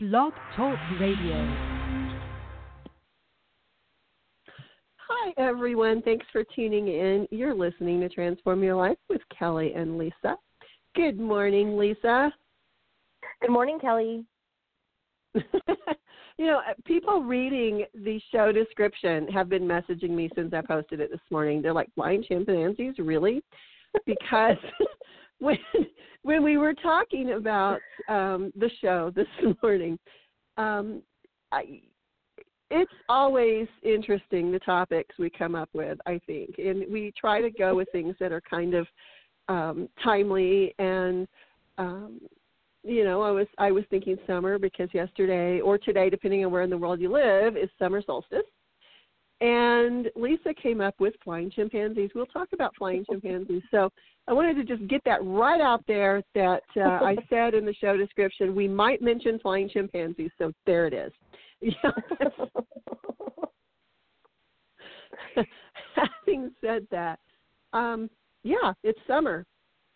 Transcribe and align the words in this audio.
Blog 0.00 0.32
Talk 0.54 0.78
Radio. 1.00 1.34
Hi, 5.08 5.32
everyone. 5.36 6.02
Thanks 6.02 6.24
for 6.30 6.44
tuning 6.54 6.86
in. 6.86 7.26
You're 7.32 7.52
listening 7.52 7.98
to 8.02 8.08
Transform 8.08 8.62
Your 8.62 8.76
Life 8.76 8.98
with 9.08 9.22
Kellie 9.36 9.72
and 9.74 9.98
Lisa. 9.98 10.36
Good 10.94 11.18
morning, 11.18 11.76
Lisa. 11.76 12.32
Good 13.42 13.50
morning, 13.50 13.80
Kellie. 13.80 14.24
you 15.34 15.42
know, 16.38 16.58
uh, 16.58 16.74
people 16.84 17.24
reading 17.24 17.84
the 17.92 18.20
show 18.30 18.52
description 18.52 19.26
have 19.26 19.48
been 19.48 19.64
messaging 19.64 20.10
me 20.10 20.30
since 20.36 20.54
I 20.54 20.60
posted 20.60 21.00
it 21.00 21.10
this 21.10 21.20
morning. 21.32 21.60
They're 21.60 21.74
like, 21.74 21.92
"Flying 21.96 22.22
chimpanzees, 22.22 22.94
really?" 22.98 23.42
Because 24.06 24.58
when 25.40 25.58
when 26.22 26.42
we 26.42 26.56
were 26.56 26.74
talking 26.74 27.32
about 27.32 27.80
um, 28.08 28.52
the 28.56 28.70
show 28.80 29.12
this 29.16 29.26
morning, 29.62 29.98
um, 30.56 31.02
I, 31.52 31.80
it's 32.70 32.92
always 33.08 33.66
interesting 33.82 34.52
the 34.52 34.58
topics 34.58 35.14
we 35.18 35.30
come 35.30 35.54
up 35.54 35.70
with. 35.72 35.98
I 36.06 36.20
think, 36.26 36.56
and 36.58 36.84
we 36.92 37.12
try 37.18 37.40
to 37.40 37.50
go 37.50 37.76
with 37.76 37.88
things 37.92 38.14
that 38.20 38.32
are 38.32 38.42
kind 38.42 38.74
of 38.74 38.86
um, 39.48 39.88
timely 40.02 40.74
and 40.78 41.26
um, 41.78 42.20
you 42.84 43.04
know, 43.04 43.22
I 43.22 43.30
was 43.30 43.46
I 43.58 43.70
was 43.70 43.84
thinking 43.90 44.16
summer 44.26 44.58
because 44.58 44.88
yesterday 44.92 45.60
or 45.60 45.78
today, 45.78 46.10
depending 46.10 46.44
on 46.44 46.52
where 46.52 46.62
in 46.62 46.70
the 46.70 46.78
world 46.78 47.00
you 47.00 47.12
live, 47.12 47.56
is 47.56 47.68
summer 47.78 48.02
solstice. 48.04 48.44
And 49.40 50.10
Lisa 50.16 50.52
came 50.60 50.80
up 50.80 50.94
with 50.98 51.14
flying 51.22 51.50
chimpanzees. 51.50 52.10
We'll 52.14 52.26
talk 52.26 52.48
about 52.52 52.74
flying 52.76 53.04
chimpanzees. 53.10 53.62
So 53.70 53.90
I 54.26 54.32
wanted 54.32 54.54
to 54.54 54.64
just 54.64 54.88
get 54.88 55.00
that 55.04 55.24
right 55.24 55.60
out 55.60 55.84
there 55.86 56.22
that 56.34 56.64
uh, 56.76 56.80
I 56.80 57.16
said 57.30 57.54
in 57.54 57.64
the 57.64 57.74
show 57.74 57.96
description 57.96 58.54
we 58.54 58.66
might 58.68 59.00
mention 59.00 59.38
flying 59.38 59.68
chimpanzees. 59.68 60.30
So 60.38 60.52
there 60.66 60.86
it 60.86 60.94
is. 60.94 61.12
Having 65.94 66.52
said 66.60 66.86
that, 66.90 67.18
um, 67.72 68.10
yeah, 68.42 68.72
it's 68.82 68.98
summer 69.06 69.44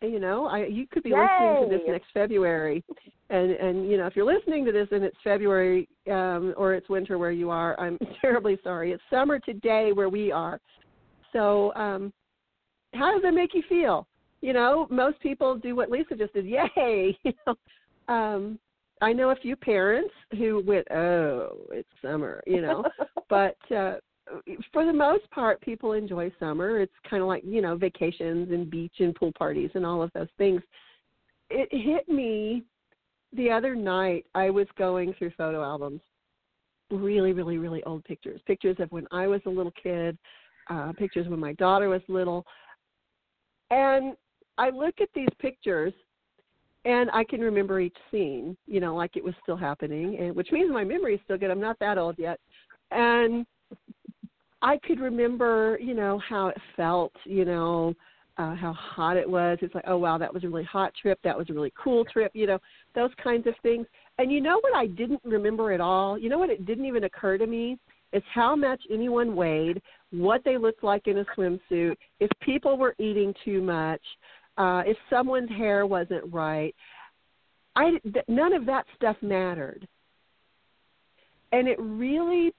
you 0.03 0.19
know 0.19 0.47
i 0.47 0.67
you 0.67 0.87
could 0.91 1.03
be 1.03 1.11
Yay! 1.11 1.17
listening 1.17 1.69
to 1.71 1.77
this 1.77 1.87
next 1.89 2.07
february. 2.13 2.85
And 3.31 3.53
and 3.53 3.91
you 3.91 3.97
know 3.97 4.07
if 4.07 4.17
you're 4.17 4.27
listening 4.27 4.65
to 4.65 4.73
this 4.73 4.89
and 4.91 5.05
it's 5.05 5.17
february 5.23 5.89
um 6.11 6.55
or 6.57 6.75
it's 6.75 6.89
winter 6.89 7.19
where 7.19 7.31
you 7.31 7.51
are 7.51 7.79
i'm 7.81 7.99
terribly 8.21 8.59
sorry. 8.63 8.93
It's 8.93 9.03
summer 9.11 9.39
today 9.39 9.93
where 9.93 10.09
we 10.09 10.33
are. 10.33 10.61
So 11.33 11.73
um 11.75 12.13
how 12.95 13.13
does 13.13 13.23
that 13.23 13.33
make 13.33 13.55
you 13.55 13.63
feel? 13.69 14.07
You 14.41 14.53
know 14.53 14.87
most 14.91 15.21
people 15.21 15.57
do 15.57 15.77
what 15.77 15.91
lisa 15.91 16.15
just 16.15 16.35
did. 16.35 16.47
Yay! 16.77 17.17
You 17.25 17.33
know 17.47 17.55
um 18.09 18.59
i 19.01 19.13
know 19.13 19.31
a 19.31 19.37
few 19.37 19.55
parents 19.57 20.13
who 20.33 20.63
went 20.67 20.87
oh 20.91 21.59
it's 21.71 21.89
summer 22.03 22.43
you 22.47 22.61
know. 22.61 22.85
But 23.29 23.57
uh 23.75 23.95
for 24.73 24.85
the 24.85 24.93
most 24.93 25.29
part, 25.31 25.61
people 25.61 25.93
enjoy 25.93 26.33
summer. 26.39 26.81
It's 26.81 26.93
kind 27.09 27.23
of 27.23 27.29
like 27.29 27.43
you 27.45 27.61
know 27.61 27.77
vacations 27.77 28.51
and 28.51 28.71
beach 28.71 28.95
and 28.99 29.15
pool 29.15 29.33
parties 29.37 29.71
and 29.75 29.85
all 29.85 30.03
of 30.03 30.11
those 30.15 30.29
things. 30.39 30.63
It 31.51 31.69
hit 31.71 32.09
me 32.09 32.65
the 33.35 33.51
other 33.51 33.75
night. 33.75 34.27
I 34.35 34.51
was 34.51 34.67
going 34.79 35.15
through 35.15 35.33
photo 35.37 35.63
albums, 35.63 36.01
really, 36.91 37.33
really, 37.33 37.59
really 37.59 37.83
old 37.85 38.05
pictures, 38.05 38.41
pictures 38.47 38.77
of 38.79 38.91
when 38.93 39.07
I 39.11 39.27
was 39.27 39.41
a 39.47 39.51
little 39.51 39.73
kid, 39.83 40.17
uh, 40.71 40.93
pictures 40.93 41.29
when 41.29 41.41
my 41.41 41.53
daughter 41.55 41.89
was 41.89 42.03
little, 42.09 42.47
and 43.71 44.15
I 44.59 44.71
look 44.71 45.01
at 45.01 45.09
these 45.15 45.29
pictures 45.39 45.93
and 46.85 47.11
I 47.13 47.25
can 47.25 47.41
remember 47.41 47.81
each 47.81 47.97
scene, 48.11 48.57
you 48.67 48.81
know, 48.81 48.97
like 48.97 49.17
it 49.17 49.23
was 49.23 49.35
still 49.43 49.57
happening, 49.57 50.19
and 50.19 50.35
which 50.35 50.51
means 50.51 50.73
my 50.73 50.85
memory 50.85 51.15
is 51.15 51.21
still 51.25 51.39
good. 51.39 51.51
I'm 51.51 51.61
not 51.61 51.79
that 51.79 51.97
old 51.97 52.17
yet, 52.19 52.41
and 52.91 53.47
I 54.63 54.79
could 54.79 55.01
remember, 55.01 55.77
you 55.81 55.93
know, 55.93 56.21
how 56.27 56.49
it 56.49 56.57
felt, 56.77 57.13
you 57.25 57.45
know, 57.45 57.95
uh, 58.39 58.55
how 58.55 58.73
hot 58.73 59.17
it 59.17 59.29
was. 59.29 59.59
It's 59.61 59.75
like, 59.75 59.85
oh 59.87 59.99
wow, 59.99 60.17
that 60.19 60.33
was 60.33 60.45
a 60.45 60.49
really 60.49 60.65
hot 60.65 60.93
trip. 61.01 61.19
That 61.25 61.37
was 61.37 61.51
a 61.51 61.53
really 61.53 61.73
cool 61.83 62.05
trip. 62.05 62.31
You 62.35 62.47
know, 62.47 62.59
those 62.95 63.11
kinds 63.23 63.47
of 63.47 63.55
things. 63.63 63.87
And 64.19 64.31
you 64.31 64.41
know 64.41 64.59
what 64.61 64.75
I 64.75 64.87
didn't 64.87 65.21
remember 65.25 65.73
at 65.73 65.81
all? 65.81 66.17
You 66.17 66.29
know 66.29 66.39
what 66.39 66.51
it 66.51 66.65
didn't 66.65 66.87
even 66.87 67.05
occur 67.05 67.39
to 67.39 67.47
me? 67.47 67.79
It's 68.13 68.27
how 68.33 68.55
much 68.55 68.81
anyone 68.91 69.35
weighed, 69.35 69.83
what 70.11 70.43
they 70.45 70.59
looked 70.59 70.85
like 70.85 71.07
in 71.07 71.19
a 71.19 71.25
swimsuit, 71.37 71.97
if 72.21 72.31
people 72.41 72.77
were 72.77 72.95
eating 72.99 73.35
too 73.45 73.63
much, 73.63 74.03
uh, 74.59 74.83
if 74.87 74.97
someone's 75.09 75.51
hair 75.51 75.87
wasn't 75.87 76.33
right. 76.33 76.75
I 77.75 77.93
th- 78.13 78.25
none 78.29 78.53
of 78.53 78.67
that 78.67 78.85
stuff 78.97 79.17
mattered, 79.23 79.89
and 81.53 81.67
it 81.67 81.79
really 81.81 82.53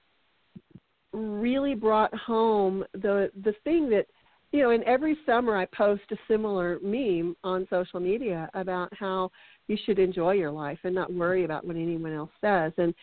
really 1.14 1.74
brought 1.74 2.14
home 2.14 2.84
the 2.92 3.30
the 3.44 3.54
thing 3.64 3.88
that 3.90 4.06
you 4.52 4.62
know, 4.62 4.70
and 4.70 4.84
every 4.84 5.18
summer 5.26 5.56
I 5.56 5.64
post 5.66 6.02
a 6.12 6.16
similar 6.28 6.78
meme 6.80 7.34
on 7.42 7.66
social 7.70 7.98
media 7.98 8.48
about 8.54 8.92
how 8.94 9.32
you 9.66 9.76
should 9.84 9.98
enjoy 9.98 10.34
your 10.34 10.52
life 10.52 10.78
and 10.84 10.94
not 10.94 11.12
worry 11.12 11.44
about 11.44 11.66
what 11.66 11.74
anyone 11.74 12.12
else 12.12 12.30
says. 12.40 12.72
And 12.78 12.94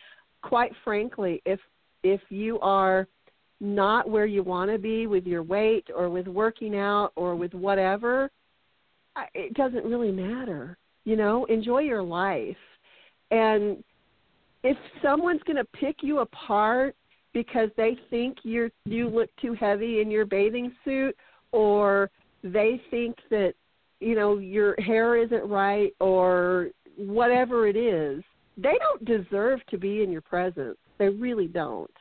quite 0.41 0.71
frankly, 0.83 1.41
if 1.45 1.59
if 2.03 2.21
you 2.29 2.59
are 2.61 3.07
not 3.59 4.09
where 4.09 4.25
you 4.25 4.43
want 4.43 4.71
to 4.71 4.77
be 4.77 5.07
with 5.07 5.25
your 5.25 5.43
weight 5.43 5.87
or 5.95 6.09
with 6.09 6.27
working 6.27 6.75
out 6.77 7.11
or 7.15 7.35
with 7.35 7.53
whatever, 7.53 8.31
it 9.35 9.53
doesn't 9.53 9.85
really 9.85 10.11
matter. 10.11 10.77
You 11.03 11.15
know, 11.15 11.45
enjoy 11.45 11.79
your 11.79 12.01
life. 12.01 12.55
And 13.29 13.83
if 14.63 14.77
someone's 15.01 15.43
going 15.43 15.57
to 15.57 15.65
pick 15.65 15.97
you 16.01 16.19
apart 16.19 16.95
because 17.33 17.69
they 17.77 17.97
think 18.09 18.37
you're 18.43 18.71
you 18.85 19.07
look 19.07 19.29
too 19.41 19.53
heavy 19.53 20.01
in 20.01 20.11
your 20.11 20.25
bathing 20.25 20.73
suit 20.83 21.15
or 21.51 22.09
they 22.43 22.81
think 22.89 23.15
that 23.29 23.53
you 23.99 24.15
know 24.15 24.37
your 24.37 24.75
hair 24.81 25.15
isn't 25.15 25.49
right 25.49 25.93
or 25.99 26.69
whatever 26.97 27.67
it 27.67 27.75
is 27.77 28.23
they 28.57 28.77
don't 28.79 29.05
deserve 29.05 29.59
to 29.69 29.77
be 29.77 30.03
in 30.03 30.11
your 30.11 30.21
presence. 30.21 30.77
They 30.97 31.09
really 31.09 31.47
don't. 31.47 31.91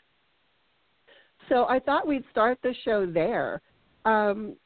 So 1.48 1.66
i 1.68 1.78
thought 1.78 2.06
we'd 2.06 2.24
start 2.30 2.58
the 2.62 2.74
show 2.84 3.06
there. 3.06 3.60
Um 4.04 4.56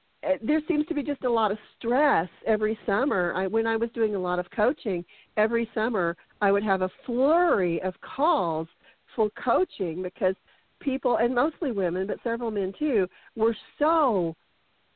there 0.42 0.62
seems 0.66 0.86
to 0.86 0.94
be 0.94 1.02
just 1.02 1.24
a 1.24 1.30
lot 1.30 1.50
of 1.50 1.58
stress 1.76 2.28
every 2.46 2.78
summer. 2.86 3.32
I 3.36 3.46
when 3.46 3.66
i 3.66 3.76
was 3.76 3.90
doing 3.94 4.14
a 4.14 4.18
lot 4.18 4.38
of 4.38 4.50
coaching 4.50 5.04
every 5.36 5.68
summer 5.74 6.16
i 6.40 6.50
would 6.50 6.64
have 6.64 6.82
a 6.82 6.90
flurry 7.04 7.80
of 7.82 7.94
calls 8.00 8.66
for 9.14 9.30
coaching 9.30 10.02
because 10.02 10.34
people, 10.84 11.16
and 11.16 11.34
mostly 11.34 11.72
women, 11.72 12.06
but 12.06 12.18
several 12.22 12.50
men 12.50 12.72
too, 12.78 13.08
were 13.34 13.56
so 13.78 14.34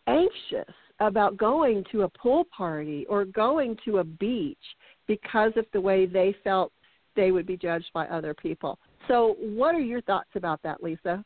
anxious 0.07 0.75
about 1.01 1.37
going 1.37 1.85
to 1.93 2.03
a 2.03 2.09
pool 2.09 2.45
party 2.57 3.07
or 3.09 3.25
going 3.25 3.77
to 3.85 3.99
a 3.99 4.05
beach 4.05 4.59
because 5.07 5.53
of 5.57 5.65
the 5.73 5.81
way 5.81 6.07
they 6.07 6.35
felt 6.45 6.73
they 7.17 7.31
would 7.31 7.47
be 7.47 7.57
judged 7.57 7.91
by 7.95 8.07
other 8.07 8.35
people. 8.35 8.79
So, 9.07 9.37
what 9.41 9.75
are 9.75 9.81
your 9.81 10.03
thoughts 10.03 10.31
about 10.35 10.61
that, 10.63 10.83
Lisa? 10.83 11.25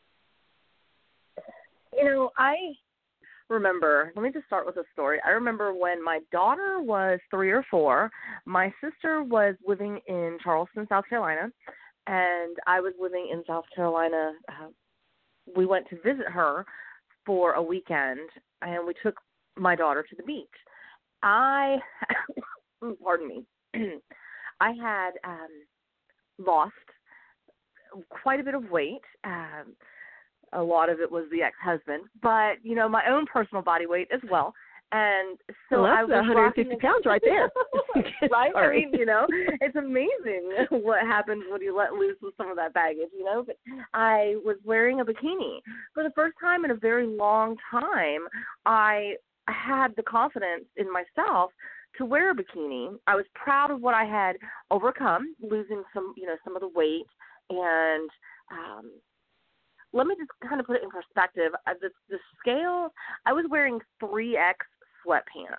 You 1.95 2.05
know, 2.05 2.31
I 2.39 2.57
remember, 3.49 4.13
let 4.17 4.23
me 4.23 4.31
just 4.33 4.47
start 4.47 4.67
with 4.67 4.77
a 4.77 4.85
story. 4.93 5.19
I 5.27 5.31
remember 5.31 5.75
when 5.75 6.03
my 6.03 6.21
daughter 6.31 6.81
was 6.81 7.21
three 7.31 7.51
or 7.51 7.65
four, 7.71 8.11
my 8.47 8.73
sister 8.83 9.23
was 9.23 9.55
living 9.67 10.01
in 10.07 10.39
Charleston, 10.43 10.87
South 10.89 11.05
Carolina, 11.09 11.51
and 12.07 12.57
I 12.67 12.81
was 12.81 12.93
living 13.01 13.29
in 13.33 13.43
South 13.47 13.65
Carolina. 13.75 14.33
Uh, 14.49 14.69
we 15.57 15.67
went 15.67 15.89
to 15.91 15.97
visit 15.97 16.27
her 16.29 16.65
for 17.25 17.53
a 17.53 17.63
weekend, 17.63 18.29
and 18.63 18.87
we 18.87 18.95
took 19.03 19.17
my 19.57 19.77
daughter 19.77 20.05
to 20.09 20.17
the 20.17 20.23
beach. 20.23 20.49
I, 21.23 21.79
pardon 23.03 23.29
me, 23.29 23.45
I 24.61 24.73
had 24.73 25.11
um, 25.25 25.49
lost 26.39 26.73
quite 28.11 28.41
a 28.41 28.45
bit 28.45 28.55
of 28.55 28.71
weight. 28.71 29.03
Um, 29.25 29.77
a 30.53 30.63
lot 30.63 30.91
of 30.91 31.01
it 31.01 31.11
was 31.11 31.25
the 31.31 31.43
ex-husband, 31.43 32.05
but 32.23 32.55
you 32.63 32.75
know 32.75 32.89
my 32.89 33.05
own 33.09 33.27
personal 33.27 33.63
body 33.63 33.87
weight 33.87 34.09
as 34.13 34.21
well. 34.31 34.55
And 34.93 35.39
so 35.71 35.83
well, 35.83 35.85
that's 35.85 36.01
I 36.01 36.21
was 36.21 36.29
150 36.29 36.77
pounds 36.77 37.07
right 37.07 37.23
there. 37.25 37.51
right? 38.31 38.53
I 38.55 38.71
mean, 38.71 38.91
you 38.93 39.07
know, 39.07 39.27
it's 39.61 39.77
amazing 39.77 40.51
what 40.71 41.01
happens 41.01 41.45
when 41.51 41.63
you 41.63 41.77
let 41.77 41.93
loose 41.93 42.17
with 42.23 42.35
some 42.37 42.51
of 42.51 42.57
that 42.57 42.75
baggage, 42.75 43.09
you 43.17 43.25
know. 43.25 43.43
But 43.47 43.57
I 43.95 44.37
was 44.45 44.57
wearing 44.65 45.01
a 45.01 45.05
bikini 45.05 45.61
for 45.95 46.03
the 46.03 46.13
first 46.15 46.37
time 46.41 46.65
in 46.65 46.71
a 46.71 46.77
very 46.77 47.07
long 47.07 47.57
time. 47.71 48.21
I 48.67 49.15
had 49.49 49.89
the 49.97 50.03
confidence 50.03 50.65
in 50.77 50.87
myself 50.93 51.51
to 51.99 52.05
wear 52.05 52.31
a 52.31 52.35
bikini. 52.35 52.95
I 53.07 53.17
was 53.17 53.25
proud 53.35 53.71
of 53.71 53.81
what 53.81 53.95
I 53.95 54.05
had 54.05 54.37
overcome, 54.71 55.35
losing 55.41 55.83
some, 55.93 56.15
you 56.17 56.27
know, 56.27 56.37
some 56.45 56.55
of 56.55 56.61
the 56.61 56.69
weight 56.69 57.07
and 57.51 58.09
um 58.51 58.91
let 59.93 60.07
me 60.07 60.15
just 60.19 60.31
kind 60.49 60.61
of 60.61 60.67
put 60.67 60.77
it 60.77 60.83
in 60.83 60.91
perspective. 60.91 61.53
Uh, 61.67 61.75
the, 61.81 61.91
the 62.09 62.17
scale, 62.41 62.89
I 63.27 63.33
was 63.33 63.45
wearing 63.51 63.79
3X 64.03 64.55
sweatpants. 65.07 65.57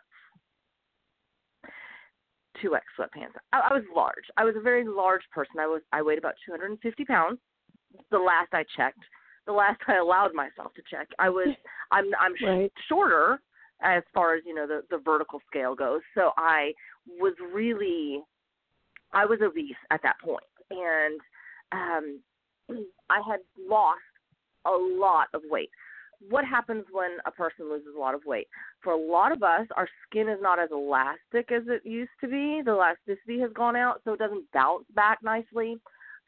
two 2.62 2.75
X 2.75 2.86
sweatpants. 2.98 3.34
I, 3.51 3.69
I 3.69 3.74
was 3.74 3.84
large. 3.95 4.25
I 4.38 4.44
was 4.44 4.56
a 4.57 4.62
very 4.62 4.86
large 4.86 5.24
person. 5.34 5.56
I 5.60 5.68
was 5.68 5.81
I 5.92 6.01
weighed 6.01 6.18
about 6.18 6.36
250 6.45 7.06
pounds. 7.06 7.40
The 8.12 8.18
last 8.18 8.54
I 8.54 8.63
checked, 8.75 9.04
the 9.45 9.54
last 9.54 9.81
I 9.88 9.98
allowed 9.98 10.34
myself 10.34 10.74
to 10.75 10.81
check. 10.90 11.07
I 11.19 11.30
was 11.30 11.50
I'm 11.92 12.06
I'm 12.19 12.34
right. 12.45 12.72
shorter 12.88 13.40
as 13.81 14.04
far 14.13 14.36
as 14.36 14.44
you 14.45 14.54
know 14.56 14.68
the 14.68 14.81
the 14.90 15.01
vertical 15.04 15.42
scale 15.48 15.75
goes. 15.75 16.01
So 16.16 16.31
I 16.38 16.74
was 17.19 17.34
really 17.54 18.22
I 19.13 19.25
was 19.25 19.40
obese 19.44 19.75
at 19.92 20.01
that 20.04 20.16
point, 20.24 20.44
and 20.72 21.19
um, 21.72 22.19
I 23.10 23.22
had 23.28 23.40
lost 23.69 24.00
a 24.66 24.72
lot 24.72 25.28
of 25.34 25.42
weight. 25.50 25.69
What 26.30 26.46
happens 26.46 26.86
when 26.92 27.18
a 27.25 27.31
person 27.31 27.70
loses 27.70 27.96
a 27.96 28.00
lot 28.00 28.16
of 28.16 28.22
weight? 28.25 28.48
For 28.81 28.94
a 28.94 28.98
lot 28.98 29.31
of 29.31 29.44
us, 29.44 29.68
our 29.75 29.88
skin 30.08 30.30
is 30.30 30.40
not 30.42 30.60
as 30.60 30.70
elastic 30.72 31.52
as 31.52 31.64
it 31.68 31.86
used 31.86 32.12
to 32.22 32.28
be. 32.28 32.62
The 32.64 32.72
elasticity 32.72 33.40
has 33.42 33.52
gone 33.54 33.75
out, 33.75 34.02
so 34.04 34.14
it 34.14 34.20
doesn't 34.20 34.52
bounce 34.54 34.86
back 34.96 35.20
nicely. 35.22 35.78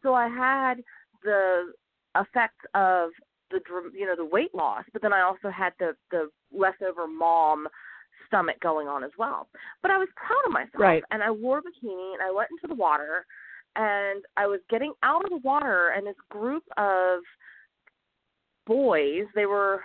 So 0.04 0.14
I 0.14 0.28
had 0.28 0.76
the 1.24 1.74
effect 2.16 2.60
of 2.74 3.10
the 3.52 3.60
you 3.94 4.06
know 4.06 4.16
the 4.16 4.26
weight 4.26 4.54
loss, 4.54 4.84
but 4.92 5.02
then 5.02 5.14
I 5.14 5.22
also 5.22 5.50
had 5.50 5.74
the 5.80 5.96
the 6.12 6.30
leftover 6.52 7.08
mom 7.08 7.68
stomach 8.28 8.60
going 8.62 8.88
on 8.88 9.04
as 9.04 9.12
well. 9.18 9.48
But 9.82 9.92
I 9.92 9.98
was 9.98 10.08
proud 10.16 10.46
of 10.46 10.52
myself, 10.52 10.80
right. 10.80 11.04
and 11.12 11.22
I 11.22 11.32
wore 11.32 11.60
a 11.60 11.62
bikini 11.62 12.14
and 12.14 12.22
I 12.22 12.32
went 12.32 12.50
into 12.52 12.68
the 12.68 12.80
water, 12.80 13.26
and 13.76 14.24
I 14.38 14.48
was 14.48 14.60
getting 14.70 14.94
out 15.04 15.24
of 15.26 15.30
the 15.30 15.38
water, 15.48 15.94
and 15.96 16.08
this 16.08 16.16
group 16.30 16.64
of 16.78 17.20
boys, 18.66 19.26
they 19.36 19.46
were 19.46 19.82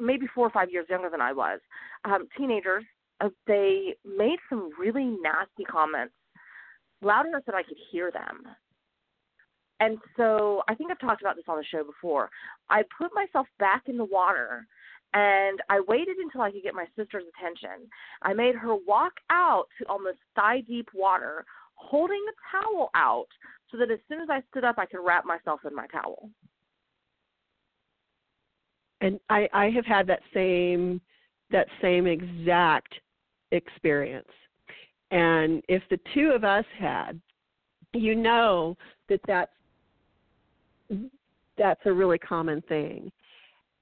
maybe 0.00 0.26
four 0.34 0.46
or 0.46 0.50
five 0.50 0.70
years 0.70 0.86
younger 0.88 1.10
than 1.10 1.20
I 1.20 1.32
was, 1.32 1.60
um, 2.04 2.28
teenagers. 2.36 2.84
Uh, 3.20 3.30
they 3.46 3.94
made 4.04 4.38
some 4.48 4.70
really 4.78 5.04
nasty 5.04 5.64
comments, 5.68 6.14
loud 7.02 7.26
enough 7.26 7.44
that 7.46 7.54
I 7.54 7.62
could 7.62 7.78
hear 7.90 8.10
them. 8.10 8.42
And 9.80 9.98
so 10.16 10.62
I 10.68 10.74
think 10.74 10.90
I've 10.90 10.98
talked 10.98 11.22
about 11.22 11.36
this 11.36 11.44
on 11.48 11.56
the 11.56 11.64
show 11.64 11.84
before. 11.84 12.30
I 12.68 12.82
put 12.96 13.14
myself 13.14 13.46
back 13.58 13.84
in 13.86 13.96
the 13.96 14.04
water 14.04 14.66
and 15.14 15.60
I 15.70 15.80
waited 15.86 16.16
until 16.18 16.42
I 16.42 16.50
could 16.50 16.62
get 16.62 16.74
my 16.74 16.86
sister's 16.96 17.24
attention. 17.38 17.88
I 18.22 18.34
made 18.34 18.54
her 18.56 18.74
walk 18.74 19.12
out 19.30 19.66
to 19.78 19.88
almost 19.88 20.18
thigh 20.34 20.62
deep 20.66 20.88
water, 20.94 21.44
holding 21.74 22.20
the 22.26 22.32
towel 22.50 22.90
out 22.94 23.28
so 23.70 23.78
that 23.78 23.90
as 23.90 24.00
soon 24.08 24.20
as 24.20 24.28
I 24.30 24.42
stood 24.50 24.64
up, 24.64 24.78
I 24.78 24.86
could 24.86 25.04
wrap 25.04 25.24
myself 25.24 25.60
in 25.66 25.74
my 25.74 25.86
towel. 25.86 26.28
And 29.00 29.20
I, 29.30 29.48
I 29.52 29.70
have 29.70 29.86
had 29.86 30.06
that 30.08 30.20
same 30.34 31.00
that 31.50 31.66
same 31.80 32.06
exact 32.06 32.92
experience. 33.52 34.28
And 35.10 35.62
if 35.68 35.82
the 35.88 35.98
two 36.12 36.32
of 36.34 36.44
us 36.44 36.64
had, 36.78 37.18
you 37.94 38.14
know 38.14 38.76
that 39.08 39.20
that's 39.26 39.50
that's 41.56 41.80
a 41.86 41.92
really 41.92 42.18
common 42.18 42.60
thing 42.62 43.10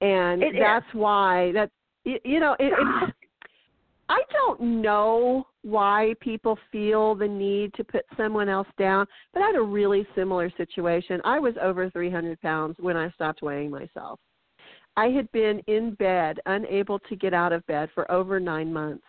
and 0.01 0.43
it 0.43 0.55
that's 0.59 0.87
is. 0.87 0.95
why 0.95 1.53
that 1.53 1.71
you 2.05 2.41
know 2.41 2.53
it, 2.59 2.73
it's 2.73 3.12
I 4.09 4.23
don't 4.33 4.83
know 4.83 5.49
why 5.62 6.15
people 6.21 6.57
feel 6.71 7.17
the 7.17 7.27
need 7.27 7.75
to 7.75 7.83
put 7.83 8.05
someone 8.17 8.49
else 8.49 8.69
down, 8.79 9.05
but 9.35 9.43
I 9.43 9.47
had 9.47 9.57
a 9.57 9.62
really 9.62 10.07
similar 10.15 10.49
situation. 10.57 11.21
I 11.25 11.41
was 11.41 11.55
over 11.61 11.91
300 11.91 12.41
pounds 12.41 12.77
when 12.79 12.97
I 12.97 13.11
stopped 13.11 13.43
weighing 13.43 13.69
myself. 13.69 14.21
I 14.97 15.09
had 15.09 15.31
been 15.33 15.61
in 15.67 15.95
bed, 15.95 16.41
unable 16.47 16.99
to 17.01 17.17
get 17.17 17.35
out 17.35 17.53
of 17.53 17.67
bed 17.67 17.91
for 17.95 18.11
over 18.11 18.41
nine 18.41 18.73
months, 18.73 19.05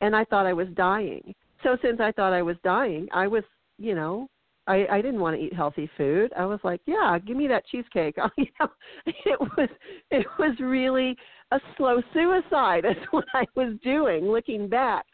and 0.00 0.16
I 0.16 0.24
thought 0.24 0.46
I 0.46 0.52
was 0.52 0.68
dying. 0.74 1.34
So 1.62 1.76
since 1.82 2.00
I 2.00 2.12
thought 2.12 2.32
I 2.32 2.42
was 2.42 2.56
dying, 2.64 3.08
I 3.12 3.26
was, 3.26 3.44
you 3.78 3.94
know, 3.94 4.28
I, 4.66 4.86
I 4.90 5.02
didn't 5.02 5.20
want 5.20 5.36
to 5.36 5.42
eat 5.42 5.52
healthy 5.52 5.90
food. 5.96 6.32
I 6.36 6.44
was 6.44 6.60
like, 6.62 6.80
yeah, 6.86 7.18
give 7.26 7.36
me 7.36 7.48
that 7.48 7.66
cheesecake. 7.66 8.16
you 8.36 8.46
know, 8.60 8.68
it 9.06 9.40
was 9.40 9.68
it 10.10 10.26
was 10.38 10.56
really 10.60 11.16
a 11.50 11.60
slow 11.76 12.00
suicide. 12.12 12.84
That's 12.84 13.00
what 13.10 13.24
I 13.34 13.44
was 13.54 13.74
doing, 13.82 14.26
looking 14.26 14.68
back. 14.68 15.06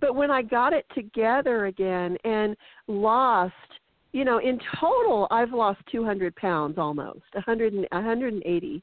But 0.00 0.14
when 0.14 0.30
I 0.30 0.42
got 0.42 0.72
it 0.72 0.86
together 0.94 1.66
again 1.66 2.16
and 2.24 2.56
lost, 2.86 3.54
you 4.12 4.24
know, 4.24 4.38
in 4.38 4.58
total, 4.80 5.26
I've 5.30 5.52
lost 5.52 5.80
200 5.92 6.34
pounds 6.36 6.78
almost, 6.78 7.24
100 7.34 7.74
and, 7.74 7.86
180 7.90 8.82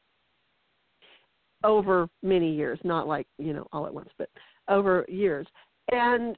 over 1.64 2.08
many 2.24 2.54
years, 2.54 2.80
not 2.84 3.08
like 3.08 3.28
you 3.38 3.54
know 3.54 3.68
all 3.72 3.86
at 3.86 3.94
once, 3.94 4.10
but 4.18 4.30
over 4.68 5.06
years. 5.08 5.48
And 5.92 6.38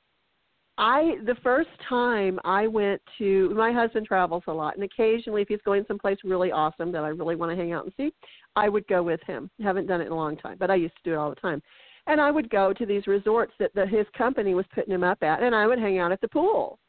I 0.80 1.16
the 1.25 1.36
first 1.44 1.69
time 1.88 2.39
I 2.45 2.66
went 2.66 3.01
to 3.18 3.50
my 3.50 3.71
husband 3.71 4.06
travels 4.06 4.44
a 4.48 4.54
lot 4.54 4.75
and 4.75 4.83
occasionally 4.83 5.42
if 5.42 5.50
he's 5.50 5.60
going 5.66 5.83
someplace 5.88 6.18
really 6.24 6.54
awesome 6.54 6.92
that 6.94 7.04
I 7.04 7.10
really 7.10 7.36
want 7.36 7.51
to 7.51 7.56
hang 7.57 7.74
out 7.74 7.83
and 7.83 7.94
see, 7.98 8.13
I 8.56 8.69
would 8.69 8.88
go 8.88 9.04
with 9.04 9.19
him. 9.27 9.50
Haven't 9.62 9.88
done 9.88 10.00
it 10.00 10.06
in 10.06 10.13
a 10.13 10.16
long 10.16 10.38
time, 10.38 10.56
but 10.57 10.71
I 10.71 10.75
used 10.75 10.95
to 10.95 11.01
do 11.04 11.13
it 11.13 11.18
all 11.18 11.30
the 11.30 11.36
time. 11.36 11.62
And 12.07 12.21
I 12.21 12.31
would 12.31 12.50
go 12.50 12.71
to 12.71 12.86
these 12.86 13.07
resorts 13.07 13.51
that 13.60 13.74
the, 13.75 13.86
his 13.86 14.06
company 14.18 14.56
was 14.56 14.66
putting 14.74 14.94
him 14.94 15.04
up 15.04 15.21
at 15.21 15.44
and 15.44 15.54
I 15.54 15.68
would 15.68 15.80
hang 15.80 16.00
out 16.00 16.13
at 16.13 16.21
the 16.21 16.30
pool. 16.30 16.80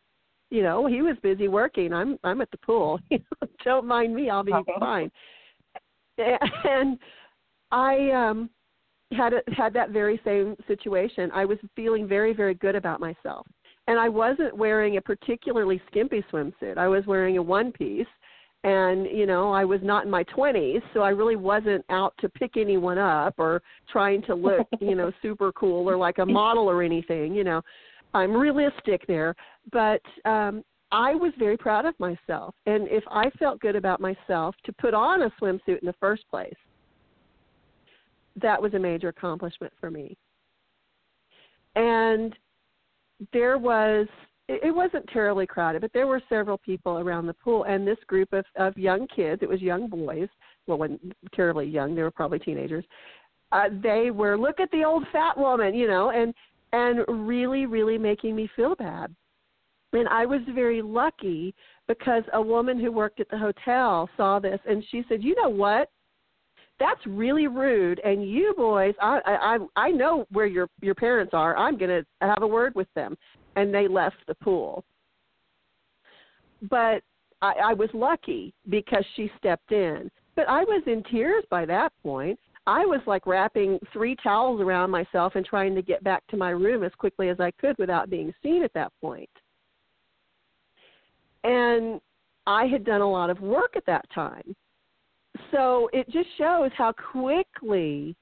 You 0.50 0.62
know, 0.62 0.86
he 0.86 1.02
was 1.02 1.16
busy 1.20 1.48
working. 1.48 1.92
I'm 1.92 2.16
I'm 2.22 2.40
at 2.40 2.50
the 2.52 2.58
pool. 2.58 3.00
You 3.10 3.18
know, 3.42 3.48
don't 3.64 3.86
mind 3.86 4.14
me, 4.14 4.30
I'll 4.30 4.44
be 4.44 4.52
fine. 4.78 5.10
And 6.18 6.98
I 7.70 8.10
um 8.10 8.50
had 9.12 9.32
a, 9.32 9.40
had 9.56 9.72
that 9.74 9.90
very 9.90 10.20
same 10.24 10.56
situation. 10.66 11.30
I 11.32 11.44
was 11.44 11.58
feeling 11.74 12.06
very 12.06 12.32
very 12.32 12.54
good 12.54 12.76
about 12.76 13.00
myself 13.00 13.46
and 13.86 13.98
I 13.98 14.08
wasn't 14.08 14.56
wearing 14.56 14.96
a 14.96 15.00
particularly 15.00 15.80
skimpy 15.90 16.24
swimsuit. 16.32 16.78
I 16.78 16.86
was 16.86 17.04
wearing 17.06 17.38
a 17.38 17.42
one 17.42 17.72
piece 17.72 18.06
and 18.62 19.06
you 19.06 19.26
know 19.26 19.52
I 19.52 19.64
was 19.64 19.80
not 19.82 20.04
in 20.04 20.10
my 20.10 20.22
20s 20.24 20.82
so 20.92 21.00
I 21.00 21.10
really 21.10 21.36
wasn't 21.36 21.84
out 21.88 22.14
to 22.20 22.28
pick 22.28 22.56
anyone 22.56 22.98
up 22.98 23.34
or 23.38 23.62
trying 23.90 24.22
to 24.22 24.34
look, 24.34 24.66
you 24.80 24.94
know, 24.94 25.10
super 25.22 25.50
cool 25.52 25.88
or 25.88 25.96
like 25.96 26.18
a 26.18 26.26
model 26.26 26.68
or 26.68 26.82
anything, 26.82 27.34
you 27.34 27.44
know. 27.44 27.62
I'm 28.12 28.32
realistic 28.32 29.06
there, 29.06 29.34
but 29.72 30.02
um 30.24 30.64
I 30.92 31.14
was 31.14 31.32
very 31.38 31.56
proud 31.56 31.86
of 31.86 31.98
myself. 32.00 32.54
And 32.66 32.88
if 32.88 33.04
I 33.10 33.30
felt 33.38 33.60
good 33.60 33.76
about 33.76 34.00
myself 34.00 34.56
to 34.64 34.72
put 34.72 34.92
on 34.92 35.22
a 35.22 35.30
swimsuit 35.40 35.80
in 35.80 35.86
the 35.86 35.94
first 36.00 36.28
place, 36.28 36.56
that 38.42 38.60
was 38.60 38.74
a 38.74 38.78
major 38.78 39.08
accomplishment 39.08 39.72
for 39.80 39.90
me. 39.90 40.16
And 41.76 42.34
there 43.32 43.58
was 43.58 44.06
it 44.48 44.74
wasn't 44.74 45.08
terribly 45.12 45.46
crowded, 45.46 45.80
but 45.80 45.92
there 45.92 46.08
were 46.08 46.20
several 46.28 46.58
people 46.58 46.98
around 46.98 47.26
the 47.26 47.34
pool, 47.34 47.64
and 47.64 47.86
this 47.86 47.98
group 48.06 48.32
of 48.32 48.44
of 48.56 48.76
young 48.76 49.06
kids. 49.14 49.42
It 49.42 49.48
was 49.48 49.60
young 49.60 49.88
boys. 49.88 50.28
Well, 50.66 50.78
when 50.78 50.98
terribly 51.34 51.66
young, 51.66 51.94
they 51.94 52.02
were 52.02 52.10
probably 52.10 52.40
teenagers. 52.40 52.84
Uh, 53.52 53.68
they 53.82 54.10
were 54.10 54.36
look 54.36 54.60
at 54.60 54.70
the 54.70 54.84
old 54.84 55.04
fat 55.12 55.36
woman, 55.36 55.74
you 55.74 55.86
know, 55.86 56.10
and 56.10 56.34
and 56.72 57.04
really, 57.26 57.66
really 57.66 57.98
making 57.98 58.34
me 58.34 58.48
feel 58.56 58.74
bad. 58.74 59.14
And 59.92 60.08
I 60.08 60.24
was 60.24 60.40
very 60.54 60.82
lucky 60.82 61.54
because 61.88 62.22
a 62.32 62.40
woman 62.42 62.78
who 62.78 62.92
worked 62.92 63.20
at 63.20 63.28
the 63.28 63.38
hotel 63.38 64.08
saw 64.16 64.38
this, 64.38 64.60
and 64.68 64.84
she 64.90 65.04
said, 65.08 65.22
"You 65.22 65.36
know 65.36 65.48
what? 65.48 65.90
That's 66.80 67.06
really 67.06 67.46
rude. 67.46 68.00
And 68.00 68.28
you 68.28 68.54
boys 68.56 68.94
i 69.00 69.20
i 69.26 69.58
i 69.76 69.90
know 69.90 70.26
where 70.32 70.46
your 70.46 70.68
your 70.80 70.96
parents 70.96 71.32
are. 71.34 71.56
I'm 71.56 71.78
going 71.78 71.90
to 71.90 72.26
have 72.26 72.42
a 72.42 72.46
word 72.46 72.74
with 72.74 72.88
them. 72.96 73.16
And 73.54 73.72
they 73.72 73.86
left 73.86 74.16
the 74.26 74.34
pool. 74.34 74.82
But 76.68 77.02
i 77.42 77.52
i 77.66 77.74
was 77.74 77.90
lucky 77.92 78.52
because 78.68 79.04
she 79.14 79.30
stepped 79.38 79.70
in. 79.70 80.10
But 80.34 80.48
i 80.48 80.64
was 80.64 80.82
in 80.86 81.04
tears 81.04 81.44
by 81.50 81.66
that 81.66 81.92
point. 82.02 82.38
I 82.66 82.84
was 82.84 83.00
like 83.06 83.26
wrapping 83.26 83.78
three 83.92 84.16
towels 84.22 84.60
around 84.60 84.90
myself 84.90 85.34
and 85.34 85.44
trying 85.44 85.74
to 85.74 85.82
get 85.82 86.04
back 86.04 86.26
to 86.28 86.36
my 86.36 86.50
room 86.50 86.82
as 86.82 86.92
quickly 86.98 87.28
as 87.28 87.38
i 87.40 87.50
could 87.52 87.76
without 87.78 88.10
being 88.10 88.32
seen 88.42 88.62
at 88.64 88.72
that 88.72 88.92
point. 89.02 89.30
And 91.44 92.00
i 92.46 92.64
had 92.64 92.84
done 92.84 93.02
a 93.02 93.10
lot 93.10 93.28
of 93.28 93.40
work 93.40 93.76
at 93.76 93.84
that 93.84 94.06
time 94.14 94.56
so 95.50 95.88
it 95.92 96.08
just 96.10 96.28
shows 96.38 96.70
how 96.76 96.92
quickly 96.92 98.16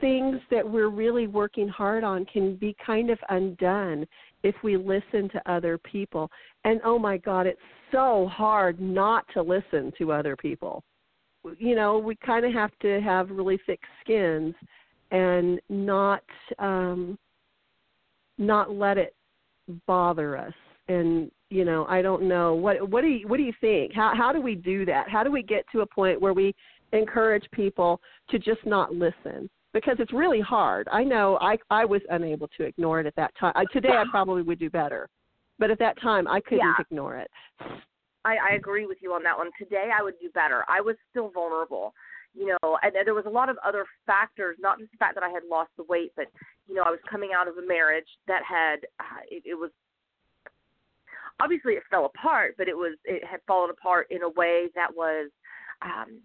things 0.00 0.38
that 0.50 0.68
we're 0.68 0.90
really 0.90 1.26
working 1.26 1.68
hard 1.68 2.04
on 2.04 2.24
can 2.26 2.56
be 2.56 2.76
kind 2.84 3.10
of 3.10 3.18
undone 3.30 4.06
if 4.42 4.54
we 4.62 4.76
listen 4.76 5.28
to 5.30 5.50
other 5.50 5.78
people. 5.78 6.30
And 6.64 6.80
oh 6.84 6.98
my 6.98 7.16
God, 7.16 7.46
it's 7.46 7.60
so 7.92 8.28
hard 8.30 8.80
not 8.80 9.24
to 9.34 9.42
listen 9.42 9.92
to 9.98 10.12
other 10.12 10.36
people. 10.36 10.82
You 11.58 11.74
know, 11.74 11.98
we 11.98 12.16
kind 12.16 12.44
of 12.44 12.52
have 12.52 12.76
to 12.82 13.00
have 13.00 13.30
really 13.30 13.58
thick 13.66 13.80
skins 14.02 14.54
and 15.10 15.58
not 15.70 16.22
um 16.58 17.18
not 18.36 18.70
let 18.70 18.98
it 18.98 19.14
bother 19.86 20.36
us 20.36 20.52
and 20.88 21.30
you 21.50 21.64
know 21.64 21.86
i 21.88 22.02
don't 22.02 22.22
know 22.22 22.54
what 22.54 22.88
what 22.90 23.00
do 23.00 23.08
you 23.08 23.26
what 23.26 23.38
do 23.38 23.42
you 23.42 23.52
think 23.60 23.92
how 23.94 24.12
how 24.16 24.32
do 24.32 24.40
we 24.40 24.54
do 24.54 24.84
that 24.84 25.08
how 25.08 25.22
do 25.22 25.30
we 25.30 25.42
get 25.42 25.64
to 25.72 25.80
a 25.80 25.86
point 25.86 26.20
where 26.20 26.34
we 26.34 26.54
encourage 26.92 27.44
people 27.52 28.00
to 28.30 28.38
just 28.38 28.64
not 28.64 28.94
listen 28.94 29.48
because 29.72 29.96
it's 29.98 30.12
really 30.12 30.40
hard. 30.40 30.88
I 30.90 31.04
know 31.04 31.38
I 31.40 31.56
I 31.70 31.84
was 31.84 32.00
unable 32.10 32.48
to 32.56 32.64
ignore 32.64 33.00
it 33.00 33.06
at 33.06 33.16
that 33.16 33.32
time. 33.38 33.52
I, 33.54 33.64
today 33.72 33.90
I 33.90 34.04
probably 34.10 34.42
would 34.42 34.58
do 34.58 34.70
better, 34.70 35.08
but 35.58 35.70
at 35.70 35.78
that 35.78 36.00
time 36.00 36.26
I 36.26 36.40
couldn't 36.40 36.60
Yeah. 36.60 36.74
ignore 36.78 37.16
it. 37.16 37.30
I, 38.24 38.36
I 38.36 38.50
agree 38.56 38.86
with 38.86 38.98
you 39.00 39.12
on 39.12 39.22
that 39.22 39.36
one. 39.36 39.50
Today 39.58 39.90
I 39.96 40.02
would 40.02 40.14
do 40.20 40.30
better. 40.30 40.64
I 40.68 40.80
was 40.80 40.96
still 41.10 41.30
vulnerable, 41.30 41.94
you 42.34 42.46
know, 42.46 42.78
and, 42.82 42.94
and 42.96 43.06
there 43.06 43.14
was 43.14 43.26
a 43.26 43.30
lot 43.30 43.48
of 43.48 43.56
other 43.64 43.86
factors, 44.06 44.56
not 44.58 44.78
just 44.78 44.90
the 44.90 44.98
fact 44.98 45.14
that 45.14 45.24
I 45.24 45.30
had 45.30 45.44
lost 45.48 45.70
the 45.76 45.84
weight, 45.84 46.12
but 46.16 46.26
you 46.66 46.74
know, 46.74 46.82
I 46.82 46.90
was 46.90 47.00
coming 47.08 47.30
out 47.36 47.48
of 47.48 47.56
a 47.56 47.66
marriage 47.66 48.08
that 48.26 48.42
had 48.44 48.80
uh, 49.00 49.22
it, 49.30 49.42
it 49.46 49.54
was 49.54 49.70
obviously 51.40 51.74
it 51.74 51.82
fell 51.90 52.06
apart, 52.06 52.54
but 52.58 52.68
it 52.68 52.76
was 52.76 52.96
it 53.04 53.24
had 53.24 53.40
fallen 53.46 53.70
apart 53.70 54.06
in 54.10 54.22
a 54.22 54.28
way 54.30 54.68
that 54.74 54.94
was 54.94 55.30
um 55.82 56.20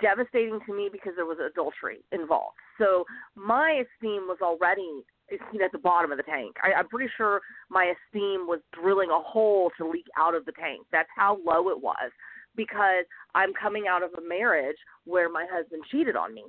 devastating 0.00 0.58
to 0.66 0.74
me 0.74 0.88
because 0.92 1.12
there 1.16 1.26
was 1.26 1.38
adultery 1.38 1.98
involved. 2.12 2.56
So 2.78 3.04
my 3.34 3.82
esteem 3.84 4.26
was 4.28 4.38
already 4.42 5.02
know, 5.30 5.64
at 5.64 5.72
the 5.72 5.78
bottom 5.78 6.12
of 6.12 6.18
the 6.18 6.22
tank. 6.22 6.56
I, 6.62 6.78
I'm 6.78 6.88
pretty 6.88 7.10
sure 7.16 7.40
my 7.70 7.92
esteem 7.94 8.46
was 8.46 8.60
drilling 8.72 9.10
a 9.10 9.20
hole 9.20 9.70
to 9.78 9.88
leak 9.88 10.06
out 10.18 10.34
of 10.34 10.44
the 10.44 10.52
tank. 10.52 10.86
That's 10.92 11.08
how 11.16 11.38
low 11.44 11.70
it 11.70 11.80
was 11.80 12.10
because 12.56 13.04
I'm 13.34 13.52
coming 13.60 13.84
out 13.88 14.02
of 14.02 14.10
a 14.16 14.26
marriage 14.26 14.76
where 15.04 15.28
my 15.28 15.46
husband 15.50 15.82
cheated 15.90 16.16
on 16.16 16.34
me. 16.34 16.44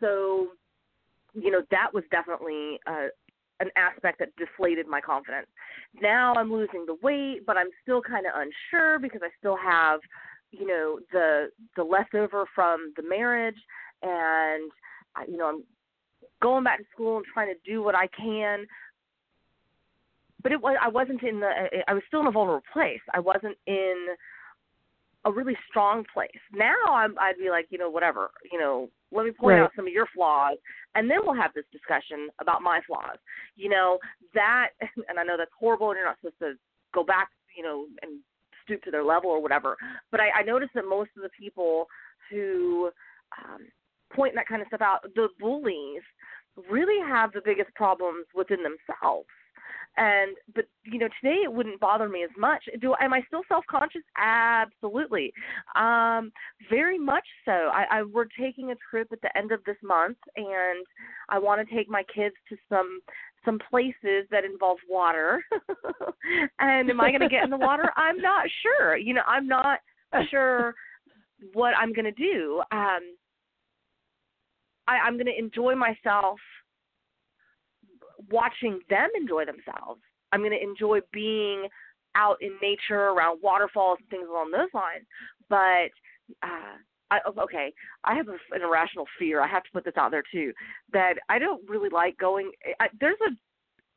So, 0.00 0.48
you 1.34 1.50
know, 1.50 1.62
that 1.70 1.92
was 1.92 2.04
definitely 2.10 2.80
uh, 2.86 3.08
an 3.60 3.70
aspect 3.76 4.18
that 4.18 4.34
deflated 4.36 4.86
my 4.86 5.00
confidence. 5.00 5.46
Now 6.00 6.34
I'm 6.34 6.52
losing 6.52 6.84
the 6.86 6.96
weight, 7.02 7.46
but 7.46 7.56
I'm 7.56 7.70
still 7.82 8.02
kind 8.02 8.26
of 8.26 8.32
unsure 8.34 8.98
because 8.98 9.22
I 9.24 9.30
still 9.38 9.56
have, 9.56 10.00
you 10.50 10.66
know, 10.66 11.00
the 11.12 11.50
the 11.76 11.82
leftover 11.82 12.44
from 12.54 12.92
the 12.96 13.02
marriage, 13.02 13.58
and 14.02 14.70
I- 15.14 15.24
you 15.26 15.36
know, 15.36 15.48
I'm 15.48 15.64
going 16.42 16.64
back 16.64 16.78
to 16.78 16.84
school 16.92 17.16
and 17.16 17.26
trying 17.26 17.48
to 17.48 17.60
do 17.64 17.82
what 17.82 17.94
I 17.94 18.08
can. 18.08 18.66
But 20.42 20.52
it 20.52 20.60
was 20.60 20.76
I 20.80 20.88
wasn't 20.88 21.22
in 21.22 21.40
the 21.40 21.82
I 21.88 21.94
was 21.94 22.02
still 22.06 22.20
in 22.20 22.26
a 22.26 22.30
vulnerable 22.30 22.64
place. 22.72 23.00
I 23.14 23.20
wasn't 23.20 23.56
in 23.66 24.16
a 25.26 25.32
really 25.32 25.56
strong 25.68 26.04
place. 26.14 26.30
Now 26.52 26.76
I'm 26.88 27.18
I'd 27.18 27.36
be 27.36 27.50
like, 27.50 27.66
you 27.70 27.78
know, 27.78 27.90
whatever, 27.90 28.30
you 28.50 28.58
know, 28.58 28.88
let 29.12 29.26
me 29.26 29.32
point 29.32 29.58
Right. 29.58 29.62
out 29.64 29.72
some 29.76 29.86
of 29.86 29.92
your 29.92 30.06
flaws 30.14 30.56
and 30.94 31.10
then 31.10 31.18
we'll 31.22 31.34
have 31.34 31.52
this 31.54 31.64
discussion 31.72 32.28
about 32.40 32.62
my 32.62 32.80
flaws. 32.86 33.18
You 33.56 33.68
know, 33.70 33.98
that 34.34 34.70
and 35.08 35.18
I 35.18 35.24
know 35.24 35.36
that's 35.36 35.50
horrible 35.58 35.90
and 35.90 35.98
you're 35.98 36.06
not 36.06 36.16
supposed 36.20 36.38
to 36.38 36.54
go 36.94 37.04
back, 37.04 37.28
you 37.56 37.62
know, 37.64 37.86
and 38.02 38.20
stoop 38.64 38.82
to 38.84 38.90
their 38.90 39.04
level 39.04 39.30
or 39.30 39.42
whatever. 39.42 39.76
But 40.10 40.20
I, 40.20 40.40
I 40.40 40.42
noticed 40.42 40.72
that 40.74 40.88
most 40.88 41.10
of 41.16 41.22
the 41.22 41.30
people 41.38 41.86
who 42.30 42.90
um 43.42 43.66
point 44.14 44.34
that 44.36 44.46
kind 44.46 44.62
of 44.62 44.68
stuff 44.68 44.80
out, 44.80 45.02
the 45.16 45.28
bullies 45.40 46.02
really 46.70 47.04
have 47.06 47.32
the 47.32 47.42
biggest 47.44 47.74
problems 47.74 48.26
within 48.34 48.60
themselves. 48.62 49.26
And 49.98 50.36
but 50.54 50.66
you 50.84 50.98
know 50.98 51.08
today 51.20 51.40
it 51.44 51.52
wouldn't 51.52 51.80
bother 51.80 52.08
me 52.08 52.22
as 52.22 52.30
much. 52.38 52.64
Do 52.80 52.94
am 53.00 53.14
I 53.14 53.22
still 53.28 53.42
self 53.48 53.64
conscious? 53.70 54.02
Absolutely, 54.18 55.32
um, 55.74 56.30
very 56.68 56.98
much 56.98 57.26
so. 57.44 57.70
I, 57.72 57.86
I 57.90 58.02
we're 58.02 58.26
taking 58.38 58.72
a 58.72 58.76
trip 58.90 59.08
at 59.12 59.22
the 59.22 59.36
end 59.36 59.52
of 59.52 59.64
this 59.64 59.76
month, 59.82 60.18
and 60.36 60.84
I 61.30 61.38
want 61.38 61.66
to 61.66 61.74
take 61.74 61.88
my 61.88 62.02
kids 62.14 62.34
to 62.50 62.56
some 62.68 63.00
some 63.46 63.58
places 63.70 64.26
that 64.30 64.44
involve 64.44 64.78
water. 64.88 65.42
and 66.58 66.90
am 66.90 67.00
I 67.00 67.10
going 67.10 67.20
to 67.22 67.28
get 67.28 67.44
in 67.44 67.50
the 67.50 67.56
water? 67.56 67.90
I'm 67.96 68.18
not 68.18 68.44
sure. 68.62 68.96
You 68.96 69.14
know, 69.14 69.22
I'm 69.26 69.46
not 69.46 69.78
sure 70.30 70.74
what 71.54 71.72
I'm 71.80 71.92
going 71.92 72.04
to 72.04 72.12
do. 72.12 72.62
Um, 72.72 73.00
I, 74.88 74.98
I'm 74.98 75.14
going 75.14 75.26
to 75.26 75.38
enjoy 75.38 75.74
myself 75.74 76.38
watching 78.30 78.80
them 78.90 79.08
enjoy 79.16 79.44
themselves. 79.44 80.00
I'm 80.32 80.40
going 80.40 80.52
to 80.52 80.62
enjoy 80.62 81.00
being 81.12 81.68
out 82.14 82.36
in 82.40 82.52
nature 82.62 83.08
around 83.08 83.40
waterfalls 83.42 83.98
and 84.00 84.08
things 84.08 84.28
along 84.28 84.50
those 84.50 84.72
lines. 84.74 85.04
But 85.48 85.92
uh, 86.42 86.76
I, 87.10 87.18
okay, 87.38 87.72
I 88.04 88.14
have 88.14 88.28
a, 88.28 88.36
an 88.54 88.62
irrational 88.62 89.06
fear. 89.18 89.40
I 89.40 89.46
have 89.46 89.62
to 89.64 89.70
put 89.72 89.84
this 89.84 89.94
out 89.96 90.10
there 90.10 90.24
too. 90.32 90.52
That 90.92 91.14
I 91.28 91.38
don't 91.38 91.68
really 91.68 91.90
like 91.90 92.16
going. 92.18 92.50
I, 92.80 92.88
there's 93.00 93.18
a 93.26 93.32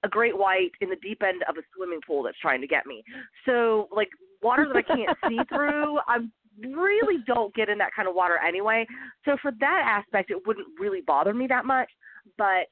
a 0.04 0.10
great 0.10 0.38
white 0.38 0.72
in 0.82 0.90
the 0.90 0.96
deep 0.98 1.22
end 1.24 1.44
of 1.50 1.58
a 1.58 1.62
swimming 1.76 2.00
pool 2.06 2.24
that's 2.24 2.40
trying 2.40 2.62
to 2.62 2.68
get 2.68 2.86
me. 2.86 3.04
So 3.46 3.90
like 3.92 4.10
water 4.42 4.66
that 4.68 4.78
I 4.78 4.82
can't 4.82 5.18
see 5.28 5.40
through, 5.50 5.98
I 6.08 6.20
really 6.62 7.24
don't 7.28 7.54
get 7.54 7.70
in 7.70 7.78
that 7.80 7.94
kind 7.96 8.08
of 8.08 8.16
water 8.16 8.38
anyway. 8.38 8.86
So 9.26 9.38
for 9.42 9.52
that 9.60 9.84
aspect, 9.86 10.32
it 10.32 10.46
wouldn't 10.46 10.68
really 10.80 11.02
bother 11.02 11.34
me 11.34 11.48
that 11.48 11.66
much. 11.66 11.90
But 12.38 12.68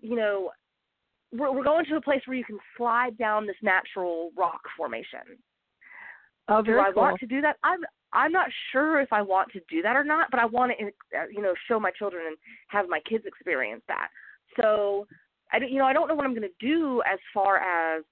you 0.00 0.16
know, 0.16 0.50
we're, 1.36 1.52
we're 1.52 1.64
going 1.64 1.84
to 1.86 1.96
a 1.96 2.00
place 2.00 2.20
where 2.26 2.36
you 2.36 2.44
can 2.44 2.58
slide 2.76 3.16
down 3.18 3.46
this 3.46 3.56
natural 3.62 4.30
rock 4.36 4.60
formation. 4.76 5.20
Oh, 6.48 6.62
do 6.62 6.78
I 6.78 6.92
cool. 6.92 7.02
want 7.02 7.20
to 7.20 7.26
do 7.26 7.40
that? 7.40 7.56
I'm 7.64 7.80
I'm 8.12 8.32
not 8.32 8.48
sure 8.72 9.00
if 9.00 9.12
I 9.12 9.20
want 9.20 9.50
to 9.52 9.60
do 9.68 9.82
that 9.82 9.96
or 9.96 10.04
not, 10.04 10.30
but 10.30 10.40
I 10.40 10.46
want 10.46 10.72
to, 10.78 10.86
uh, 11.18 11.26
you 11.30 11.42
know, 11.42 11.52
show 11.68 11.78
my 11.78 11.90
children 11.90 12.24
and 12.28 12.36
have 12.68 12.88
my 12.88 13.00
kids 13.00 13.24
experience 13.26 13.82
that. 13.88 14.08
So, 14.60 15.06
I 15.52 15.58
don't, 15.58 15.70
you 15.70 15.78
know, 15.78 15.84
I 15.84 15.92
don't 15.92 16.08
know 16.08 16.14
what 16.14 16.24
I'm 16.24 16.34
going 16.34 16.48
to 16.48 16.66
do 16.66 17.02
as 17.10 17.18
far 17.34 17.58
as 17.58 18.04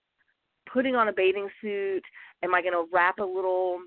putting 0.70 0.94
on 0.94 1.08
a 1.08 1.12
bathing 1.12 1.48
suit. 1.62 2.02
Am 2.42 2.54
I 2.54 2.60
going 2.60 2.74
to 2.74 2.86
wrap 2.92 3.18
a 3.18 3.24
little, 3.24 3.78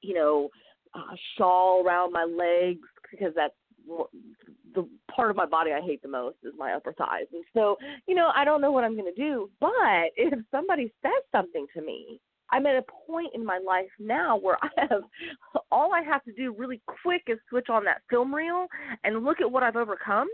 you 0.00 0.14
know, 0.14 0.48
uh, 0.94 1.14
shawl 1.36 1.84
around 1.86 2.12
my 2.12 2.24
legs 2.24 2.88
because 3.10 3.32
that's 3.36 3.54
the 4.74 4.88
part 5.14 5.30
of 5.30 5.36
my 5.36 5.46
body 5.46 5.72
I 5.72 5.80
hate 5.80 6.02
the 6.02 6.08
most 6.08 6.36
is 6.42 6.52
my 6.56 6.72
upper 6.72 6.92
thighs. 6.92 7.26
And 7.32 7.44
so, 7.54 7.76
you 8.06 8.14
know, 8.14 8.30
I 8.34 8.44
don't 8.44 8.60
know 8.60 8.72
what 8.72 8.84
I'm 8.84 8.96
going 8.96 9.12
to 9.12 9.20
do. 9.20 9.50
But 9.60 9.70
if 10.16 10.38
somebody 10.50 10.92
says 11.02 11.22
something 11.32 11.66
to 11.74 11.82
me, 11.82 12.20
I'm 12.52 12.66
at 12.66 12.76
a 12.76 12.84
point 13.06 13.34
in 13.34 13.44
my 13.44 13.58
life 13.64 13.90
now 13.98 14.38
where 14.38 14.58
I 14.62 14.68
have 14.76 15.02
all 15.70 15.92
I 15.94 16.02
have 16.02 16.24
to 16.24 16.32
do 16.32 16.54
really 16.56 16.80
quick 17.02 17.22
is 17.28 17.38
switch 17.48 17.68
on 17.68 17.84
that 17.84 18.02
film 18.10 18.34
reel 18.34 18.66
and 19.04 19.24
look 19.24 19.40
at 19.40 19.50
what 19.50 19.62
I've 19.62 19.76
overcome 19.76 20.28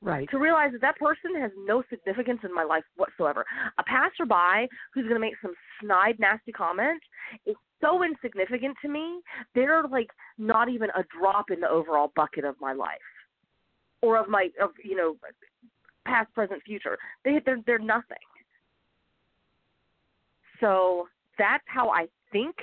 Right. 0.00 0.30
to 0.30 0.38
realize 0.38 0.70
that 0.72 0.80
that 0.82 0.96
person 0.96 1.34
has 1.40 1.50
no 1.66 1.82
significance 1.90 2.40
in 2.44 2.54
my 2.54 2.62
life 2.62 2.84
whatsoever. 2.96 3.44
A 3.78 3.82
passerby 3.82 4.68
who's 4.94 5.02
going 5.02 5.14
to 5.14 5.18
make 5.18 5.34
some 5.42 5.54
snide, 5.80 6.20
nasty 6.20 6.52
comment 6.52 7.02
is 7.44 7.56
so 7.80 8.02
insignificant 8.02 8.76
to 8.82 8.88
me. 8.88 9.20
They're 9.54 9.84
like 9.84 10.10
not 10.36 10.68
even 10.68 10.90
a 10.90 11.04
drop 11.18 11.50
in 11.50 11.60
the 11.60 11.68
overall 11.68 12.12
bucket 12.16 12.44
of 12.44 12.56
my 12.60 12.72
life 12.72 12.98
or 14.02 14.16
of 14.16 14.28
my, 14.28 14.48
of 14.60 14.70
you 14.84 14.96
know, 14.96 15.16
past, 16.06 16.32
present, 16.34 16.62
future. 16.64 16.96
They 17.24 17.40
they're 17.44 17.58
they're 17.66 17.78
nothing. 17.78 18.16
So 20.60 21.08
that's 21.38 21.64
how 21.66 21.90
I 21.90 22.08
think 22.32 22.56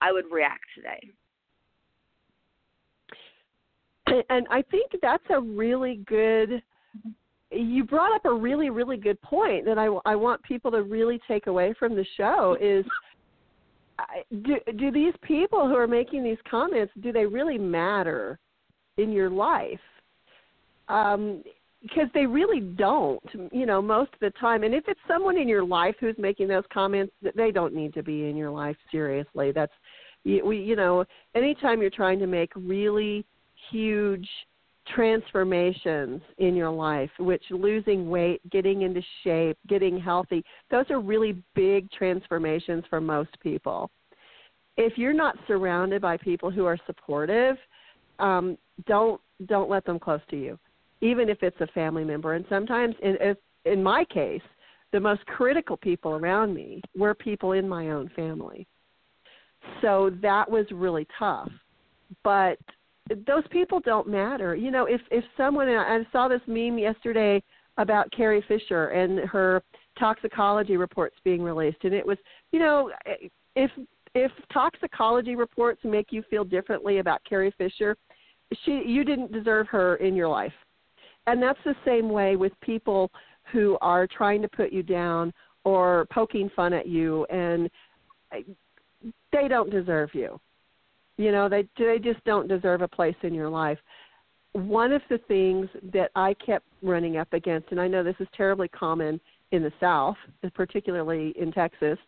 I 0.00 0.12
would 0.12 0.26
react 0.30 0.64
today. 0.74 1.00
And- 4.06 4.24
and 4.28 4.46
I 4.50 4.62
think 4.62 4.90
that's 5.02 5.24
a 5.30 5.40
really 5.40 5.96
good 6.06 6.62
you 7.52 7.82
brought 7.82 8.14
up 8.14 8.24
a 8.26 8.32
really 8.32 8.70
really 8.70 8.96
good 8.96 9.20
point 9.22 9.64
that 9.64 9.78
I, 9.78 9.86
I 10.04 10.14
want 10.14 10.42
people 10.42 10.70
to 10.70 10.82
really 10.82 11.20
take 11.26 11.48
away 11.48 11.74
from 11.78 11.96
the 11.96 12.04
show 12.16 12.56
is 12.60 12.84
do 14.42 14.56
do 14.76 14.90
these 14.90 15.14
people 15.22 15.68
who 15.68 15.74
are 15.74 15.86
making 15.86 16.22
these 16.22 16.38
comments 16.50 16.92
do 17.00 17.12
they 17.12 17.26
really 17.26 17.58
matter 17.58 18.38
in 18.96 19.12
your 19.12 19.30
life? 19.30 19.80
Um 20.88 21.42
because 21.82 22.08
they 22.12 22.26
really 22.26 22.60
don't 22.60 23.22
you 23.52 23.66
know 23.66 23.80
most 23.80 24.12
of 24.12 24.20
the 24.20 24.30
time. 24.38 24.64
And 24.64 24.74
if 24.74 24.84
it's 24.86 25.00
someone 25.08 25.38
in 25.38 25.48
your 25.48 25.64
life 25.64 25.94
who's 26.00 26.16
making 26.18 26.48
those 26.48 26.64
comments 26.72 27.12
th- 27.22 27.34
they 27.34 27.50
don't 27.50 27.74
need 27.74 27.94
to 27.94 28.02
be 28.02 28.28
in 28.28 28.36
your 28.36 28.50
life 28.50 28.76
seriously. 28.90 29.52
That's 29.52 29.72
we 30.24 30.58
you 30.58 30.76
know 30.76 31.04
anytime 31.34 31.80
you're 31.80 31.90
trying 31.90 32.18
to 32.18 32.26
make 32.26 32.52
really 32.54 33.24
huge 33.70 34.28
transformations 34.88 36.20
in 36.38 36.54
your 36.54 36.70
life, 36.70 37.10
which 37.18 37.42
losing 37.50 38.08
weight, 38.08 38.40
getting 38.50 38.82
into 38.82 39.02
shape, 39.22 39.56
getting 39.68 39.98
healthy, 39.98 40.44
those 40.70 40.86
are 40.90 41.00
really 41.00 41.42
big 41.54 41.90
transformations 41.90 42.84
for 42.88 43.00
most 43.00 43.30
people. 43.40 43.90
If 44.76 44.96
you're 44.96 45.12
not 45.12 45.36
surrounded 45.46 46.00
by 46.00 46.16
people 46.16 46.50
who 46.50 46.64
are 46.64 46.78
supportive, 46.86 47.56
um, 48.18 48.56
don't 48.86 49.20
don't 49.46 49.70
let 49.70 49.84
them 49.84 49.98
close 49.98 50.20
to 50.30 50.36
you, 50.36 50.58
even 51.00 51.28
if 51.28 51.42
it's 51.42 51.60
a 51.60 51.66
family 51.68 52.04
member. 52.04 52.34
And 52.34 52.44
sometimes, 52.48 52.94
in 53.02 53.36
in 53.64 53.82
my 53.82 54.04
case, 54.04 54.42
the 54.92 55.00
most 55.00 55.24
critical 55.26 55.76
people 55.76 56.12
around 56.12 56.54
me 56.54 56.82
were 56.96 57.14
people 57.14 57.52
in 57.52 57.68
my 57.68 57.90
own 57.90 58.10
family. 58.16 58.66
So 59.82 60.10
that 60.22 60.50
was 60.50 60.66
really 60.70 61.06
tough. 61.18 61.50
But 62.24 62.58
those 63.26 63.44
people 63.50 63.80
don't 63.80 64.08
matter. 64.08 64.54
You 64.54 64.70
know, 64.70 64.84
if 64.86 65.00
if 65.10 65.24
someone 65.36 65.68
I 65.68 66.00
saw 66.12 66.28
this 66.28 66.40
meme 66.46 66.78
yesterday 66.78 67.42
about 67.76 68.10
Carrie 68.12 68.44
Fisher 68.46 68.88
and 68.88 69.20
her 69.28 69.62
toxicology 69.98 70.76
reports 70.76 71.16
being 71.24 71.42
released, 71.42 71.84
and 71.84 71.94
it 71.94 72.06
was, 72.06 72.18
you 72.52 72.58
know, 72.58 72.90
if 73.56 73.70
if 74.14 74.32
toxicology 74.52 75.36
reports 75.36 75.80
make 75.84 76.08
you 76.10 76.22
feel 76.30 76.44
differently 76.44 76.98
about 76.98 77.22
Carrie 77.28 77.54
Fisher, 77.58 77.96
she 78.64 78.82
you 78.86 79.04
didn't 79.04 79.32
deserve 79.32 79.66
her 79.68 79.96
in 79.96 80.14
your 80.14 80.28
life. 80.28 80.52
And 81.26 81.42
that's 81.42 81.58
the 81.64 81.76
same 81.84 82.08
way 82.08 82.36
with 82.36 82.52
people 82.60 83.10
who 83.52 83.76
are 83.80 84.06
trying 84.06 84.42
to 84.42 84.48
put 84.48 84.72
you 84.72 84.82
down 84.82 85.32
or 85.64 86.06
poking 86.12 86.50
fun 86.56 86.72
at 86.72 86.88
you 86.88 87.26
and 87.26 87.70
they 89.32 89.48
don't 89.48 89.70
deserve 89.70 90.10
you. 90.14 90.40
You 91.20 91.32
know, 91.32 91.50
they 91.50 91.68
they 91.76 91.98
just 92.02 92.24
don't 92.24 92.48
deserve 92.48 92.80
a 92.80 92.88
place 92.88 93.14
in 93.24 93.34
your 93.34 93.50
life. 93.50 93.76
One 94.52 94.90
of 94.90 95.02
the 95.10 95.18
things 95.28 95.68
that 95.92 96.10
I 96.16 96.32
kept 96.34 96.64
running 96.82 97.18
up 97.18 97.30
against, 97.34 97.70
and 97.70 97.78
I 97.78 97.88
know 97.88 98.02
this 98.02 98.16
is 98.20 98.28
terribly 98.34 98.68
common 98.68 99.20
in 99.52 99.62
the 99.62 99.72
South, 99.78 100.16
particularly 100.54 101.34
in 101.38 101.52
Texas, 101.52 101.98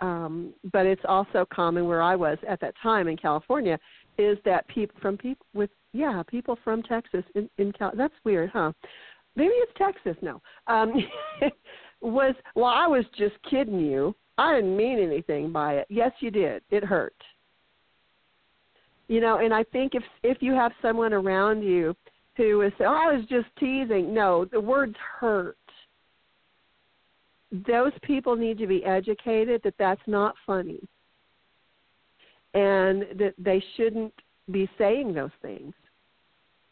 um, 0.00 0.54
but 0.72 0.86
it's 0.86 1.02
also 1.08 1.44
common 1.52 1.88
where 1.88 2.00
I 2.00 2.14
was 2.14 2.38
at 2.48 2.60
that 2.60 2.74
time 2.80 3.08
in 3.08 3.16
California, 3.16 3.76
is 4.18 4.38
that 4.44 4.68
people 4.68 4.96
from 5.02 5.18
people 5.18 5.46
with 5.52 5.70
yeah 5.92 6.22
people 6.28 6.56
from 6.62 6.80
Texas 6.84 7.24
in 7.34 7.50
in 7.58 7.72
Cal- 7.72 7.96
that's 7.96 8.14
weird, 8.22 8.50
huh? 8.50 8.70
Maybe 9.34 9.52
it's 9.54 9.72
Texas. 9.76 10.16
No, 10.22 10.40
um, 10.68 10.92
was 12.00 12.36
well 12.54 12.66
I 12.66 12.86
was 12.86 13.04
just 13.18 13.34
kidding 13.50 13.80
you. 13.80 14.14
I 14.38 14.54
didn't 14.54 14.76
mean 14.76 15.00
anything 15.00 15.50
by 15.50 15.74
it. 15.74 15.88
Yes, 15.90 16.12
you 16.20 16.30
did. 16.30 16.62
It 16.70 16.84
hurt. 16.84 17.16
You 19.10 19.20
know, 19.20 19.38
and 19.38 19.52
I 19.52 19.64
think 19.64 19.96
if 19.96 20.04
if 20.22 20.40
you 20.40 20.52
have 20.52 20.70
someone 20.80 21.12
around 21.12 21.62
you 21.62 21.96
who 22.36 22.60
is, 22.62 22.72
oh, 22.78 22.84
I 22.84 23.12
was 23.12 23.26
just 23.28 23.48
teasing. 23.58 24.14
No, 24.14 24.44
the 24.44 24.60
words 24.60 24.94
hurt. 25.18 25.56
Those 27.66 27.90
people 28.02 28.36
need 28.36 28.56
to 28.58 28.68
be 28.68 28.84
educated 28.84 29.62
that 29.64 29.74
that's 29.80 30.00
not 30.06 30.36
funny, 30.46 30.78
and 32.54 33.04
that 33.18 33.34
they 33.36 33.60
shouldn't 33.76 34.14
be 34.52 34.70
saying 34.78 35.12
those 35.12 35.36
things. 35.42 35.74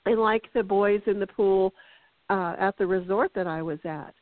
And 0.07 0.21
like 0.21 0.45
the 0.55 0.63
boys 0.63 1.01
in 1.09 1.19
the 1.19 1.27
pool 1.27 1.75
uh, 2.31 2.55
at 2.57 2.79
the 2.79 2.87
resort 2.87 3.33
that 3.35 3.49
I 3.49 3.63
was 3.63 3.81
at, 3.85 4.15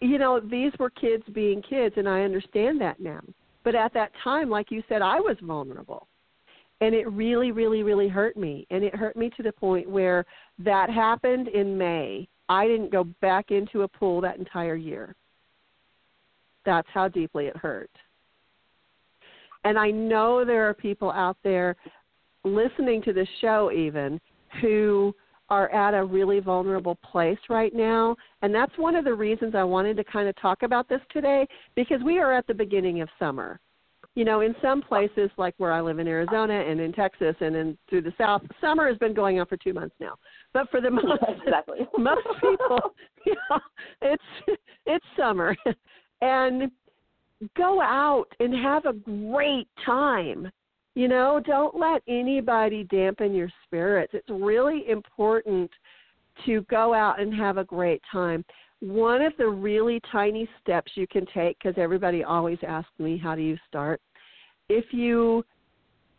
you 0.00 0.16
know, 0.16 0.40
these 0.40 0.72
were 0.78 0.88
kids 0.88 1.24
being 1.34 1.60
kids, 1.60 1.96
and 1.98 2.08
I 2.08 2.22
understand 2.22 2.80
that 2.80 2.98
now. 2.98 3.20
But 3.62 3.74
at 3.74 3.92
that 3.92 4.12
time, 4.24 4.48
like 4.48 4.70
you 4.70 4.82
said, 4.88 5.02
I 5.02 5.20
was 5.20 5.36
vulnerable. 5.42 6.08
And 6.80 6.94
it 6.94 7.10
really, 7.10 7.52
really, 7.52 7.82
really 7.82 8.08
hurt 8.08 8.36
me. 8.36 8.66
And 8.70 8.84
it 8.84 8.94
hurt 8.94 9.16
me 9.16 9.30
to 9.36 9.42
the 9.42 9.52
point 9.52 9.88
where 9.88 10.24
that 10.58 10.90
happened 10.90 11.48
in 11.48 11.78
May. 11.78 12.28
I 12.48 12.66
didn't 12.66 12.92
go 12.92 13.04
back 13.22 13.50
into 13.50 13.82
a 13.82 13.88
pool 13.88 14.20
that 14.20 14.38
entire 14.38 14.76
year. 14.76 15.14
That's 16.66 16.88
how 16.92 17.08
deeply 17.08 17.46
it 17.46 17.56
hurt. 17.56 17.90
And 19.64 19.78
I 19.78 19.90
know 19.90 20.44
there 20.44 20.68
are 20.68 20.74
people 20.74 21.10
out 21.10 21.38
there 21.42 21.76
listening 22.44 23.02
to 23.02 23.12
this 23.12 23.28
show, 23.40 23.70
even, 23.72 24.20
who 24.60 25.14
are 25.50 25.70
at 25.70 25.94
a 25.94 26.04
really 26.04 26.40
vulnerable 26.40 26.96
place 26.96 27.38
right 27.48 27.74
now. 27.74 28.16
And 28.42 28.54
that's 28.54 28.76
one 28.76 28.96
of 28.96 29.04
the 29.04 29.14
reasons 29.14 29.54
I 29.54 29.64
wanted 29.64 29.96
to 29.96 30.04
kind 30.04 30.28
of 30.28 30.36
talk 30.36 30.62
about 30.62 30.88
this 30.88 31.00
today 31.12 31.46
because 31.74 32.02
we 32.04 32.18
are 32.18 32.32
at 32.32 32.46
the 32.46 32.54
beginning 32.54 33.00
of 33.00 33.08
summer. 33.18 33.60
You 34.14 34.24
know, 34.24 34.42
in 34.42 34.54
some 34.62 34.80
places 34.80 35.30
like 35.36 35.54
where 35.58 35.72
I 35.72 35.80
live 35.80 35.98
in 35.98 36.06
Arizona 36.06 36.54
and 36.54 36.80
in 36.80 36.92
Texas 36.92 37.34
and 37.40 37.56
in 37.56 37.78
through 37.88 38.02
the 38.02 38.12
South, 38.16 38.42
summer 38.60 38.88
has 38.88 38.96
been 38.98 39.14
going 39.14 39.40
on 39.40 39.46
for 39.46 39.56
two 39.56 39.72
months 39.72 39.94
now. 40.00 40.14
But 40.52 40.70
for 40.70 40.80
the 40.80 40.90
most 40.90 41.22
exactly. 41.28 41.80
most 41.98 42.26
people, 42.40 42.94
you 43.26 43.34
know, 43.50 43.58
it's 44.02 44.58
it's 44.86 45.04
summer, 45.16 45.56
and 46.20 46.70
go 47.56 47.80
out 47.80 48.26
and 48.38 48.54
have 48.54 48.86
a 48.86 48.92
great 48.92 49.68
time 49.84 50.50
you 50.94 51.08
know, 51.08 51.40
don't 51.44 51.74
let 51.74 52.02
anybody 52.06 52.84
dampen 52.84 53.34
your 53.34 53.50
spirits. 53.64 54.12
It's 54.14 54.28
really 54.30 54.88
important 54.88 55.70
to 56.46 56.62
go 56.62 56.94
out 56.94 57.20
and 57.20 57.34
have 57.34 57.58
a 57.58 57.64
great 57.64 58.00
time. 58.10 58.44
One 58.80 59.22
of 59.22 59.32
the 59.38 59.48
really 59.48 60.00
tiny 60.12 60.48
steps 60.60 60.92
you 60.94 61.06
can 61.06 61.26
take, 61.32 61.58
because 61.58 61.78
everybody 61.78 62.22
always 62.22 62.58
asks 62.66 62.90
me, 62.98 63.16
how 63.16 63.34
do 63.34 63.42
you 63.42 63.56
start? 63.66 64.00
If 64.68 64.92
you 64.92 65.44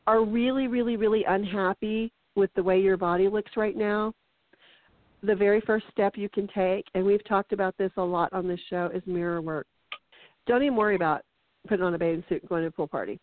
are 0.08 0.24
really, 0.24 0.68
really, 0.68 0.98
really 0.98 1.24
unhappy 1.28 2.12
with 2.36 2.50
the 2.56 2.64
way 2.64 2.80
your 2.80 2.98
body 2.98 3.28
looks 3.28 3.52
right 3.56 3.76
now, 3.76 4.14
the 5.24 5.36
very 5.36 5.62
first 5.62 5.86
step 5.92 6.14
you 6.16 6.30
can 6.30 6.48
take, 6.48 6.86
and 6.94 7.06
we've 7.06 7.26
talked 7.28 7.54
about 7.54 7.76
this 7.78 7.92
a 7.98 8.02
lot 8.02 8.32
on 8.34 8.48
this 8.48 8.60
show, 8.70 8.90
is 8.94 9.02
mirror 9.06 9.42
work. 9.42 9.68
Don't 10.48 10.62
even 10.62 10.76
worry 10.76 10.96
about 10.96 11.22
putting 11.68 11.84
on 11.84 11.96
a 11.96 11.98
bathing 11.98 12.24
suit 12.30 12.42
and 12.42 12.50
going 12.50 12.62
to 12.62 12.68
a 12.68 12.72
pool 12.72 12.88
party 12.88 13.20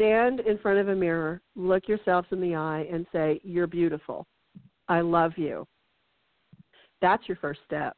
stand 0.00 0.40
in 0.40 0.58
front 0.58 0.78
of 0.78 0.88
a 0.88 0.94
mirror, 0.94 1.40
look 1.56 1.86
yourselves 1.88 2.28
in 2.30 2.40
the 2.40 2.54
eye, 2.54 2.86
and 2.90 3.06
say, 3.12 3.40
You're 3.44 3.66
beautiful. 3.66 4.26
I 4.88 5.00
love 5.00 5.32
you. 5.36 5.66
That's 7.00 7.26
your 7.28 7.36
first 7.36 7.60
step. 7.66 7.96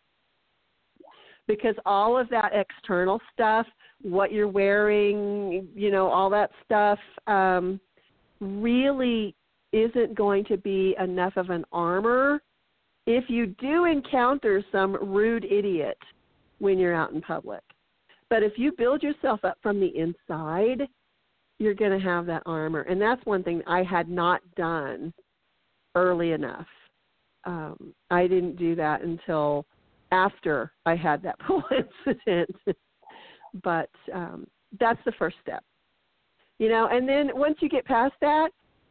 Because 1.49 1.75
all 1.85 2.17
of 2.17 2.29
that 2.31 2.53
external 2.55 3.21
stuff, 3.33 3.67
what 4.03 4.33
you're 4.33 4.49
wearing, 4.49 5.69
you 5.75 5.91
know, 5.91 6.09
all 6.09 6.31
that 6.31 6.51
stuff, 6.65 6.99
um, 7.27 7.81
really 8.41 9.35
isn't 9.73 10.15
going 10.15 10.45
to 10.45 10.57
be 10.57 10.95
enough 11.01 11.37
of 11.37 11.51
an 11.51 11.65
armor 11.73 12.43
if 13.07 13.25
you 13.29 13.47
do 13.47 13.85
encounter 13.85 14.65
some 14.71 14.95
rude 14.95 15.45
idiot 15.45 15.99
when 16.59 16.79
you're 16.79 16.95
out 16.95 17.13
in 17.13 17.21
public. 17.21 17.63
But 18.31 18.43
if 18.43 18.53
you 18.57 18.73
build 18.73 19.03
yourself 19.03 19.45
up 19.45 19.59
from 19.63 19.81
the 19.81 19.93
inside, 19.97 20.87
you're 21.59 21.75
going 21.75 21.99
to 21.99 22.05
have 22.05 22.27
that 22.27 22.43
armor. 22.47 22.83
And 22.83 23.01
that's 23.01 23.25
one 23.27 23.43
thing 23.43 23.63
I 23.67 23.83
had 23.83 24.09
not 24.09 24.41
done 24.57 25.13
early 25.95 26.33
enough. 26.33 26.67
Um, 27.45 27.93
I 28.11 28.27
didn't 28.27 28.57
do 28.57 28.75
that 28.77 29.03
until 29.03 29.67
after 30.13 30.73
I 30.87 30.95
had 30.95 31.23
that 31.23 31.39
pool 31.47 31.63
incident. 31.71 32.51
but 33.63 33.91
um, 34.15 34.47
that's 34.79 35.01
the 35.05 35.13
first 35.13 35.37
step. 35.43 35.65
You 36.59 36.69
know, 36.69 36.89
and 36.91 37.09
then 37.09 37.31
once 37.35 37.57
you 37.61 37.69
get 37.69 37.85
past 37.85 38.15
that, 38.21 38.51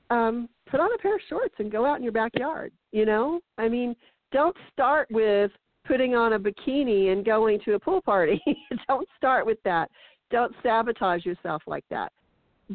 um, 0.10 0.50
put 0.70 0.82
on 0.82 0.94
a 0.94 0.98
pair 0.98 1.16
of 1.16 1.22
shorts 1.30 1.56
and 1.60 1.72
go 1.72 1.86
out 1.86 1.98
in 1.98 2.04
your 2.04 2.12
backyard. 2.12 2.74
You 2.92 3.06
know, 3.06 3.40
I 3.58 3.70
mean, 3.70 3.96
don't 4.34 4.56
start 4.74 5.08
with 5.10 5.52
putting 5.88 6.16
on 6.16 6.34
a 6.34 6.40
bikini 6.40 7.14
and 7.14 7.24
going 7.24 7.60
to 7.66 7.76
a 7.76 7.80
pool 7.80 8.02
party. 8.02 8.42
don't 8.90 9.08
start 9.16 9.46
with 9.46 9.60
that. 9.64 9.90
Don't 10.30 10.54
sabotage 10.62 11.26
yourself 11.26 11.62
like 11.66 11.86
that 11.90 12.12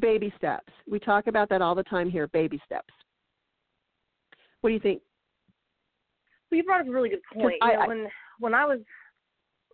baby 0.00 0.32
steps. 0.36 0.72
We 0.88 0.98
talk 0.98 1.26
about 1.26 1.48
that 1.48 1.62
all 1.62 1.74
the 1.74 1.82
time 1.82 2.10
here 2.10 2.28
baby 2.28 2.60
steps. 2.64 2.92
What 4.60 4.70
do 4.70 4.74
you 4.74 4.80
think? 4.80 5.02
Well, 6.50 6.58
you 6.58 6.64
brought 6.64 6.82
up 6.82 6.88
a 6.88 6.90
really 6.90 7.08
good 7.08 7.20
point. 7.34 7.56
I, 7.62 7.72
you 7.72 7.78
know, 7.78 7.86
when 7.86 8.08
when 8.38 8.54
I 8.54 8.64
was, 8.64 8.80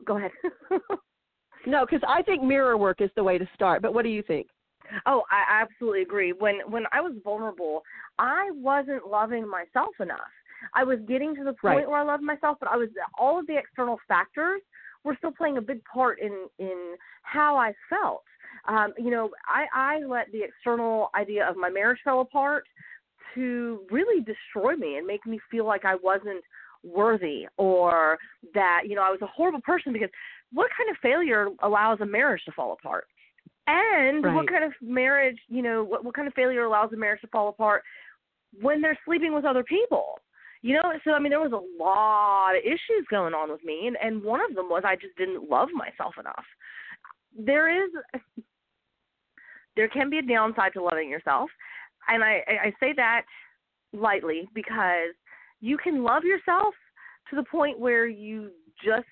go 0.04 0.18
ahead. 0.18 0.30
no, 1.66 1.86
because 1.86 2.02
I 2.06 2.22
think 2.22 2.42
mirror 2.42 2.76
work 2.76 3.00
is 3.00 3.10
the 3.16 3.24
way 3.24 3.38
to 3.38 3.48
start. 3.54 3.82
But 3.82 3.94
what 3.94 4.02
do 4.02 4.08
you 4.08 4.22
think? 4.22 4.48
Oh, 5.06 5.22
I 5.30 5.62
absolutely 5.62 6.02
agree. 6.02 6.32
When 6.32 6.56
when 6.68 6.84
I 6.92 7.00
was 7.00 7.14
vulnerable, 7.24 7.82
I 8.18 8.50
wasn't 8.52 9.06
loving 9.06 9.48
myself 9.48 9.94
enough. 10.00 10.20
I 10.74 10.84
was 10.84 10.98
getting 11.08 11.34
to 11.36 11.44
the 11.44 11.52
point 11.54 11.76
right. 11.76 11.88
where 11.88 11.98
I 11.98 12.04
loved 12.04 12.22
myself, 12.22 12.58
but 12.60 12.68
I 12.68 12.76
was 12.76 12.88
all 13.18 13.38
of 13.38 13.46
the 13.46 13.56
external 13.56 13.98
factors 14.06 14.60
were 15.04 15.16
still 15.16 15.32
playing 15.32 15.56
a 15.56 15.62
big 15.62 15.80
part 15.84 16.20
in 16.20 16.46
in 16.58 16.96
how 17.22 17.56
I 17.56 17.72
felt 17.88 18.24
um, 18.68 18.92
you 18.96 19.10
know, 19.10 19.30
I, 19.46 19.66
I 19.72 20.06
let 20.06 20.30
the 20.32 20.42
external 20.42 21.10
idea 21.14 21.48
of 21.48 21.56
my 21.56 21.70
marriage 21.70 21.98
fell 22.04 22.20
apart 22.20 22.64
to 23.34 23.80
really 23.90 24.22
destroy 24.22 24.76
me 24.76 24.96
and 24.96 25.06
make 25.06 25.26
me 25.26 25.40
feel 25.50 25.66
like 25.66 25.84
I 25.84 25.96
wasn't 25.96 26.44
worthy 26.84 27.46
or 27.56 28.18
that, 28.54 28.82
you 28.86 28.94
know, 28.94 29.02
I 29.02 29.10
was 29.10 29.22
a 29.22 29.26
horrible 29.26 29.60
person 29.60 29.92
because 29.92 30.10
what 30.52 30.70
kind 30.76 30.90
of 30.90 30.96
failure 31.02 31.48
allows 31.62 32.00
a 32.00 32.06
marriage 32.06 32.42
to 32.44 32.52
fall 32.52 32.72
apart? 32.72 33.06
And 33.66 34.24
right. 34.24 34.34
what 34.34 34.48
kind 34.48 34.64
of 34.64 34.72
marriage, 34.80 35.38
you 35.48 35.62
know, 35.62 35.84
what, 35.84 36.04
what 36.04 36.14
kind 36.14 36.26
of 36.26 36.34
failure 36.34 36.64
allows 36.64 36.92
a 36.92 36.96
marriage 36.96 37.20
to 37.20 37.28
fall 37.28 37.48
apart 37.48 37.82
when 38.60 38.80
they're 38.80 38.98
sleeping 39.04 39.32
with 39.34 39.44
other 39.44 39.62
people? 39.62 40.18
You 40.62 40.74
know, 40.74 40.92
so 41.04 41.12
I 41.12 41.18
mean, 41.18 41.30
there 41.30 41.40
was 41.40 41.52
a 41.52 41.82
lot 41.82 42.56
of 42.56 42.62
issues 42.64 43.04
going 43.10 43.34
on 43.34 43.50
with 43.50 43.64
me, 43.64 43.88
and 43.88 43.96
and 44.00 44.22
one 44.22 44.40
of 44.40 44.54
them 44.54 44.68
was 44.68 44.84
I 44.86 44.94
just 44.94 45.16
didn't 45.16 45.50
love 45.50 45.68
myself 45.74 46.14
enough. 46.20 46.44
There 47.36 47.84
is 47.84 47.90
there 49.76 49.88
can 49.88 50.10
be 50.10 50.18
a 50.18 50.22
downside 50.22 50.72
to 50.74 50.82
loving 50.82 51.08
yourself. 51.08 51.50
And 52.08 52.22
I, 52.22 52.42
I 52.48 52.72
say 52.80 52.92
that 52.96 53.22
lightly 53.92 54.48
because 54.54 55.14
you 55.62 55.78
can 55.78 56.02
love 56.02 56.24
yourself 56.24 56.74
to 57.30 57.36
the 57.36 57.44
point 57.44 57.78
where 57.78 58.06
you 58.06 58.50
just 58.84 59.06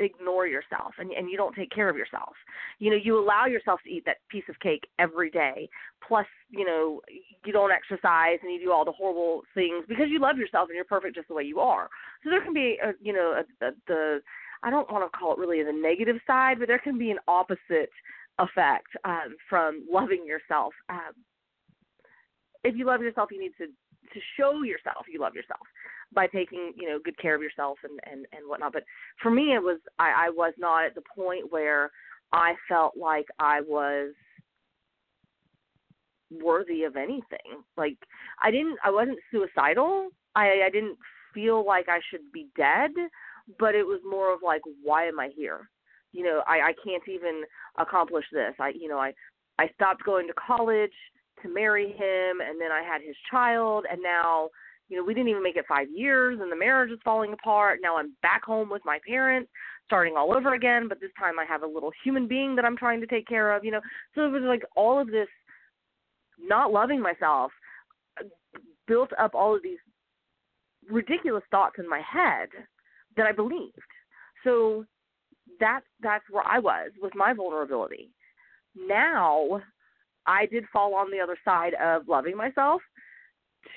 ignore 0.00 0.46
yourself 0.46 0.92
and, 0.98 1.12
and 1.12 1.30
you 1.30 1.36
don't 1.36 1.54
take 1.54 1.70
care 1.70 1.88
of 1.88 1.96
yourself. 1.96 2.34
You 2.80 2.90
know, 2.90 2.96
you 2.96 3.16
allow 3.16 3.46
yourself 3.46 3.80
to 3.84 3.90
eat 3.90 4.04
that 4.06 4.16
piece 4.28 4.42
of 4.48 4.58
cake 4.58 4.88
every 4.98 5.30
day. 5.30 5.68
Plus, 6.06 6.26
you 6.50 6.64
know, 6.64 7.00
you 7.44 7.52
don't 7.52 7.70
exercise 7.70 8.38
and 8.42 8.52
you 8.52 8.58
do 8.58 8.72
all 8.72 8.84
the 8.84 8.92
horrible 8.92 9.42
things 9.54 9.84
because 9.86 10.06
you 10.08 10.18
love 10.18 10.36
yourself 10.36 10.68
and 10.68 10.74
you're 10.74 10.84
perfect 10.84 11.14
just 11.14 11.28
the 11.28 11.34
way 11.34 11.44
you 11.44 11.60
are. 11.60 11.88
So 12.24 12.30
there 12.30 12.42
can 12.42 12.54
be, 12.54 12.78
a, 12.82 12.92
you 13.00 13.12
know, 13.12 13.40
a, 13.40 13.66
a, 13.66 13.70
the 13.86 14.20
I 14.64 14.70
don't 14.70 14.90
want 14.90 15.04
to 15.04 15.16
call 15.16 15.34
it 15.34 15.38
really 15.38 15.62
the 15.62 15.72
negative 15.72 16.16
side, 16.26 16.58
but 16.58 16.66
there 16.66 16.78
can 16.78 16.98
be 16.98 17.10
an 17.10 17.18
opposite 17.28 17.90
effect 18.38 18.88
um, 19.04 19.36
from 19.48 19.84
loving 19.90 20.24
yourself. 20.26 20.72
Um, 20.88 21.12
if 22.64 22.74
you 22.74 22.86
love 22.86 23.02
yourself, 23.02 23.28
you 23.30 23.38
need 23.38 23.52
to 23.58 23.66
to 24.12 24.20
show 24.36 24.62
yourself 24.62 25.06
you 25.08 25.20
love 25.20 25.34
yourself 25.34 25.60
by 26.14 26.26
taking 26.26 26.72
you 26.76 26.88
know 26.88 26.98
good 27.04 27.18
care 27.18 27.34
of 27.34 27.42
yourself 27.42 27.78
and 27.84 27.98
and 28.10 28.26
and 28.32 28.48
whatnot. 28.48 28.72
But 28.72 28.84
for 29.22 29.30
me 29.30 29.54
it 29.54 29.62
was 29.62 29.78
i 29.98 30.26
i 30.26 30.30
was 30.30 30.52
not 30.58 30.84
at 30.84 30.94
the 30.94 31.02
point 31.14 31.50
where 31.50 31.90
i 32.32 32.54
felt 32.68 32.96
like 32.96 33.26
i 33.38 33.60
was 33.60 34.12
worthy 36.30 36.84
of 36.84 36.96
anything. 36.96 37.62
Like 37.76 37.96
i 38.42 38.50
didn't 38.50 38.78
i 38.84 38.90
wasn't 38.90 39.18
suicidal. 39.30 40.08
I 40.34 40.62
i 40.66 40.70
didn't 40.70 40.98
feel 41.32 41.66
like 41.66 41.88
i 41.88 41.98
should 42.10 42.30
be 42.32 42.46
dead 42.56 42.90
but 43.58 43.74
it 43.74 43.84
was 43.84 44.00
more 44.08 44.32
of 44.32 44.40
like 44.42 44.62
why 44.82 45.06
am 45.06 45.18
i 45.20 45.30
here? 45.34 45.68
You 46.12 46.24
know 46.24 46.42
i 46.46 46.68
i 46.68 46.72
can't 46.84 47.02
even 47.08 47.42
accomplish 47.78 48.24
this. 48.32 48.54
I 48.60 48.70
you 48.70 48.88
know 48.88 48.98
i 48.98 49.12
i 49.58 49.68
stopped 49.74 50.04
going 50.04 50.26
to 50.28 50.34
college 50.34 50.92
to 51.42 51.52
marry 51.52 51.88
him 51.88 52.40
and 52.40 52.60
then 52.60 52.70
i 52.72 52.82
had 52.82 53.00
his 53.02 53.16
child 53.30 53.84
and 53.90 54.02
now 54.02 54.48
you 54.88 54.96
know 54.96 55.04
we 55.04 55.14
didn't 55.14 55.28
even 55.28 55.42
make 55.42 55.56
it 55.56 55.64
five 55.68 55.88
years 55.90 56.38
and 56.40 56.50
the 56.50 56.56
marriage 56.56 56.90
is 56.90 56.98
falling 57.04 57.32
apart 57.32 57.78
now 57.82 57.96
i'm 57.96 58.14
back 58.22 58.44
home 58.44 58.70
with 58.70 58.82
my 58.84 58.98
parents 59.06 59.50
starting 59.86 60.14
all 60.16 60.34
over 60.34 60.54
again 60.54 60.88
but 60.88 61.00
this 61.00 61.10
time 61.18 61.38
i 61.38 61.44
have 61.44 61.62
a 61.62 61.66
little 61.66 61.90
human 62.02 62.26
being 62.26 62.54
that 62.54 62.64
i'm 62.64 62.76
trying 62.76 63.00
to 63.00 63.06
take 63.06 63.26
care 63.26 63.54
of 63.54 63.64
you 63.64 63.70
know 63.70 63.80
so 64.14 64.24
it 64.24 64.30
was 64.30 64.42
like 64.42 64.62
all 64.76 65.00
of 65.00 65.08
this 65.08 65.28
not 66.38 66.72
loving 66.72 67.00
myself 67.00 67.50
built 68.86 69.10
up 69.18 69.34
all 69.34 69.54
of 69.54 69.62
these 69.62 69.78
ridiculous 70.90 71.44
thoughts 71.50 71.76
in 71.78 71.88
my 71.88 72.00
head 72.00 72.48
that 73.16 73.26
I 73.26 73.32
believed. 73.32 73.78
So 74.42 74.84
that's 75.60 75.86
that's 76.00 76.24
where 76.30 76.46
I 76.46 76.58
was 76.58 76.90
with 77.00 77.14
my 77.14 77.32
vulnerability. 77.32 78.10
Now 78.76 79.60
I 80.26 80.46
did 80.46 80.64
fall 80.72 80.94
on 80.94 81.10
the 81.10 81.20
other 81.20 81.36
side 81.44 81.74
of 81.74 82.08
loving 82.08 82.36
myself 82.36 82.80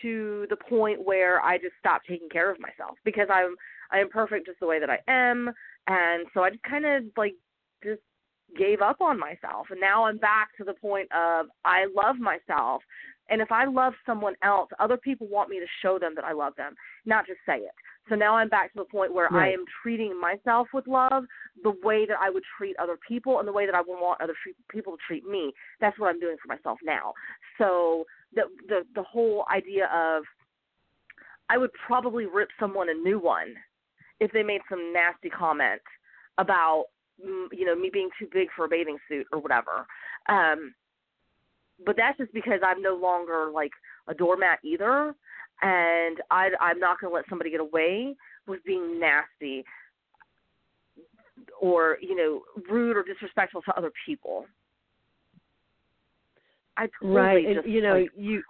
to 0.02 0.46
the 0.50 0.56
point 0.56 1.06
where 1.06 1.42
I 1.42 1.58
just 1.58 1.74
stopped 1.80 2.08
taking 2.08 2.30
care 2.30 2.52
of 2.52 2.60
myself 2.60 2.98
because 3.06 3.28
I'm 3.32 3.56
I 3.92 4.00
am 4.00 4.10
perfect 4.10 4.48
just 4.48 4.60
the 4.60 4.68
way 4.68 4.80
that 4.80 4.90
I 4.90 5.00
am. 5.08 5.52
And 5.88 6.26
so 6.34 6.44
I 6.44 6.50
just 6.50 6.64
kind 6.64 6.86
of 6.86 7.04
like 7.16 7.36
just 7.84 8.02
gave 8.58 8.82
up 8.82 9.02
on 9.02 9.20
myself. 9.20 9.68
And 9.72 9.80
now 9.80 10.06
I'm 10.06 10.18
back 10.18 10.50
to 10.58 10.64
the 10.64 10.74
point 10.74 11.10
of 11.14 11.48
I 11.64 11.86
love 11.96 12.18
myself. 12.18 12.82
And 13.30 13.42
if 13.42 13.52
I 13.52 13.66
love 13.66 13.94
someone 14.06 14.36
else 14.44 14.70
other 14.80 14.98
people 14.98 15.28
want 15.28 15.50
me 15.50 15.60
to 15.60 15.66
show 15.82 16.00
them 16.00 16.14
that 16.16 16.24
I 16.24 16.34
love 16.34 16.54
them 16.56 16.76
not 17.06 17.28
just 17.28 17.40
say 17.46 17.58
it 17.58 17.72
so 18.10 18.16
now 18.16 18.36
I'm 18.36 18.50
back 18.50 18.74
to 18.74 18.80
the 18.80 18.86
point 18.86 19.14
where 19.14 19.28
right. 19.32 19.50
I 19.50 19.54
am 19.54 19.66
treating 19.82 20.20
myself 20.20 20.68
with 20.74 20.88
love 20.88 21.26
the 21.64 21.74
way 21.84 22.06
that 22.06 22.18
I 22.22 22.30
would 22.30 22.44
treat 22.58 22.76
other 22.80 22.98
people 23.08 23.40
and 23.40 23.48
the 23.48 23.52
way 23.52 23.66
that 23.66 23.76
I 23.76 23.82
would 23.82 24.00
want 24.00 24.22
other 24.22 24.36
people 24.70 24.94
to 24.94 25.00
treat 25.08 25.26
me. 25.26 25.54
That's 25.82 25.98
what 26.00 26.08
I'm 26.08 26.20
doing 26.20 26.38
for 26.42 26.54
myself 26.54 26.80
now. 26.84 27.14
So 27.58 28.06
the 28.34 28.44
the 28.68 28.82
the 28.96 29.04
whole 29.04 29.46
idea 29.54 29.90
of 29.94 30.24
I 31.50 31.58
would 31.58 31.72
probably 31.86 32.26
rip 32.26 32.50
someone 32.60 32.90
a 32.90 32.94
new 32.94 33.20
one 33.20 33.56
if 34.20 34.32
they 34.32 34.44
made 34.44 34.62
some 34.70 34.94
nasty 34.94 35.30
comment 35.30 35.82
about 36.38 36.86
mm, 37.24 37.48
you 37.52 37.66
know 37.66 37.76
me 37.76 37.90
being 37.92 38.10
too 38.20 38.28
big 38.32 38.48
for 38.56 38.66
a 38.66 38.70
bathing 38.70 38.98
suit 39.10 39.28
or 39.32 39.40
whatever. 39.40 39.86
Um 40.30 40.74
but 41.86 41.96
that's 41.96 42.18
just 42.18 42.34
because 42.34 42.60
I'm 42.66 42.82
no 42.82 42.96
longer 42.96 43.52
like 43.54 43.72
a 44.08 44.14
doormat 44.14 44.60
either 44.64 45.14
and 45.62 46.18
I, 46.30 46.50
I'm 46.60 46.80
not 46.80 47.00
going 47.00 47.12
to 47.12 47.16
let 47.16 47.26
somebody 47.30 47.50
get 47.50 47.60
away 47.60 48.16
with 48.48 48.64
being 48.64 49.00
nasty 49.00 49.64
or 51.60 51.98
you 52.02 52.16
know 52.16 52.42
rude 52.70 52.98
or 52.98 53.04
disrespectful 53.04 53.62
to 53.64 53.78
other 53.78 53.92
people. 54.06 54.46
I 56.78 56.88
totally 57.02 57.20
right, 57.20 57.46
just, 57.46 57.66
and 57.66 57.74
you 57.74 57.82
know 57.82 58.00
like, 58.00 58.12
you. 58.16 58.44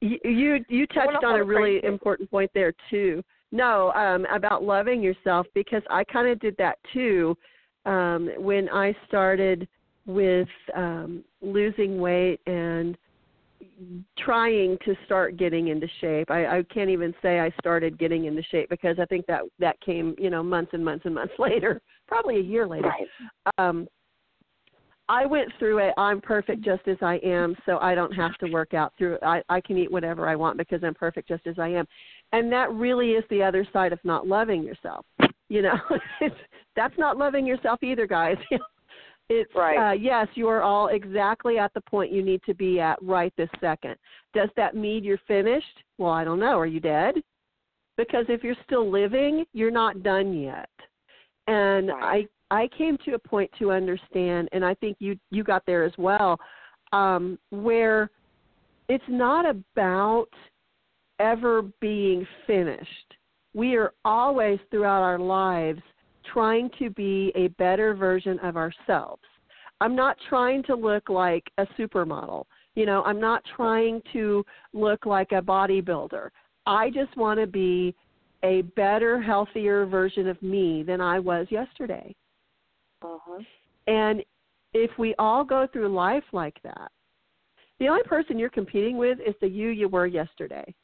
You 0.00 0.64
you 0.68 0.86
touched 0.94 1.24
on 1.24 1.40
a 1.40 1.44
really 1.44 1.84
important 1.84 2.30
point 2.30 2.50
there 2.54 2.72
too. 2.90 3.22
No, 3.50 3.92
um, 3.92 4.26
about 4.26 4.62
loving 4.62 5.02
yourself 5.02 5.46
because 5.54 5.82
I 5.90 6.04
kind 6.04 6.28
of 6.28 6.38
did 6.38 6.54
that 6.58 6.78
too 6.92 7.36
um, 7.86 8.30
when 8.36 8.68
I 8.68 8.94
started 9.06 9.66
with 10.06 10.48
um, 10.76 11.24
losing 11.40 11.98
weight 11.98 12.40
and 12.46 12.96
trying 14.18 14.78
to 14.84 14.94
start 15.04 15.36
getting 15.36 15.68
into 15.68 15.86
shape. 16.00 16.30
I, 16.30 16.58
I 16.58 16.62
can't 16.72 16.90
even 16.90 17.14
say 17.22 17.40
I 17.40 17.52
started 17.60 17.98
getting 17.98 18.26
into 18.26 18.42
shape 18.42 18.68
because 18.70 18.98
I 19.00 19.04
think 19.06 19.26
that 19.26 19.42
that 19.58 19.80
came, 19.80 20.14
you 20.18 20.30
know, 20.30 20.42
months 20.42 20.72
and 20.74 20.84
months 20.84 21.04
and 21.06 21.14
months 21.14 21.34
later, 21.38 21.80
probably 22.06 22.36
a 22.36 22.42
year 22.42 22.66
later. 22.66 22.88
Right. 22.88 23.08
Um, 23.58 23.88
I 25.08 25.24
went 25.24 25.50
through 25.58 25.78
it. 25.78 25.94
I'm 25.96 26.20
perfect 26.20 26.62
just 26.62 26.86
as 26.86 26.98
I 27.00 27.14
am, 27.24 27.56
so 27.64 27.78
I 27.78 27.94
don't 27.94 28.12
have 28.12 28.36
to 28.38 28.46
work 28.50 28.74
out 28.74 28.92
through 28.98 29.14
it. 29.14 29.22
I, 29.22 29.42
I 29.48 29.60
can 29.60 29.78
eat 29.78 29.90
whatever 29.90 30.28
I 30.28 30.36
want 30.36 30.58
because 30.58 30.84
I'm 30.84 30.94
perfect 30.94 31.28
just 31.28 31.46
as 31.46 31.58
I 31.58 31.68
am, 31.68 31.86
and 32.32 32.52
that 32.52 32.70
really 32.72 33.12
is 33.12 33.24
the 33.30 33.42
other 33.42 33.66
side 33.72 33.92
of 33.92 33.98
not 34.04 34.26
loving 34.26 34.62
yourself. 34.62 35.06
You 35.48 35.62
know, 35.62 35.78
it's, 36.20 36.36
that's 36.76 36.96
not 36.98 37.16
loving 37.16 37.46
yourself 37.46 37.82
either, 37.82 38.06
guys. 38.06 38.36
It's 39.28 39.54
right. 39.54 39.90
uh, 39.90 39.92
yes, 39.92 40.26
you 40.34 40.48
are 40.48 40.62
all 40.62 40.88
exactly 40.88 41.58
at 41.58 41.72
the 41.74 41.82
point 41.82 42.12
you 42.12 42.22
need 42.22 42.40
to 42.46 42.54
be 42.54 42.80
at 42.80 43.00
right 43.02 43.32
this 43.36 43.50
second. 43.60 43.96
Does 44.32 44.48
that 44.56 44.74
mean 44.74 45.04
you're 45.04 45.20
finished? 45.28 45.66
Well, 45.98 46.12
I 46.12 46.24
don't 46.24 46.40
know. 46.40 46.58
Are 46.58 46.66
you 46.66 46.80
dead? 46.80 47.16
Because 47.98 48.24
if 48.28 48.42
you're 48.42 48.56
still 48.64 48.90
living, 48.90 49.44
you're 49.52 49.70
not 49.70 50.02
done 50.02 50.32
yet. 50.32 50.70
And 51.46 51.88
right. 51.88 52.28
I 52.50 52.62
I 52.62 52.68
came 52.68 52.96
to 53.04 53.14
a 53.14 53.18
point 53.18 53.50
to 53.58 53.70
understand, 53.70 54.48
and 54.52 54.64
I 54.64 54.74
think 54.74 54.96
you 55.00 55.18
you 55.30 55.44
got 55.44 55.64
there 55.66 55.84
as 55.84 55.92
well, 55.98 56.38
um, 56.92 57.38
where 57.50 58.10
it's 58.88 59.04
not 59.08 59.44
about 59.44 60.28
ever 61.18 61.62
being 61.80 62.26
finished. 62.46 63.14
We 63.54 63.76
are 63.76 63.92
always 64.04 64.58
throughout 64.70 65.02
our 65.02 65.18
lives 65.18 65.82
trying 66.32 66.70
to 66.78 66.90
be 66.90 67.32
a 67.34 67.48
better 67.48 67.94
version 67.94 68.38
of 68.40 68.56
ourselves. 68.56 69.22
I'm 69.80 69.94
not 69.94 70.16
trying 70.28 70.62
to 70.64 70.74
look 70.74 71.08
like 71.08 71.44
a 71.58 71.66
supermodel. 71.78 72.44
You 72.74 72.86
know, 72.86 73.02
I'm 73.04 73.20
not 73.20 73.42
trying 73.56 74.02
to 74.12 74.44
look 74.72 75.06
like 75.06 75.32
a 75.32 75.42
bodybuilder. 75.42 76.30
I 76.66 76.90
just 76.90 77.16
want 77.16 77.40
to 77.40 77.46
be 77.46 77.94
a 78.44 78.62
better, 78.76 79.20
healthier 79.20 79.86
version 79.86 80.28
of 80.28 80.40
me 80.42 80.82
than 80.82 81.00
I 81.00 81.18
was 81.18 81.46
yesterday. 81.50 82.14
Uh-huh. 83.02 83.42
And 83.86 84.22
if 84.74 84.90
we 84.98 85.14
all 85.18 85.44
go 85.44 85.66
through 85.72 85.94
life 85.94 86.24
like 86.32 86.60
that, 86.62 86.90
the 87.80 87.88
only 87.88 88.02
person 88.04 88.38
you're 88.38 88.50
competing 88.50 88.96
with 88.96 89.18
is 89.26 89.34
the 89.40 89.48
you 89.48 89.68
you 89.68 89.88
were 89.88 90.06
yesterday. 90.06 90.74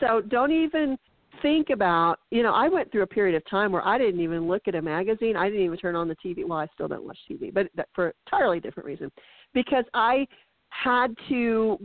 So 0.00 0.20
don't 0.20 0.52
even 0.52 0.98
think 1.42 1.70
about, 1.70 2.18
you 2.30 2.42
know, 2.42 2.52
I 2.52 2.68
went 2.68 2.90
through 2.90 3.02
a 3.02 3.06
period 3.06 3.36
of 3.36 3.48
time 3.48 3.72
where 3.72 3.86
I 3.86 3.98
didn't 3.98 4.20
even 4.20 4.48
look 4.48 4.62
at 4.66 4.74
a 4.74 4.82
magazine. 4.82 5.36
I 5.36 5.48
didn't 5.48 5.64
even 5.64 5.78
turn 5.78 5.96
on 5.96 6.08
the 6.08 6.16
TV. 6.16 6.46
Well, 6.46 6.58
I 6.58 6.66
still 6.74 6.88
don't 6.88 7.04
watch 7.04 7.18
TV, 7.30 7.52
but 7.52 7.68
that 7.76 7.88
for 7.94 8.12
entirely 8.26 8.60
different 8.60 8.86
reason, 8.86 9.10
because 9.54 9.84
I 9.94 10.26
had 10.70 11.14
to 11.28 11.78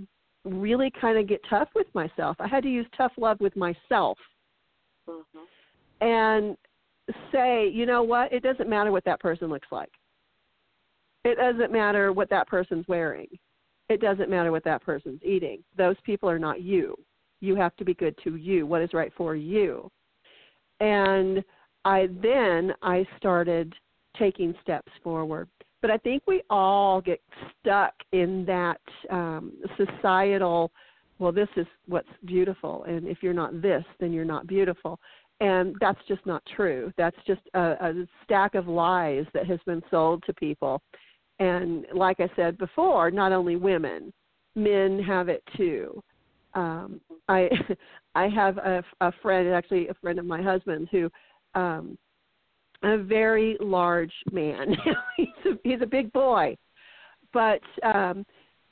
really 0.45 0.91
kind 0.99 1.17
of 1.17 1.27
get 1.27 1.41
tough 1.49 1.69
with 1.75 1.88
myself. 1.93 2.36
I 2.39 2.47
had 2.47 2.63
to 2.63 2.69
use 2.69 2.86
tough 2.97 3.13
love 3.17 3.39
with 3.39 3.56
myself, 3.56 4.17
mm-hmm. 5.08 6.06
and 6.06 6.58
say, 7.32 7.69
you 7.69 7.86
know 7.86 8.03
what? 8.03 8.32
It 8.34 8.43
doesn't 8.43 8.69
matter 8.69 8.91
what 8.91 9.06
that 9.06 9.19
person 9.19 9.49
looks 9.49 9.67
like. 9.71 9.91
It 11.23 11.38
doesn't 11.38 11.71
matter 11.71 12.12
what 12.12 12.29
that 12.29 12.47
person's 12.47 12.88
wearing. 12.88 13.27
It 13.89 14.01
doesn't 14.01 14.29
matter 14.29 14.51
what 14.51 14.63
that 14.65 14.82
person's 14.82 15.21
eating. 15.23 15.63
Those 15.77 15.95
people 16.06 16.29
are 16.29 16.39
not 16.39 16.62
you 16.62 16.97
you 17.43 17.56
have 17.56 17.75
to 17.75 17.84
be 17.84 17.93
good 17.93 18.15
to 18.23 18.38
you 18.38 18.65
what 18.65 18.82
is 18.82 18.93
right 18.93 19.12
for 19.17 19.36
you. 19.36 19.91
And 20.79 21.43
i 21.86 22.08
then 22.21 22.73
i 22.82 23.06
started 23.17 23.73
taking 24.17 24.56
steps 24.62 24.91
forward. 25.03 25.49
But 25.82 25.91
i 25.91 25.97
think 25.97 26.23
we 26.25 26.41
all 26.49 27.01
get 27.01 27.21
stuck 27.60 27.93
in 28.13 28.45
that 28.45 28.82
um 29.10 29.51
societal 29.77 30.71
well 31.19 31.34
this 31.34 31.49
is 31.58 31.67
what's 31.88 32.08
beautiful 32.25 32.86
and 32.86 33.08
if 33.08 33.17
you're 33.21 33.34
not 33.34 33.62
this 33.62 33.84
then 33.99 34.13
you're 34.13 34.34
not 34.36 34.47
beautiful. 34.47 34.99
And 35.39 35.75
that's 35.82 35.99
just 36.08 36.25
not 36.25 36.41
true. 36.56 36.93
That's 36.95 37.17
just 37.27 37.41
a, 37.53 37.60
a 37.60 38.08
stack 38.23 38.56
of 38.56 38.67
lies 38.67 39.25
that 39.34 39.45
has 39.47 39.60
been 39.65 39.82
sold 39.91 40.23
to 40.25 40.34
people. 40.34 40.82
And 41.39 41.86
like 41.93 42.21
i 42.21 42.29
said 42.38 42.58
before 42.58 43.12
not 43.12 43.34
only 43.34 43.58
women 43.58 44.13
men 44.56 44.99
have 44.99 45.27
it 45.27 45.43
too 45.58 46.01
um 46.56 47.02
i 47.30 47.50
i 48.16 48.28
have 48.28 48.58
a 48.58 48.84
a 49.02 49.12
friend 49.22 49.48
actually 49.54 49.88
a 49.88 49.94
friend 49.96 50.20
of 50.20 50.26
my 50.26 50.42
husband's 50.42 50.89
who 50.92 51.10
um 51.56 51.98
a 52.84 52.98
very 52.98 53.58
large 53.60 54.13
man. 54.32 54.76
He's 55.18 55.28
a 55.46 55.50
he's 55.63 55.82
a 55.82 55.88
big 55.88 56.12
boy. 56.13 56.56
But 57.32 57.62
um 57.84 58.26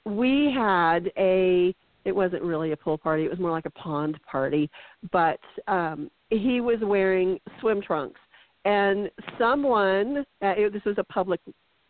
we 0.05 0.53
had 0.55 1.11
a 1.17 1.73
it 2.03 2.11
wasn't 2.11 2.41
really 2.41 2.71
a 2.71 2.77
pool 2.77 2.97
party 2.97 3.25
it 3.25 3.29
was 3.29 3.39
more 3.39 3.51
like 3.51 3.65
a 3.65 3.71
pond 3.71 4.19
party. 4.29 4.69
But 5.11 5.39
um 5.67 6.11
he 6.29 6.61
was 6.61 6.77
wearing 6.81 7.39
swim 7.59 7.81
trunks. 7.81 8.19
And 8.65 9.09
someone 9.39 10.25
uh, 10.43 10.53
it, 10.57 10.73
this 10.73 10.85
was 10.85 10.97
a 10.97 11.03
public 11.05 11.39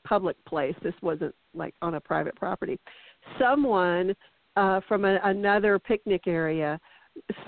public 0.07 0.37
place. 0.45 0.75
This 0.83 0.95
wasn't 1.01 1.35
like 1.53 1.73
on 1.81 1.95
a 1.95 2.01
private 2.01 2.35
property. 2.35 2.79
Someone 3.39 4.13
uh, 4.55 4.81
from 4.87 5.05
a, 5.05 5.19
another 5.23 5.79
picnic 5.79 6.27
area 6.27 6.79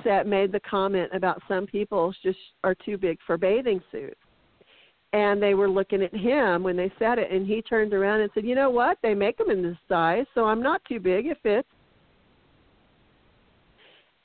set 0.04 0.28
made 0.28 0.52
the 0.52 0.60
comment 0.62 1.10
about 1.14 1.42
some 1.48 1.66
people 1.66 2.14
just 2.22 2.38
are 2.64 2.76
too 2.76 2.98
big 2.98 3.18
for 3.26 3.38
bathing 3.38 3.82
suits. 3.92 4.16
And 5.14 5.42
they 5.42 5.54
were 5.54 5.70
looking 5.70 6.02
at 6.02 6.14
him 6.14 6.64
when 6.64 6.76
they 6.76 6.92
said 6.98 7.20
it, 7.20 7.32
and 7.32 7.46
he 7.46 7.62
turned 7.62 7.94
around 7.94 8.22
and 8.22 8.32
said, 8.34 8.46
"You 8.46 8.56
know 8.56 8.72
what? 8.72 8.98
They 9.04 9.14
make 9.14 9.38
them 9.38 9.52
in 9.52 9.62
this 9.62 9.78
size, 9.88 10.26
so 10.34 10.46
I'm 10.46 10.62
not 10.62 10.84
too 10.86 11.00
big. 11.00 11.28
It 11.28 11.38
fits." 11.44 11.68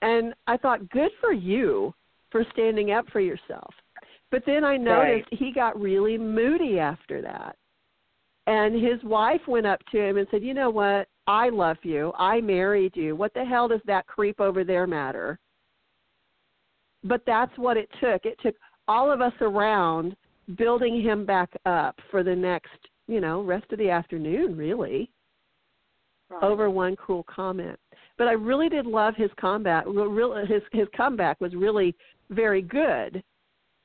And 0.00 0.34
I 0.46 0.56
thought, 0.56 0.88
good 0.90 1.10
for 1.20 1.32
you 1.32 1.92
for 2.30 2.44
standing 2.52 2.92
up 2.92 3.08
for 3.10 3.20
yourself. 3.20 3.74
But 4.30 4.44
then 4.46 4.64
I 4.64 4.76
noticed 4.76 5.30
Right. 5.32 5.38
he 5.38 5.52
got 5.52 5.80
really 5.80 6.18
moody 6.18 6.78
after 6.78 7.20
that. 7.22 7.56
And 8.48 8.74
his 8.74 9.02
wife 9.04 9.42
went 9.46 9.66
up 9.66 9.80
to 9.92 10.00
him 10.00 10.16
and 10.16 10.26
said, 10.30 10.42
You 10.42 10.54
know 10.54 10.70
what? 10.70 11.06
I 11.26 11.50
love 11.50 11.76
you. 11.82 12.12
I 12.18 12.40
married 12.40 12.96
you. 12.96 13.14
What 13.14 13.34
the 13.34 13.44
hell 13.44 13.68
does 13.68 13.82
that 13.84 14.06
creep 14.06 14.40
over 14.40 14.64
there 14.64 14.86
matter? 14.86 15.38
But 17.04 17.20
that's 17.26 17.56
what 17.58 17.76
it 17.76 17.90
took. 18.00 18.24
It 18.24 18.38
took 18.42 18.54
all 18.88 19.12
of 19.12 19.20
us 19.20 19.34
around 19.42 20.16
building 20.56 21.02
him 21.02 21.26
back 21.26 21.50
up 21.66 22.00
for 22.10 22.22
the 22.22 22.34
next, 22.34 22.70
you 23.06 23.20
know, 23.20 23.42
rest 23.42 23.66
of 23.70 23.78
the 23.78 23.90
afternoon, 23.90 24.56
really 24.56 25.10
Right. 26.30 26.42
over 26.42 26.68
one 26.68 26.94
cruel 26.94 27.24
comment. 27.24 27.78
But 28.18 28.28
I 28.28 28.32
really 28.32 28.68
did 28.68 28.84
love 28.84 29.14
his 29.16 29.30
combat. 29.40 29.84
Real, 29.86 30.34
his 30.44 30.62
his 30.72 30.86
comeback 30.94 31.40
was 31.40 31.54
really 31.54 31.94
very 32.28 32.60
good. 32.60 33.22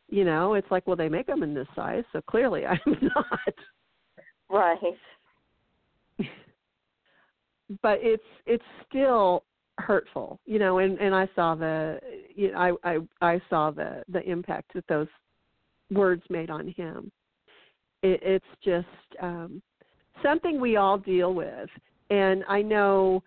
You 0.10 0.26
know, 0.26 0.56
it's 0.56 0.70
like, 0.70 0.86
well, 0.86 0.98
they 0.98 1.08
make 1.08 1.28
them 1.28 1.42
in 1.42 1.54
this 1.54 1.70
size, 1.74 2.04
so 2.12 2.22
clearly 2.22 2.66
I'm 2.68 2.80
not. 2.86 3.54
Right. 4.54 4.78
But 7.82 8.00
it's 8.02 8.22
it's 8.46 8.64
still 8.88 9.46
hurtful, 9.80 10.40
you 10.46 10.60
know. 10.60 10.78
And 10.78 11.00
and 11.00 11.16
I 11.16 11.28
saw 11.34 11.56
the, 11.56 12.00
you 12.36 12.52
know, 12.52 12.78
I 12.84 12.92
I 12.94 12.98
I 13.22 13.42
saw 13.50 13.72
the 13.72 14.04
the 14.10 14.22
impact 14.30 14.74
that 14.76 14.86
those 14.88 15.08
words 15.90 16.22
made 16.30 16.52
on 16.52 16.68
him. 16.68 17.12
It, 18.04 18.20
it's 18.22 18.46
just 18.64 18.86
um, 19.24 19.62
something 20.22 20.62
we 20.62 20.76
all 20.76 21.00
deal 21.00 21.34
with, 21.34 21.70
and 22.12 22.44
I 22.48 22.62
know 22.62 23.24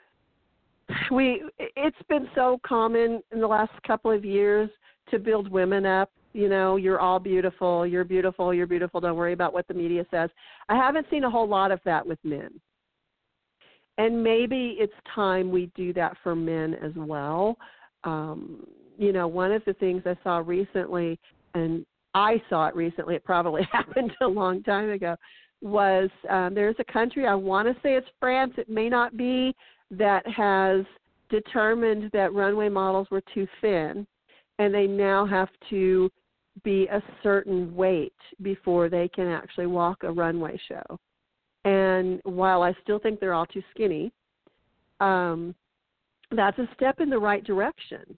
we 1.10 1.42
it's 1.58 1.96
been 2.08 2.28
so 2.36 2.60
common 2.64 3.20
in 3.32 3.40
the 3.40 3.48
last 3.48 3.72
couple 3.84 4.12
of 4.12 4.24
years 4.24 4.70
to 5.10 5.18
build 5.18 5.50
women 5.50 5.86
up 5.86 6.10
you 6.37 6.49
know 6.49 6.77
you're 6.77 7.01
all 7.01 7.18
beautiful 7.18 7.87
you're 7.87 8.05
beautiful 8.05 8.53
you're 8.53 8.66
beautiful 8.66 9.01
don't 9.01 9.16
worry 9.16 9.33
about 9.33 9.53
what 9.53 9.66
the 9.68 9.75
media 9.75 10.05
says. 10.11 10.31
I 10.68 10.77
haven't 10.77 11.07
seen 11.11 11.25
a 11.25 11.31
whole 11.31 11.49
lot 11.49 11.70
of 11.70 11.81
that 11.85 12.07
with 12.07 12.18
men. 12.22 12.61
And 13.99 14.22
maybe 14.22 14.77
it's 14.79 14.92
time 15.14 15.51
we 15.51 15.70
do 15.75 15.94
that 15.94 16.16
for 16.22 16.37
men 16.37 16.75
as 16.75 16.92
well. 16.94 17.57
Um 18.05 18.66
you 18.99 19.12
know 19.12 19.27
one 19.29 19.53
of 19.53 19.62
the 19.66 19.75
things 19.75 20.03
i 20.07 20.16
saw 20.25 20.38
recently 20.38 21.18
and 21.55 21.85
i 22.14 22.40
saw 22.49 22.66
it 22.66 22.75
recently 22.75 23.14
it 23.14 23.25
probably 23.25 23.62
happened 23.72 24.12
a 24.22 24.27
long 24.27 24.62
time 24.62 24.90
ago 24.90 25.14
was 25.62 26.11
um 26.31 26.55
there's 26.55 26.77
a 26.79 26.92
country 26.92 27.27
i 27.27 27.35
want 27.35 27.68
to 27.68 27.75
say 27.83 27.94
it's 27.94 28.07
france 28.18 28.53
it 28.57 28.68
may 28.68 28.88
not 28.88 29.16
be 29.16 29.55
that 29.90 30.27
has 30.27 30.85
determined 31.29 32.11
that 32.12 32.33
runway 32.33 32.68
models 32.68 33.07
were 33.11 33.22
too 33.35 33.46
thin 33.61 34.07
and 34.59 34.72
they 34.72 34.87
now 34.87 35.27
have 35.27 35.49
to 35.68 36.11
be 36.62 36.87
a 36.88 37.03
certain 37.23 37.75
weight 37.75 38.14
before 38.42 38.88
they 38.88 39.09
can 39.09 39.27
actually 39.27 39.66
walk 39.66 40.03
a 40.03 40.11
runway 40.11 40.59
show. 40.69 40.99
And 41.64 42.21
while 42.25 42.62
I 42.62 42.75
still 42.83 42.99
think 42.99 43.21
they're 43.21 43.35
all 43.35 43.47
too 43.47 43.62
skinny, 43.71 44.12
um, 45.01 45.55
that's 46.31 46.59
a 46.59 46.69
step 46.75 47.01
in 47.01 47.11
the 47.11 47.19
right 47.19 47.45
direction. 47.45 48.16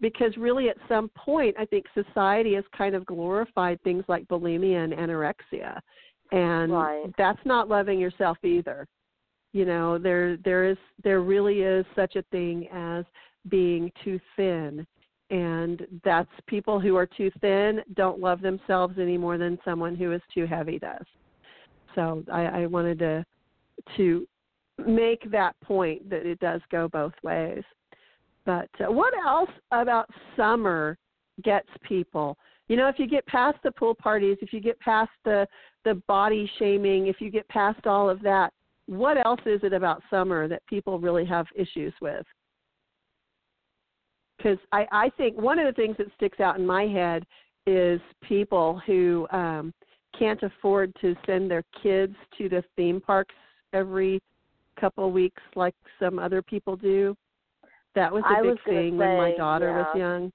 Because 0.00 0.36
really, 0.36 0.68
at 0.68 0.76
some 0.88 1.10
point, 1.10 1.54
I 1.58 1.64
think 1.64 1.86
society 1.94 2.54
has 2.54 2.64
kind 2.76 2.96
of 2.96 3.06
glorified 3.06 3.80
things 3.82 4.04
like 4.08 4.26
bulimia 4.26 4.82
and 4.82 4.92
anorexia, 4.92 5.78
and 6.32 6.72
Right. 6.72 7.12
that's 7.16 7.44
not 7.44 7.68
loving 7.68 8.00
yourself 8.00 8.36
either 8.42 8.88
you 9.52 9.64
know 9.64 9.98
there 9.98 10.36
there 10.38 10.68
is 10.68 10.76
there 11.04 11.20
really 11.20 11.60
is 11.60 11.84
such 11.94 12.16
a 12.16 12.22
thing 12.30 12.66
as 12.72 13.04
being 13.48 13.90
too 14.04 14.18
thin 14.36 14.86
and 15.32 15.86
that's 16.04 16.28
people 16.46 16.78
who 16.78 16.94
are 16.94 17.06
too 17.06 17.30
thin 17.40 17.80
don't 17.94 18.20
love 18.20 18.42
themselves 18.42 18.96
any 19.00 19.16
more 19.16 19.38
than 19.38 19.58
someone 19.64 19.96
who 19.96 20.12
is 20.12 20.20
too 20.32 20.46
heavy 20.46 20.78
does. 20.78 21.04
So 21.94 22.22
i 22.30 22.42
i 22.42 22.66
wanted 22.66 22.98
to 23.00 23.24
to 23.96 24.28
make 24.86 25.28
that 25.30 25.58
point 25.60 26.08
that 26.08 26.26
it 26.26 26.38
does 26.38 26.60
go 26.70 26.86
both 26.86 27.14
ways. 27.22 27.64
But 28.44 28.68
uh, 28.80 28.92
what 28.92 29.14
else 29.24 29.50
about 29.70 30.08
summer 30.36 30.98
gets 31.42 31.68
people? 31.82 32.36
You 32.68 32.76
know 32.76 32.88
if 32.88 32.98
you 32.98 33.08
get 33.08 33.26
past 33.26 33.56
the 33.64 33.72
pool 33.72 33.94
parties 33.94 34.36
if 34.42 34.52
you 34.52 34.60
get 34.60 34.78
past 34.80 35.10
the 35.24 35.48
the 35.84 35.94
body 36.06 36.48
shaming 36.58 37.06
if 37.06 37.20
you 37.20 37.30
get 37.30 37.48
past 37.48 37.86
all 37.86 38.08
of 38.08 38.20
that 38.22 38.52
what 38.86 39.16
else 39.24 39.40
is 39.46 39.60
it 39.62 39.72
about 39.72 40.02
summer 40.10 40.48
that 40.48 40.66
people 40.66 40.98
really 40.98 41.24
have 41.24 41.46
issues 41.54 41.94
with? 42.02 42.26
Because 44.42 44.58
I, 44.72 44.86
I 44.90 45.10
think 45.16 45.36
one 45.36 45.58
of 45.58 45.66
the 45.66 45.72
things 45.80 45.96
that 45.98 46.08
sticks 46.16 46.40
out 46.40 46.58
in 46.58 46.66
my 46.66 46.84
head 46.84 47.24
is 47.66 48.00
people 48.26 48.80
who 48.86 49.26
um, 49.30 49.72
can't 50.18 50.42
afford 50.42 50.92
to 51.00 51.14
send 51.26 51.50
their 51.50 51.62
kids 51.82 52.14
to 52.38 52.48
the 52.48 52.64
theme 52.76 53.00
parks 53.00 53.34
every 53.72 54.20
couple 54.80 55.06
of 55.06 55.12
weeks 55.12 55.42
like 55.54 55.74
some 56.00 56.18
other 56.18 56.42
people 56.42 56.76
do. 56.76 57.16
That 57.94 58.12
was 58.12 58.24
a 58.26 58.32
I 58.32 58.40
big 58.40 58.50
was 58.50 58.58
thing 58.64 58.96
when 58.96 59.16
my 59.16 59.30
say, 59.32 59.36
daughter 59.36 59.72
was 59.72 59.96
young. 59.96 60.32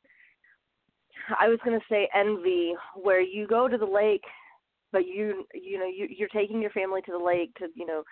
I 1.37 1.49
was 1.49 1.59
going 1.65 1.77
to 1.77 1.85
say 1.89 2.07
envy, 2.15 2.75
where 2.95 3.19
you 3.19 3.47
go 3.47 3.67
to 3.67 3.77
the 3.77 3.85
lake, 3.85 4.23
but 4.91 5.05
you 5.05 5.45
you 5.53 5.79
know 5.79 5.85
you 5.85 6.07
you're 6.09 6.29
taking 6.29 6.61
your 6.61 6.71
family 6.71 7.01
to 7.01 7.11
the 7.11 7.17
lake 7.17 7.53
to 7.55 7.67
you 7.75 7.85
know 7.85 8.03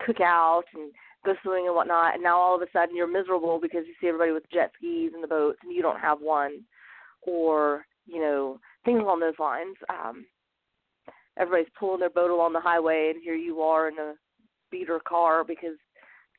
cook 0.00 0.20
out 0.20 0.64
and 0.74 0.92
go 1.24 1.34
swimming 1.42 1.66
and 1.66 1.74
whatnot, 1.74 2.14
and 2.14 2.22
now 2.22 2.38
all 2.38 2.54
of 2.54 2.62
a 2.62 2.66
sudden 2.72 2.96
you're 2.96 3.10
miserable 3.10 3.58
because 3.60 3.84
you 3.86 3.94
see 4.00 4.08
everybody 4.08 4.32
with 4.32 4.50
jet 4.52 4.70
skis 4.76 5.12
and 5.14 5.22
the 5.22 5.28
boats 5.28 5.58
and 5.62 5.72
you 5.72 5.82
don't 5.82 6.00
have 6.00 6.20
one, 6.20 6.62
or 7.22 7.84
you 8.06 8.20
know 8.20 8.58
things 8.84 9.00
along 9.00 9.20
those 9.20 9.38
lines. 9.38 9.76
Um, 9.88 10.26
everybody's 11.38 11.72
pulling 11.78 12.00
their 12.00 12.10
boat 12.10 12.30
along 12.30 12.52
the 12.52 12.60
highway, 12.60 13.12
and 13.14 13.22
here 13.22 13.34
you 13.34 13.60
are 13.62 13.88
in 13.88 13.98
a 13.98 14.14
beater 14.70 15.00
car 15.06 15.44
because 15.44 15.76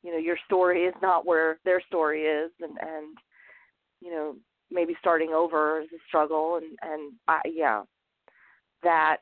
you 0.03 0.11
know 0.11 0.17
your 0.17 0.37
story 0.45 0.83
is 0.83 0.95
not 1.01 1.25
where 1.25 1.59
their 1.65 1.81
story 1.81 2.23
is, 2.23 2.51
and 2.61 2.77
and 2.79 3.17
you 4.01 4.11
know 4.11 4.35
maybe 4.71 4.95
starting 4.99 5.29
over 5.29 5.81
is 5.81 5.89
a 5.93 5.99
struggle, 6.07 6.57
and 6.57 6.77
and 6.81 7.13
I, 7.27 7.41
yeah, 7.45 7.83
that 8.83 9.17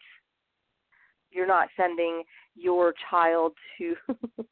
you're 1.31 1.47
not 1.47 1.69
sending 1.77 2.23
your 2.55 2.93
child 3.09 3.53
to 3.77 3.95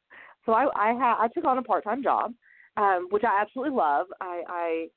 so 0.46 0.54
I 0.54 0.66
I 0.76 0.94
ha 0.94 1.18
I 1.20 1.28
took 1.30 1.46
on 1.46 1.58
a 1.58 1.64
part 1.64 1.84
time 1.84 2.04
job, 2.04 2.34
um, 2.78 3.08
which 3.10 3.24
I 3.24 3.42
absolutely 3.42 3.76
love. 3.76 4.08
I, 4.22 4.44
I 4.48 4.88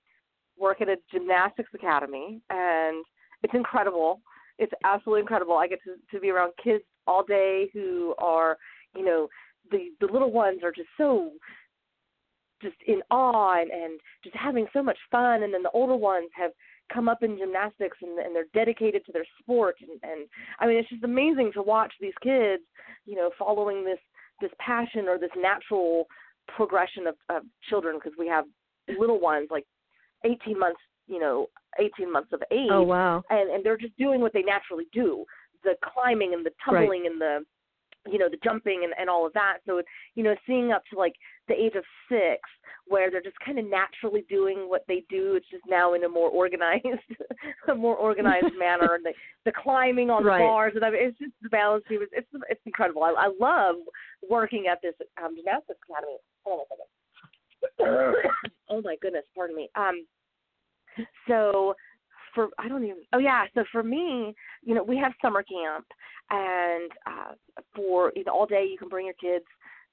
work 0.58 0.80
at 0.80 0.88
a 0.88 0.96
gymnastics 1.12 1.70
academy 1.74 2.40
and 2.50 3.04
it's 3.42 3.54
incredible. 3.54 4.20
It's 4.58 4.72
absolutely 4.84 5.20
incredible. 5.20 5.56
I 5.56 5.66
get 5.66 5.80
to, 5.84 5.96
to 6.12 6.20
be 6.20 6.30
around 6.30 6.52
kids 6.62 6.82
all 7.06 7.22
day 7.22 7.68
who 7.74 8.14
are, 8.18 8.56
you 8.94 9.04
know, 9.04 9.28
the 9.70 9.90
the 10.00 10.10
little 10.12 10.32
ones 10.32 10.60
are 10.62 10.72
just 10.72 10.88
so 10.96 11.32
just 12.62 12.76
in 12.86 13.02
awe 13.10 13.60
and, 13.60 13.70
and 13.70 14.00
just 14.24 14.34
having 14.34 14.66
so 14.72 14.82
much 14.82 14.96
fun 15.10 15.42
and 15.42 15.52
then 15.52 15.62
the 15.62 15.70
older 15.70 15.96
ones 15.96 16.30
have 16.34 16.52
come 16.90 17.08
up 17.08 17.22
in 17.22 17.36
gymnastics 17.36 17.98
and, 18.00 18.18
and 18.18 18.34
they're 18.34 18.46
dedicated 18.54 19.04
to 19.04 19.12
their 19.12 19.26
sport 19.40 19.76
and, 19.82 20.10
and 20.10 20.26
I 20.58 20.66
mean 20.66 20.78
it's 20.78 20.88
just 20.88 21.04
amazing 21.04 21.50
to 21.54 21.62
watch 21.62 21.92
these 22.00 22.14
kids, 22.22 22.62
you 23.04 23.16
know, 23.16 23.30
following 23.38 23.84
this 23.84 23.98
this 24.40 24.50
passion 24.58 25.06
or 25.08 25.18
this 25.18 25.30
natural 25.36 26.06
progression 26.48 27.06
of, 27.06 27.14
of 27.28 27.42
children 27.68 27.96
because 27.96 28.16
we 28.18 28.28
have 28.28 28.44
little 28.98 29.20
ones 29.20 29.48
like 29.50 29.66
18 30.24 30.58
months, 30.58 30.80
you 31.06 31.18
know, 31.18 31.46
18 31.78 32.10
months 32.10 32.32
of 32.32 32.42
age 32.50 32.68
Oh 32.70 32.82
wow. 32.82 33.22
and 33.30 33.50
and 33.50 33.64
they're 33.64 33.76
just 33.76 33.96
doing 33.96 34.20
what 34.20 34.32
they 34.32 34.42
naturally 34.42 34.86
do 34.92 35.24
the 35.64 35.74
climbing 35.82 36.32
and 36.32 36.46
the 36.46 36.52
tumbling 36.64 37.06
and 37.06 37.20
the 37.20 37.44
you 38.06 38.18
know 38.18 38.28
the 38.30 38.38
jumping 38.42 38.82
and 38.84 38.94
and 38.98 39.10
all 39.10 39.26
of 39.26 39.32
that 39.32 39.58
so 39.66 39.82
you 40.14 40.22
know 40.22 40.34
seeing 40.46 40.72
up 40.72 40.82
to 40.90 40.98
like 40.98 41.14
the 41.48 41.54
age 41.54 41.74
of 41.76 41.84
six 42.08 42.40
where 42.88 43.10
they're 43.10 43.22
just 43.22 43.38
kind 43.44 43.58
of 43.58 43.64
naturally 43.68 44.24
doing 44.28 44.68
what 44.68 44.84
they 44.86 45.02
do 45.08 45.34
it's 45.34 45.48
just 45.50 45.64
now 45.68 45.94
in 45.94 46.04
a 46.04 46.08
more 46.08 46.28
organized 46.28 46.84
a 47.68 47.74
more 47.74 47.96
organized 47.96 48.46
manner 48.58 48.94
and 48.94 49.04
the 49.04 49.12
the 49.44 49.52
climbing 49.52 50.10
on 50.10 50.24
Right. 50.24 50.38
the 50.38 50.44
bars 50.44 50.72
and 50.74 50.84
I 50.84 50.90
mean, 50.90 51.00
it's 51.02 51.18
just 51.18 51.32
the 51.42 51.48
balance 51.48 51.84
it 51.90 51.98
was 51.98 52.08
it's 52.12 52.28
it's 52.48 52.60
incredible. 52.66 53.02
I 53.02 53.14
i 53.16 53.30
love 53.40 53.76
working 54.28 54.66
at 54.70 54.78
this 54.82 54.94
um 55.22 55.36
gymnastics 55.36 55.80
academy. 55.88 56.16
Hold 56.44 56.60
on 56.60 56.66
a 56.66 56.68
second 56.70 58.46
oh 58.70 58.82
my 58.82 58.96
goodness 59.00 59.24
pardon 59.34 59.56
me. 59.56 59.68
Um 59.74 60.06
so 61.28 61.74
for 62.34 62.48
I 62.58 62.68
don't 62.68 62.84
even 62.84 63.02
oh 63.12 63.18
yeah 63.18 63.44
so 63.54 63.64
for 63.72 63.82
me 63.82 64.34
you 64.62 64.74
know 64.74 64.82
we 64.82 64.96
have 64.98 65.12
summer 65.22 65.42
camp 65.42 65.86
and 66.30 66.90
uh 67.06 67.32
for 67.74 68.12
you 68.14 68.24
know 68.24 68.32
all 68.32 68.46
day 68.46 68.66
you 68.70 68.78
can 68.78 68.88
bring 68.88 69.06
your 69.06 69.14
kids 69.14 69.44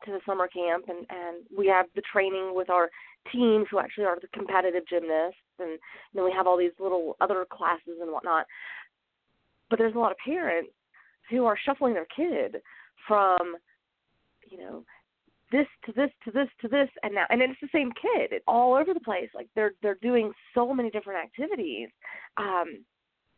to 0.05 0.11
the 0.11 0.19
summer 0.25 0.47
camp 0.47 0.85
and 0.87 1.05
and 1.09 1.45
we 1.55 1.67
have 1.67 1.85
the 1.95 2.01
training 2.11 2.53
with 2.53 2.69
our 2.69 2.89
teams 3.31 3.67
who 3.71 3.79
actually 3.79 4.05
are 4.05 4.19
the 4.19 4.27
competitive 4.33 4.83
gymnasts 4.89 5.37
and 5.59 5.79
then 6.13 6.23
we 6.23 6.31
have 6.31 6.47
all 6.47 6.57
these 6.57 6.71
little 6.79 7.15
other 7.21 7.45
classes 7.49 7.99
and 8.01 8.11
whatnot. 8.11 8.45
But 9.69 9.79
there's 9.79 9.95
a 9.95 9.99
lot 9.99 10.11
of 10.11 10.17
parents 10.25 10.71
who 11.29 11.45
are 11.45 11.57
shuffling 11.65 11.93
their 11.93 12.07
kid 12.15 12.61
from 13.07 13.55
you 14.49 14.57
know 14.57 14.83
this 15.51 15.67
to 15.85 15.91
this 15.93 16.09
to 16.25 16.31
this 16.31 16.47
to 16.61 16.67
this 16.67 16.89
and 17.03 17.13
now 17.13 17.25
and 17.29 17.41
it's 17.41 17.59
the 17.61 17.69
same 17.71 17.91
kid. 17.91 18.31
It's 18.31 18.45
all 18.47 18.73
over 18.73 18.93
the 18.93 18.99
place. 18.99 19.29
Like 19.33 19.47
they're 19.55 19.73
they're 19.81 19.99
doing 20.01 20.31
so 20.53 20.73
many 20.73 20.89
different 20.89 21.23
activities 21.23 21.89
um 22.37 22.83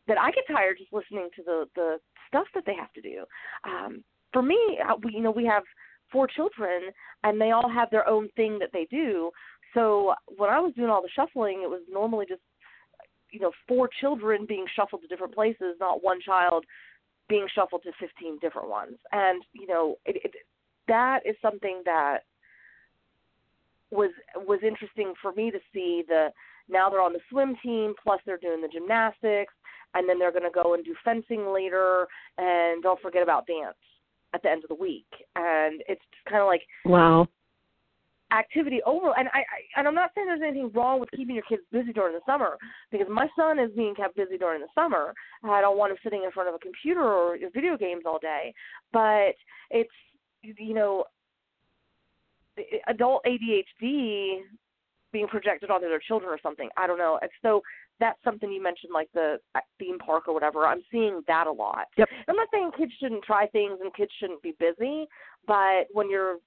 that 0.07 0.19
I 0.19 0.31
get 0.31 0.45
tired 0.47 0.77
just 0.79 0.93
listening 0.93 1.29
to 1.35 1.43
the 1.43 1.65
the 1.75 1.97
stuff 2.27 2.47
that 2.55 2.63
they 2.65 2.75
have 2.75 2.93
to 2.93 3.01
do. 3.01 3.23
Um 3.63 4.03
for 4.33 4.41
me 4.41 4.57
uh, 4.87 4.95
we 5.03 5.13
you 5.13 5.21
know 5.21 5.31
we 5.31 5.45
have 5.45 5.63
four 6.11 6.27
children 6.27 6.91
and 7.23 7.39
they 7.39 7.51
all 7.51 7.69
have 7.69 7.89
their 7.91 8.07
own 8.07 8.29
thing 8.35 8.59
that 8.59 8.69
they 8.73 8.87
do. 8.89 9.31
So 9.73 10.13
when 10.37 10.49
I 10.49 10.59
was 10.59 10.73
doing 10.73 10.89
all 10.89 11.01
the 11.01 11.09
shuffling 11.15 11.61
it 11.63 11.69
was 11.69 11.81
normally 11.91 12.25
just 12.27 12.41
you 13.31 13.39
know 13.39 13.51
four 13.67 13.89
children 13.99 14.45
being 14.47 14.65
shuffled 14.75 15.01
to 15.01 15.07
different 15.07 15.33
places 15.33 15.75
not 15.79 16.03
one 16.03 16.19
child 16.21 16.65
being 17.27 17.47
shuffled 17.53 17.81
to 17.83 17.91
15 17.99 18.39
different 18.39 18.69
ones. 18.69 18.97
And 19.11 19.43
you 19.53 19.67
know 19.67 19.97
it, 20.05 20.17
it 20.23 20.33
that 20.87 21.21
is 21.25 21.35
something 21.41 21.81
that 21.85 22.19
was 23.91 24.11
was 24.35 24.59
interesting 24.63 25.13
for 25.21 25.31
me 25.33 25.51
to 25.51 25.59
see 25.73 26.03
the 26.07 26.29
now 26.67 26.89
they're 26.89 27.01
on 27.01 27.13
the 27.13 27.19
swim 27.29 27.55
team 27.63 27.93
plus 28.01 28.19
they're 28.25 28.37
doing 28.37 28.61
the 28.61 28.67
gymnastics 28.67 29.53
and 29.93 30.09
then 30.09 30.19
they're 30.19 30.31
going 30.31 30.43
to 30.43 30.63
go 30.63 30.73
and 30.73 30.83
do 30.83 30.95
fencing 31.03 31.53
later 31.53 32.07
and 32.37 32.83
don't 32.83 33.01
forget 33.01 33.23
about 33.23 33.47
dance 33.47 33.77
at 34.35 34.43
the 34.43 34.49
end 34.51 34.63
of 34.63 34.67
the 34.67 34.75
week 34.75 35.07
and 35.35 35.81
it's 35.87 36.01
kind 36.29 36.41
of 36.41 36.47
like 36.47 36.61
wow 36.83 37.27
activity 38.31 38.81
over 38.85 39.17
and 39.17 39.29
I, 39.33 39.39
I 39.39 39.79
and 39.79 39.87
I'm 39.87 39.95
not 39.95 40.11
saying 40.13 40.27
there's 40.27 40.41
anything 40.43 40.71
wrong 40.73 40.99
with 40.99 41.09
keeping 41.11 41.35
your 41.35 41.43
kids 41.47 41.61
busy 41.71 41.93
during 41.93 42.13
the 42.13 42.21
summer 42.25 42.57
because 42.91 43.07
my 43.09 43.27
son 43.37 43.59
is 43.59 43.71
being 43.75 43.95
kept 43.95 44.15
busy 44.15 44.37
during 44.37 44.61
the 44.61 44.67
summer. 44.75 45.13
I 45.43 45.61
don't 45.61 45.77
want 45.77 45.91
him 45.91 45.97
sitting 46.03 46.23
in 46.23 46.31
front 46.31 46.49
of 46.49 46.55
a 46.55 46.59
computer 46.59 47.03
or 47.03 47.37
video 47.53 47.77
games 47.77 48.03
all 48.05 48.19
day. 48.19 48.53
But 48.91 49.35
it's 49.69 49.89
you 50.41 50.73
know 50.73 51.05
adult 52.87 53.23
ADHD 53.25 54.39
being 55.11 55.27
projected 55.27 55.69
onto 55.69 55.87
their 55.87 55.99
children 55.99 56.29
or 56.29 56.39
something. 56.41 56.69
I 56.77 56.87
don't 56.87 56.97
know. 56.97 57.19
And 57.21 57.31
so 57.41 57.61
that's 57.99 58.19
something 58.23 58.51
you 58.51 58.61
mentioned, 58.61 58.91
like 58.93 59.09
the 59.13 59.37
theme 59.79 59.97
park 59.99 60.27
or 60.27 60.33
whatever. 60.33 60.65
I'm 60.65 60.83
seeing 60.91 61.21
that 61.27 61.47
a 61.47 61.51
lot. 61.51 61.85
Yep. 61.97 62.09
I'm 62.27 62.35
not 62.35 62.47
saying 62.51 62.71
kids 62.77 62.91
shouldn't 62.99 63.23
try 63.23 63.47
things 63.47 63.79
and 63.81 63.93
kids 63.93 64.11
shouldn't 64.19 64.41
be 64.41 64.53
busy, 64.59 65.07
but 65.47 65.87
when 65.93 66.09
you're, 66.09 66.37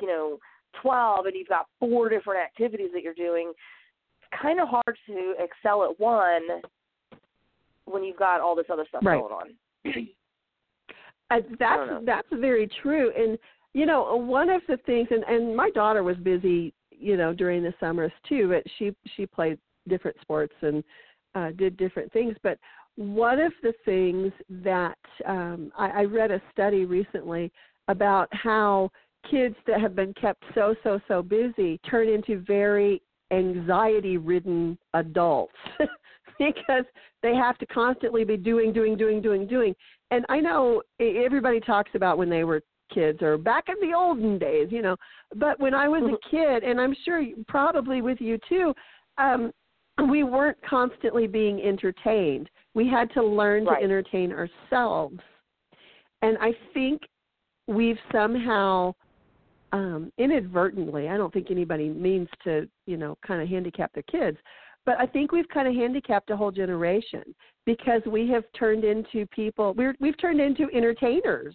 you 0.00 0.06
know, 0.06 0.38
12 0.80 1.26
and 1.26 1.34
you've 1.36 1.48
got 1.48 1.66
four 1.78 2.08
different 2.08 2.40
activities 2.40 2.90
that 2.94 3.02
you're 3.02 3.14
doing, 3.14 3.52
it's 4.20 4.40
kind 4.40 4.60
of 4.60 4.68
hard 4.68 4.96
to 5.06 5.34
excel 5.38 5.84
at 5.84 5.98
one 5.98 6.42
when 7.84 8.04
you've 8.04 8.18
got 8.18 8.40
all 8.40 8.54
this 8.54 8.66
other 8.72 8.86
stuff 8.88 9.02
right. 9.04 9.20
going 9.20 9.32
on. 9.32 10.08
uh, 11.30 11.40
that's 11.58 11.90
that's 12.06 12.28
very 12.32 12.70
true, 12.80 13.10
and 13.16 13.36
you 13.74 13.84
know 13.86 14.14
one 14.16 14.48
of 14.48 14.62
the 14.68 14.76
things, 14.86 15.08
and 15.10 15.24
and 15.24 15.56
my 15.56 15.70
daughter 15.70 16.02
was 16.02 16.16
busy, 16.18 16.72
you 16.90 17.16
know, 17.16 17.32
during 17.32 17.62
the 17.62 17.74
summers 17.80 18.12
too, 18.28 18.48
but 18.48 18.62
she 18.78 18.94
she 19.16 19.26
played 19.26 19.58
different 19.88 20.16
sports 20.20 20.54
and 20.62 20.82
uh, 21.34 21.50
did 21.52 21.76
different 21.76 22.12
things, 22.12 22.36
but 22.42 22.58
one 22.96 23.40
of 23.40 23.52
the 23.62 23.72
things 23.84 24.32
that 24.50 24.98
um, 25.26 25.72
I, 25.78 25.88
I 25.88 26.04
read 26.04 26.30
a 26.30 26.42
study 26.52 26.84
recently 26.84 27.50
about 27.88 28.28
how 28.32 28.90
kids 29.30 29.56
that 29.66 29.80
have 29.80 29.94
been 29.94 30.12
kept 30.14 30.42
so 30.54 30.74
so 30.82 31.00
so 31.08 31.22
busy 31.22 31.78
turn 31.88 32.08
into 32.08 32.40
very 32.40 33.00
anxiety 33.32 34.16
ridden 34.16 34.76
adults 34.94 35.54
because 36.38 36.84
they 37.22 37.34
have 37.34 37.56
to 37.58 37.66
constantly 37.66 38.24
be 38.24 38.36
doing 38.36 38.72
doing 38.72 38.96
doing 38.96 39.22
doing 39.22 39.46
doing. 39.46 39.74
And 40.10 40.26
i 40.28 40.40
know 40.40 40.82
everybody 41.00 41.60
talks 41.60 41.90
about 41.94 42.18
when 42.18 42.28
they 42.28 42.44
were 42.44 42.62
kids 42.92 43.22
or 43.22 43.38
back 43.38 43.64
in 43.68 43.88
the 43.88 43.96
olden 43.96 44.38
days 44.38 44.68
you 44.70 44.82
know. 44.82 44.96
But 45.36 45.58
when 45.60 45.72
i 45.72 45.88
was 45.88 46.02
a 46.02 46.06
mm-hmm. 46.06 46.36
kid 46.36 46.68
and 46.68 46.80
i'm 46.80 46.94
sure 47.04 47.24
probably 47.48 48.02
with 48.02 48.20
you 48.20 48.38
too 48.48 48.74
um 49.18 49.52
we 50.08 50.24
weren't 50.24 50.58
constantly 50.68 51.26
being 51.26 51.60
entertained 51.62 52.48
we 52.74 52.88
had 52.88 53.12
to 53.12 53.22
learn 53.22 53.64
right. 53.64 53.78
to 53.78 53.84
entertain 53.84 54.32
ourselves 54.32 55.18
and 56.22 56.36
i 56.38 56.52
think 56.74 57.00
we've 57.66 57.98
somehow 58.10 58.92
um, 59.72 60.12
inadvertently, 60.18 61.08
I 61.08 61.16
don't 61.16 61.32
think 61.32 61.50
anybody 61.50 61.88
means 61.88 62.28
to, 62.44 62.68
you 62.86 62.96
know, 62.96 63.16
kind 63.26 63.40
of 63.40 63.48
handicap 63.48 63.92
their 63.94 64.02
kids, 64.02 64.36
but 64.84 64.98
I 65.00 65.06
think 65.06 65.32
we've 65.32 65.48
kind 65.48 65.66
of 65.66 65.74
handicapped 65.74 66.30
a 66.30 66.36
whole 66.36 66.50
generation 66.50 67.22
because 67.64 68.02
we 68.06 68.28
have 68.28 68.44
turned 68.58 68.84
into 68.84 69.26
people. 69.28 69.74
We're 69.74 69.94
we've 70.00 70.18
turned 70.18 70.40
into 70.40 70.68
entertainers. 70.74 71.54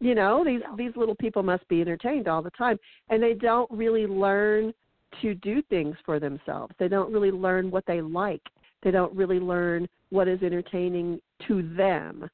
You 0.00 0.14
know, 0.14 0.42
these 0.44 0.62
these 0.76 0.92
little 0.96 1.14
people 1.14 1.42
must 1.42 1.66
be 1.68 1.80
entertained 1.80 2.26
all 2.26 2.42
the 2.42 2.50
time, 2.50 2.78
and 3.10 3.22
they 3.22 3.34
don't 3.34 3.70
really 3.70 4.06
learn 4.06 4.72
to 5.22 5.34
do 5.34 5.62
things 5.62 5.96
for 6.04 6.18
themselves. 6.18 6.74
They 6.78 6.88
don't 6.88 7.12
really 7.12 7.30
learn 7.30 7.70
what 7.70 7.84
they 7.86 8.00
like. 8.00 8.42
They 8.82 8.90
don't 8.90 9.14
really 9.14 9.40
learn 9.40 9.88
what 10.10 10.28
is 10.28 10.42
entertaining 10.42 11.20
to 11.48 11.62
them. 11.76 12.28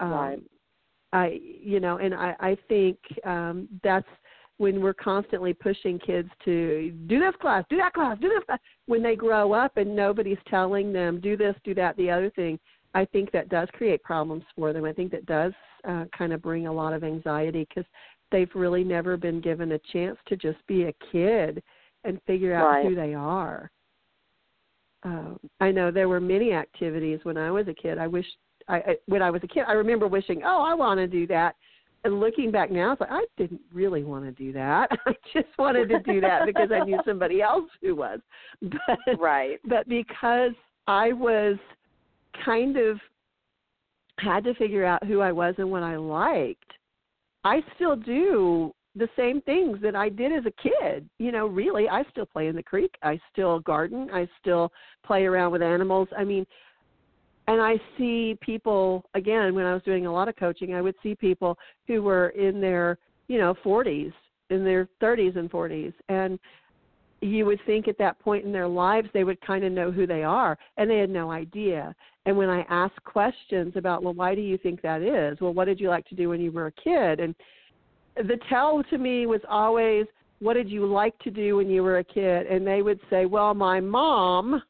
Um, 0.00 0.10
right. 0.10 0.42
I, 1.12 1.40
you 1.42 1.80
know, 1.80 1.98
and 1.98 2.14
I, 2.14 2.34
I 2.38 2.56
think 2.68 2.98
um, 3.24 3.68
that's 3.82 4.06
when 4.58 4.82
we're 4.82 4.92
constantly 4.92 5.54
pushing 5.54 5.98
kids 6.00 6.28
to 6.44 6.92
do 7.06 7.20
this 7.20 7.34
class, 7.40 7.64
do 7.70 7.76
that 7.76 7.94
class, 7.94 8.18
do 8.20 8.28
this 8.28 8.44
class, 8.44 8.58
when 8.86 9.02
they 9.02 9.14
grow 9.14 9.52
up 9.52 9.76
and 9.76 9.94
nobody's 9.94 10.38
telling 10.48 10.92
them 10.92 11.20
do 11.20 11.36
this, 11.36 11.54
do 11.64 11.74
that, 11.74 11.96
the 11.96 12.10
other 12.10 12.28
thing, 12.30 12.58
I 12.94 13.04
think 13.04 13.30
that 13.32 13.48
does 13.48 13.68
create 13.72 14.02
problems 14.02 14.42
for 14.56 14.72
them. 14.72 14.84
I 14.84 14.92
think 14.92 15.12
that 15.12 15.26
does 15.26 15.52
uh, 15.88 16.04
kind 16.16 16.32
of 16.32 16.42
bring 16.42 16.66
a 16.66 16.72
lot 16.72 16.92
of 16.92 17.04
anxiety 17.04 17.66
because 17.68 17.88
they've 18.32 18.50
really 18.54 18.82
never 18.82 19.16
been 19.16 19.40
given 19.40 19.72
a 19.72 19.78
chance 19.92 20.18
to 20.26 20.36
just 20.36 20.58
be 20.66 20.84
a 20.84 20.94
kid 21.12 21.62
and 22.08 22.20
figure 22.26 22.54
out 22.54 22.66
right. 22.66 22.86
who 22.86 22.94
they 22.94 23.14
are. 23.14 23.70
Um, 25.04 25.38
I 25.60 25.70
know 25.70 25.90
there 25.90 26.08
were 26.08 26.20
many 26.20 26.52
activities 26.52 27.20
when 27.22 27.36
I 27.36 27.50
was 27.50 27.68
a 27.68 27.74
kid. 27.74 27.98
I 27.98 28.08
wish 28.08 28.26
I, 28.66 28.76
I 28.76 28.96
when 29.06 29.22
I 29.22 29.30
was 29.30 29.42
a 29.44 29.48
kid, 29.48 29.64
I 29.68 29.72
remember 29.72 30.08
wishing, 30.08 30.42
oh, 30.44 30.62
I 30.62 30.74
want 30.74 30.98
to 30.98 31.06
do 31.06 31.26
that 31.28 31.54
and 32.04 32.20
looking 32.20 32.50
back 32.50 32.70
now, 32.70 32.92
it's 32.92 33.00
like 33.00 33.10
I 33.10 33.24
didn't 33.36 33.60
really 33.72 34.04
want 34.04 34.24
to 34.24 34.30
do 34.30 34.52
that. 34.52 34.88
I 35.06 35.12
just 35.32 35.48
wanted 35.58 35.88
to 35.88 35.98
do 36.00 36.20
that 36.20 36.46
because 36.46 36.70
I 36.72 36.84
knew 36.84 36.98
somebody 37.06 37.42
else 37.42 37.68
who 37.82 37.94
was. 37.94 38.20
But 38.62 39.20
right. 39.20 39.58
But 39.64 39.88
because 39.88 40.52
I 40.86 41.12
was 41.12 41.56
kind 42.44 42.76
of 42.76 42.98
had 44.18 44.44
to 44.44 44.54
figure 44.54 44.84
out 44.84 45.04
who 45.04 45.20
I 45.20 45.32
was 45.32 45.54
and 45.58 45.70
what 45.70 45.82
I 45.82 45.96
liked, 45.96 46.72
I 47.44 47.62
still 47.74 47.96
do 47.96 48.72
the 48.98 49.08
same 49.16 49.40
things 49.42 49.78
that 49.82 49.94
I 49.94 50.08
did 50.08 50.32
as 50.32 50.44
a 50.46 50.62
kid. 50.62 51.08
You 51.18 51.32
know, 51.32 51.46
really, 51.46 51.88
I 51.88 52.04
still 52.10 52.26
play 52.26 52.48
in 52.48 52.56
the 52.56 52.62
creek. 52.62 52.94
I 53.02 53.18
still 53.32 53.60
garden. 53.60 54.08
I 54.12 54.28
still 54.40 54.72
play 55.04 55.24
around 55.24 55.52
with 55.52 55.62
animals. 55.62 56.08
I 56.16 56.24
mean, 56.24 56.46
and 57.46 57.62
I 57.62 57.76
see 57.96 58.36
people 58.40 59.04
again 59.14 59.54
when 59.54 59.64
I 59.64 59.72
was 59.72 59.82
doing 59.82 60.06
a 60.06 60.12
lot 60.12 60.28
of 60.28 60.36
coaching, 60.36 60.74
I 60.74 60.82
would 60.82 60.96
see 61.02 61.14
people 61.14 61.56
who 61.86 62.02
were 62.02 62.28
in 62.30 62.60
their, 62.60 62.98
you 63.28 63.38
know, 63.38 63.54
40s, 63.64 64.12
in 64.50 64.64
their 64.64 64.88
30s 65.00 65.36
and 65.36 65.50
40s 65.50 65.92
and 66.08 66.38
you 67.20 67.44
would 67.46 67.60
think 67.66 67.88
at 67.88 67.98
that 67.98 68.18
point 68.20 68.44
in 68.44 68.52
their 68.52 68.68
lives 68.68 69.08
they 69.12 69.24
would 69.24 69.40
kind 69.40 69.64
of 69.64 69.72
know 69.72 69.90
who 69.90 70.06
they 70.06 70.22
are 70.22 70.56
and 70.76 70.88
they 70.88 70.98
had 70.98 71.10
no 71.10 71.30
idea. 71.30 71.94
And 72.26 72.36
when 72.36 72.48
I 72.48 72.64
asked 72.68 73.02
questions 73.04 73.72
about, 73.76 74.02
well, 74.02 74.14
why 74.14 74.34
do 74.34 74.40
you 74.40 74.58
think 74.58 74.82
that 74.82 75.02
is? 75.02 75.40
Well, 75.40 75.54
what 75.54 75.64
did 75.64 75.80
you 75.80 75.88
like 75.88 76.06
to 76.08 76.14
do 76.14 76.28
when 76.28 76.40
you 76.40 76.52
were 76.52 76.66
a 76.66 76.72
kid? 76.72 77.20
And 77.20 77.34
the 78.26 78.38
tell 78.48 78.82
to 78.84 78.98
me 78.98 79.26
was 79.26 79.40
always, 79.48 80.06
what 80.40 80.54
did 80.54 80.68
you 80.68 80.86
like 80.86 81.18
to 81.20 81.30
do 81.30 81.56
when 81.56 81.68
you 81.68 81.82
were 81.82 81.98
a 81.98 82.04
kid? 82.04 82.46
And 82.46 82.66
they 82.66 82.82
would 82.82 83.00
say, 83.10 83.26
well, 83.26 83.54
my 83.54 83.80
mom 83.80 84.62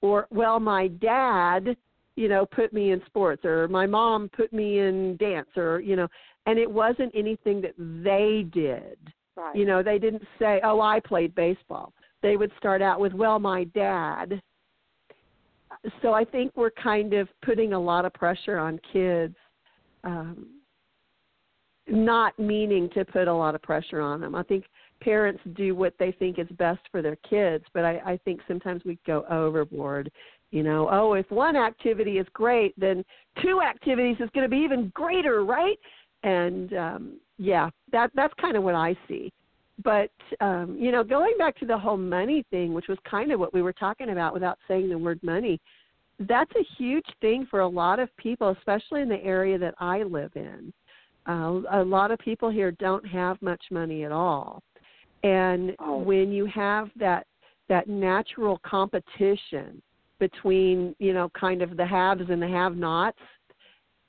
or 0.00 0.26
well, 0.30 0.60
my 0.60 0.88
dad 0.88 1.76
you 2.18 2.28
know 2.28 2.44
put 2.44 2.72
me 2.72 2.90
in 2.90 3.00
sports 3.06 3.44
or 3.44 3.68
my 3.68 3.86
mom 3.86 4.28
put 4.36 4.52
me 4.52 4.80
in 4.80 5.16
dance 5.18 5.48
or 5.56 5.78
you 5.78 5.94
know 5.94 6.08
and 6.46 6.58
it 6.58 6.68
wasn't 6.68 7.12
anything 7.14 7.60
that 7.60 7.74
they 7.78 8.44
did 8.52 8.98
right. 9.36 9.54
you 9.54 9.64
know 9.64 9.84
they 9.84 10.00
didn't 10.00 10.24
say 10.36 10.60
oh 10.64 10.80
i 10.80 10.98
played 10.98 11.32
baseball 11.36 11.92
they 12.20 12.36
would 12.36 12.50
start 12.58 12.82
out 12.82 12.98
with 12.98 13.12
well 13.12 13.38
my 13.38 13.62
dad 13.64 14.42
so 16.02 16.12
i 16.12 16.24
think 16.24 16.50
we're 16.56 16.72
kind 16.72 17.14
of 17.14 17.28
putting 17.44 17.72
a 17.72 17.80
lot 17.80 18.04
of 18.04 18.12
pressure 18.14 18.58
on 18.58 18.80
kids 18.92 19.36
um 20.02 20.48
not 21.90 22.38
meaning 22.38 22.88
to 22.90 23.04
put 23.04 23.28
a 23.28 23.34
lot 23.34 23.54
of 23.54 23.62
pressure 23.62 24.00
on 24.00 24.20
them 24.20 24.34
i 24.34 24.42
think 24.42 24.64
parents 25.00 25.40
do 25.54 25.74
what 25.74 25.94
they 25.98 26.12
think 26.12 26.38
is 26.38 26.48
best 26.58 26.80
for 26.90 27.02
their 27.02 27.16
kids 27.28 27.64
but 27.72 27.84
i 27.84 27.98
i 28.04 28.20
think 28.24 28.40
sometimes 28.48 28.82
we 28.84 28.98
go 29.06 29.24
overboard 29.30 30.10
you 30.50 30.62
know 30.62 30.88
oh 30.90 31.14
if 31.14 31.30
one 31.30 31.56
activity 31.56 32.18
is 32.18 32.26
great 32.32 32.78
then 32.78 33.04
two 33.42 33.60
activities 33.60 34.16
is 34.20 34.30
going 34.34 34.44
to 34.44 34.54
be 34.54 34.62
even 34.62 34.90
greater 34.94 35.44
right 35.44 35.78
and 36.24 36.72
um 36.74 37.18
yeah, 37.38 37.70
that 37.92 38.10
that's 38.14 38.34
kind 38.40 38.56
of 38.56 38.64
what 38.64 38.74
I 38.74 38.96
see. 39.06 39.32
But 39.82 40.10
um, 40.40 40.76
you 40.78 40.90
know, 40.90 41.04
going 41.04 41.34
back 41.38 41.56
to 41.60 41.66
the 41.66 41.78
whole 41.78 41.96
money 41.96 42.44
thing, 42.50 42.74
which 42.74 42.88
was 42.88 42.98
kind 43.08 43.30
of 43.32 43.38
what 43.38 43.54
we 43.54 43.62
were 43.62 43.72
talking 43.72 44.10
about 44.10 44.34
without 44.34 44.58
saying 44.66 44.88
the 44.88 44.98
word 44.98 45.20
money, 45.22 45.60
that's 46.20 46.50
a 46.56 46.66
huge 46.76 47.06
thing 47.20 47.46
for 47.48 47.60
a 47.60 47.68
lot 47.68 48.00
of 48.00 48.14
people, 48.16 48.50
especially 48.58 49.02
in 49.02 49.08
the 49.08 49.22
area 49.22 49.56
that 49.56 49.74
I 49.78 50.02
live 50.02 50.32
in. 50.34 50.72
Uh, 51.28 51.60
a 51.72 51.84
lot 51.84 52.10
of 52.10 52.18
people 52.20 52.48
here 52.48 52.70
don't 52.72 53.06
have 53.06 53.40
much 53.42 53.62
money 53.70 54.04
at 54.04 54.12
all, 54.12 54.62
and 55.22 55.76
Oh. 55.78 55.98
when 55.98 56.32
you 56.32 56.46
have 56.46 56.90
that 56.96 57.26
that 57.68 57.86
natural 57.86 58.58
competition 58.64 59.82
between 60.18 60.96
you 60.98 61.12
know 61.12 61.28
kind 61.30 61.60
of 61.60 61.76
the 61.76 61.84
haves 61.84 62.30
and 62.30 62.40
the 62.40 62.48
have-nots, 62.48 63.18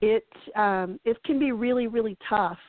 it 0.02 0.26
um, 0.56 0.98
it 1.04 1.22
can 1.24 1.40
be 1.40 1.52
really 1.52 1.88
really 1.88 2.18
tough 2.28 2.60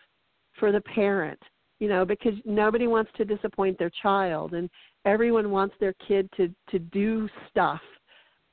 for 0.58 0.72
the 0.72 0.80
parent, 0.80 1.40
you 1.78 1.88
know, 1.88 2.04
because 2.04 2.34
nobody 2.44 2.88
wants 2.88 3.10
to 3.16 3.24
disappoint 3.24 3.78
their 3.78 3.90
child, 4.02 4.54
and 4.54 4.68
everyone 5.04 5.50
wants 5.50 5.76
their 5.78 5.94
kid 6.08 6.28
to 6.36 6.52
to 6.70 6.78
do 6.78 7.28
stuff. 7.48 7.80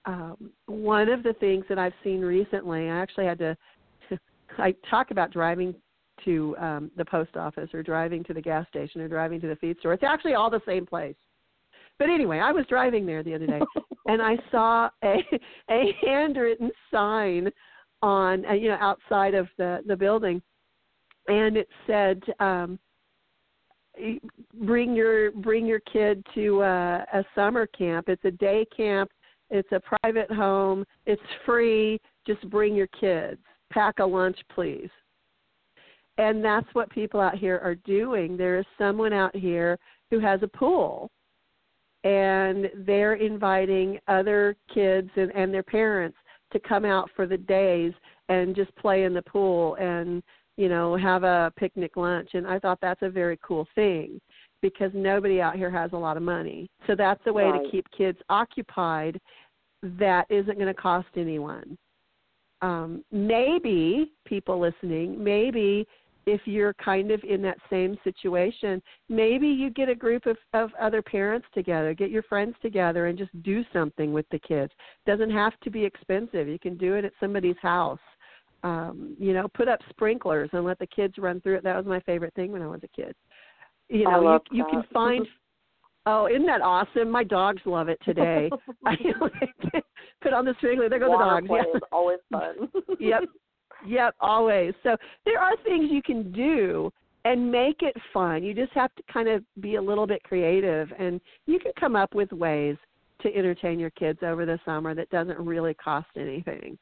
Um, 0.06 0.52
one 0.68 1.10
of 1.10 1.24
the 1.24 1.34
things 1.34 1.66
that 1.70 1.80
I've 1.80 1.94
seen 2.04 2.22
recently, 2.22 2.90
I 2.90 3.02
actually 3.02 3.26
had 3.26 3.40
to. 3.40 3.58
I 4.60 4.74
talk 4.90 5.12
about 5.12 5.32
driving 5.32 5.76
to 6.26 6.56
um, 6.60 6.92
the 6.98 7.06
post 7.06 7.36
office 7.36 7.70
or 7.74 7.84
driving 7.84 8.24
to 8.26 8.34
the 8.34 8.42
gas 8.42 8.68
station 8.68 9.02
or 9.02 9.08
driving 9.08 9.42
to 9.42 9.48
the 9.48 9.56
feed 9.56 9.78
store. 9.80 9.94
It's 9.94 10.04
actually 10.04 10.34
all 10.34 10.50
the 10.50 10.62
same 10.66 10.86
place. 10.86 11.16
But 12.00 12.10
anyway, 12.10 12.40
I 12.40 12.52
was 12.52 12.66
driving 12.68 13.06
there 13.06 13.24
the 13.24 13.36
other 13.36 13.48
day 13.48 13.62
and 14.08 14.22
I 14.22 14.38
saw 14.52 14.90
a 15.04 15.18
a 15.70 15.96
handwritten 16.06 16.72
sign 16.92 17.50
on 18.02 18.46
uh, 18.46 18.54
you 18.54 18.70
know 18.70 18.78
outside 18.80 19.34
of 19.34 19.48
the 19.58 19.82
the 19.88 19.96
building 19.96 20.42
and 21.28 21.58
it 21.58 21.68
said 21.88 22.22
um 22.40 22.80
bring 24.62 24.96
your 24.96 25.32
bring 25.32 25.66
your 25.66 25.80
kid 25.92 26.24
to 26.36 26.62
uh, 26.62 27.06
a 27.14 27.24
summer 27.34 27.66
camp. 27.68 28.10
It's 28.10 28.26
a 28.26 28.32
day 28.32 28.66
camp. 28.76 29.10
It's 29.50 29.72
a 29.72 29.80
private 29.80 30.32
home. 30.32 30.86
It's 31.06 31.22
free. 31.46 32.00
Just 32.26 32.48
bring 32.50 32.76
your 32.76 32.88
kids. 32.88 33.40
Pack 33.72 34.00
a 34.00 34.06
lunch 34.06 34.38
please 34.54 34.90
and 36.18 36.44
that's 36.44 36.68
what 36.74 36.90
people 36.90 37.20
out 37.20 37.38
here 37.38 37.60
are 37.64 37.76
doing. 37.76 38.38
There 38.38 38.58
is 38.60 38.66
someone 38.78 39.14
out 39.14 39.36
here 39.36 39.78
who 40.10 40.20
has 40.20 40.42
a 40.42 40.48
pool 40.48 41.12
and 42.04 42.70
they're 42.86 43.16
inviting 43.16 44.00
other 44.08 44.56
kids 44.74 45.10
and, 45.16 45.32
and 45.32 45.54
their 45.54 45.64
parents 45.64 46.18
to 46.54 46.60
come 46.60 46.86
out 46.86 47.10
for 47.16 47.28
the 47.28 47.38
days 47.38 47.92
and 48.30 48.56
just 48.56 48.74
play 48.76 49.04
in 49.04 49.14
the 49.14 49.22
pool 49.22 49.76
and 49.76 50.24
you 50.56 50.70
know 50.70 50.96
have 50.96 51.24
a 51.24 51.52
picnic 51.58 51.98
lunch. 51.98 52.30
And 52.34 52.48
i 52.48 52.60
thought 52.60 52.80
that's 52.82 53.02
a 53.02 53.10
very 53.10 53.38
cool 53.42 53.68
thing 53.76 54.20
because 54.62 54.92
nobody 54.94 55.42
out 55.42 55.56
here 55.56 55.70
has 55.70 55.92
a 55.94 55.98
lot 55.98 56.18
of 56.18 56.24
money. 56.24 56.70
So 56.88 56.96
that's 56.96 57.22
a 57.28 57.34
way 57.34 57.44
Right. 57.46 57.64
to 57.64 57.70
keep 57.70 57.86
kids 57.96 58.18
occupied 58.30 59.20
that 59.84 60.26
isn't 60.30 60.58
going 60.58 60.74
to 60.74 60.82
cost 60.82 61.08
anyone. 61.16 61.78
Um 62.62 63.04
maybe 63.12 64.14
people 64.26 64.60
listening 64.60 65.22
maybe 65.22 65.86
if 66.28 66.42
you're 66.44 66.74
kind 66.74 67.10
of 67.10 67.24
in 67.24 67.42
that 67.42 67.58
same 67.70 67.98
situation, 68.04 68.82
maybe 69.08 69.48
you 69.48 69.70
get 69.70 69.88
a 69.88 69.96
group 69.96 70.26
of, 70.26 70.36
of 70.54 70.72
other 70.80 71.02
parents 71.02 71.48
together, 71.54 71.94
get 71.94 72.12
your 72.12 72.24
friends 72.24 72.54
together, 72.62 73.08
and 73.08 73.18
just 73.18 73.32
do 73.44 73.64
something 73.72 74.12
with 74.12 74.26
the 74.30 74.40
kids. 74.40 74.74
Doesn't 75.06 75.32
have 75.32 75.58
to 75.62 75.72
be 75.72 75.86
expensive. 75.86 76.50
You 76.50 76.60
can 76.60 76.78
do 76.78 76.96
it 76.96 77.06
at 77.06 77.14
somebody's 77.22 77.56
house. 77.62 78.00
Um, 78.64 79.16
you 79.18 79.34
know, 79.34 79.48
put 79.54 79.70
up 79.70 79.80
sprinklers 79.90 80.50
and 80.52 80.66
let 80.66 80.80
the 80.80 80.88
kids 80.88 81.14
run 81.18 81.40
through 81.40 81.56
it. 81.56 81.64
That 81.64 81.78
was 81.78 81.86
my 81.86 82.02
favorite 82.02 82.34
thing 82.34 82.52
when 82.52 82.62
I 82.62 82.68
was 82.68 82.82
a 82.84 82.90
kid. 82.90 83.16
You 83.88 84.04
know, 84.04 84.40
you 84.52 84.58
you 84.58 84.66
can 84.70 84.84
find. 84.94 85.26
Oh, 86.10 86.28
isn't 86.28 86.46
that 86.46 86.62
awesome? 86.62 87.12
My 87.12 87.26
dogs 87.26 87.62
love 87.66 87.90
it 87.90 88.00
today. 88.06 88.50
I 88.86 88.96
put 90.22 90.32
on 90.32 90.46
the 90.46 90.56
sprinkler. 90.58 90.88
There 90.88 91.00
go 91.00 91.12
the 91.12 91.18
dogs. 91.18 91.48
play 91.48 91.60
Yeah. 91.60 91.76
is 91.76 91.82
always 91.92 92.20
fun. 92.32 92.56
Yep. 92.98 93.24
Yep, 93.86 94.16
always. 94.20 94.74
So 94.84 94.96
there 95.26 95.40
are 95.40 95.56
things 95.64 95.90
you 95.92 96.02
can 96.02 96.32
do 96.32 96.92
and 97.26 97.52
make 97.52 97.82
it 97.82 97.96
fun. 98.14 98.44
You 98.44 98.54
just 98.54 98.72
have 98.74 98.94
to 98.96 99.04
kind 99.12 99.28
of 99.28 99.44
be 99.60 99.76
a 99.76 99.82
little 99.82 100.08
bit 100.08 100.24
creative 100.24 100.90
and 100.98 101.20
you 101.46 101.60
can 101.60 101.72
come 101.80 101.96
up 101.96 102.16
with 102.16 102.32
ways 102.32 102.78
to 103.22 103.36
entertain 103.36 103.80
your 103.80 103.90
kids 103.92 104.20
over 104.22 104.46
the 104.46 104.60
summer 104.64 104.94
that 104.96 105.10
doesn't 105.10 105.40
really 105.40 105.74
cost 105.74 106.08
anything. 106.16 106.78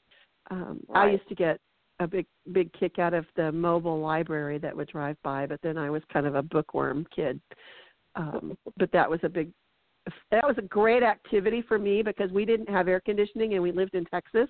Um 0.52 0.82
I 0.94 1.10
used 1.10 1.28
to 1.30 1.36
get 1.36 1.60
a 2.00 2.08
big 2.08 2.26
big 2.52 2.72
kick 2.74 3.00
out 3.00 3.14
of 3.14 3.26
the 3.36 3.52
mobile 3.52 4.00
library 4.00 4.58
that 4.60 4.76
would 4.76 4.90
drive 4.90 5.18
by, 5.24 5.46
but 5.46 5.62
then 5.64 5.78
I 5.78 5.90
was 5.90 6.04
kind 6.12 6.28
of 6.28 6.36
a 6.36 6.44
bookworm 6.44 7.08
kid. 7.16 7.40
Um 8.16 8.58
but 8.78 8.92
that 8.92 9.10
was 9.10 9.20
a 9.24 9.30
big 9.30 9.52
that 10.30 10.46
was 10.46 10.58
a 10.60 10.62
great 10.62 11.02
activity 11.02 11.64
for 11.68 11.80
me 11.80 12.04
because 12.04 12.32
we 12.32 12.46
didn't 12.46 12.70
have 12.70 12.88
air 12.88 13.00
conditioning 13.00 13.56
and 13.56 13.64
we 13.64 13.72
lived 13.72 13.96
in 13.96 14.06
Texas 14.06 14.50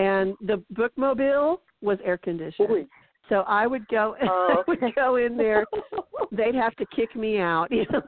and 0.00 0.34
the 0.40 0.62
bookmobile 0.74 1.58
was 1.82 1.98
air 2.04 2.18
conditioned. 2.18 2.70
Ooh. 2.70 2.86
So 3.28 3.36
I 3.46 3.66
would 3.66 3.86
go 3.88 4.16
Oh, 4.22 4.56
I 4.66 4.70
would 4.70 4.94
go 4.94 5.16
in 5.16 5.36
there. 5.36 5.64
They'd 6.32 6.54
have 6.54 6.74
to 6.76 6.86
kick 6.94 7.14
me 7.16 7.38
out. 7.38 7.68
You 7.70 7.86
know? 7.92 8.02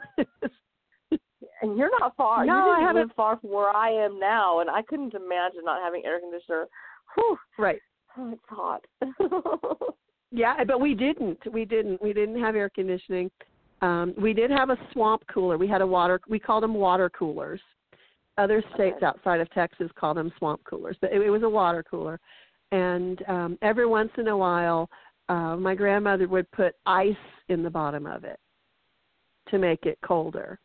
and 1.62 1.76
you're 1.78 1.90
not 2.00 2.16
far. 2.16 2.44
No, 2.44 2.52
you 2.52 2.60
I 2.60 2.64
didn't 2.76 2.86
haven't- 2.86 3.02
live 3.08 3.16
far 3.16 3.38
from 3.38 3.50
where 3.50 3.70
I 3.70 3.90
am 3.90 4.18
now, 4.18 4.60
and 4.60 4.68
I 4.70 4.82
couldn't 4.82 5.14
imagine 5.14 5.60
not 5.64 5.80
having 5.82 6.02
air 6.04 6.18
conditioner. 6.20 6.66
Whew, 7.14 7.36
right. 7.58 7.80
oh, 8.18 8.32
it's 8.32 8.42
hot. 8.48 8.82
Yeah, 10.30 10.64
but 10.64 10.80
we 10.80 10.94
didn't. 10.94 11.38
We 11.52 11.64
didn't. 11.66 12.00
We 12.02 12.12
didn't 12.14 12.40
have 12.40 12.56
air 12.56 12.70
conditioning. 12.70 13.30
Um, 13.82 14.14
we 14.16 14.32
did 14.32 14.50
have 14.50 14.70
a 14.70 14.76
swamp 14.92 15.22
cooler. 15.32 15.58
We 15.58 15.68
had 15.68 15.82
a 15.82 15.86
water. 15.86 16.20
We 16.28 16.38
called 16.38 16.62
them 16.62 16.74
water 16.74 17.10
coolers. 17.10 17.60
Other 18.38 18.62
states 18.74 19.02
outside 19.02 19.40
of 19.40 19.50
Texas 19.50 19.90
call 19.94 20.14
them 20.14 20.32
swamp 20.38 20.62
coolers, 20.64 20.96
but 21.00 21.12
it, 21.12 21.20
it 21.20 21.30
was 21.30 21.42
a 21.42 21.48
water 21.48 21.82
cooler. 21.82 22.18
And 22.70 23.22
um, 23.28 23.58
every 23.60 23.86
once 23.86 24.10
in 24.16 24.28
a 24.28 24.36
while, 24.36 24.88
uh, 25.28 25.56
my 25.56 25.74
grandmother 25.74 26.26
would 26.28 26.50
put 26.52 26.74
ice 26.86 27.14
in 27.48 27.62
the 27.62 27.70
bottom 27.70 28.06
of 28.06 28.24
it 28.24 28.40
to 29.50 29.58
make 29.58 29.84
it 29.84 29.98
colder. 30.02 30.58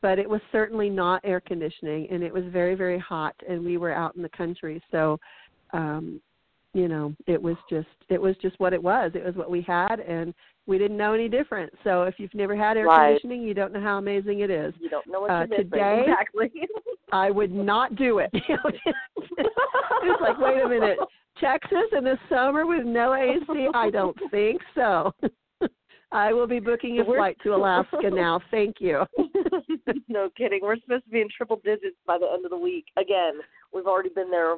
But 0.00 0.18
it 0.18 0.28
was 0.28 0.40
certainly 0.52 0.88
not 0.88 1.20
air 1.24 1.40
conditioning, 1.40 2.08
and 2.10 2.22
it 2.22 2.32
was 2.32 2.44
very, 2.50 2.74
very 2.74 2.98
hot. 2.98 3.34
And 3.48 3.64
we 3.64 3.76
were 3.76 3.92
out 3.92 4.16
in 4.16 4.22
the 4.22 4.28
country, 4.30 4.82
so 4.90 5.18
um, 5.72 6.20
you 6.76 6.88
know 6.88 7.14
it 7.26 7.40
was 7.40 7.56
just 7.70 7.88
it 8.10 8.20
was 8.20 8.36
just 8.42 8.60
what 8.60 8.74
it 8.74 8.82
was 8.82 9.10
it 9.14 9.24
was 9.24 9.34
what 9.34 9.50
we 9.50 9.62
had 9.62 9.98
and 10.00 10.34
we 10.66 10.78
didn't 10.78 10.96
know 10.96 11.12
any 11.14 11.28
different. 11.28 11.72
So 11.84 12.02
if 12.04 12.14
you've 12.18 12.34
never 12.34 12.56
had 12.56 12.76
air 12.76 12.86
Right. 12.86 13.08
conditioning 13.08 13.42
you 13.42 13.54
don't 13.54 13.72
know 13.72 13.80
how 13.80 13.98
amazing 13.98 14.40
it 14.40 14.50
is. 14.50 14.74
You 14.80 14.88
don't 14.88 15.06
know 15.06 15.20
what 15.22 15.30
Uh, 15.30 15.46
today- 15.46 16.00
Exactly. 16.06 16.50
i 17.12 17.30
would 17.30 17.52
not 17.52 17.94
do 17.96 18.18
it. 18.18 18.30
It's 20.08 20.20
like 20.20 20.38
wait 20.38 20.60
a 20.62 20.68
minute. 20.68 20.98
Texas 21.40 21.88
in 21.96 22.02
the 22.04 22.18
summer 22.30 22.66
with 22.66 22.84
no 22.86 23.14
ac 23.14 23.68
i 23.74 23.90
don't 23.90 24.16
think 24.30 24.60
so. 24.74 25.12
I 26.12 26.32
will 26.32 26.46
be 26.46 26.60
booking 26.60 27.00
a 27.00 27.04
flight 27.04 27.36
to 27.42 27.54
alaska 27.54 28.08
now. 28.10 28.40
Thank 28.50 28.76
you 28.80 29.04
no 30.08 30.30
kidding. 30.36 30.60
We're 30.62 30.76
supposed 30.76 31.04
to 31.04 31.10
be 31.10 31.20
in 31.20 31.28
triple 31.34 31.60
digits 31.64 31.96
by 32.06 32.18
the 32.18 32.26
end 32.32 32.44
of 32.44 32.50
the 32.50 32.56
week. 32.56 32.86
Again, 32.96 33.34
we've 33.72 33.86
already 33.86 34.10
been 34.10 34.30
there. 34.30 34.52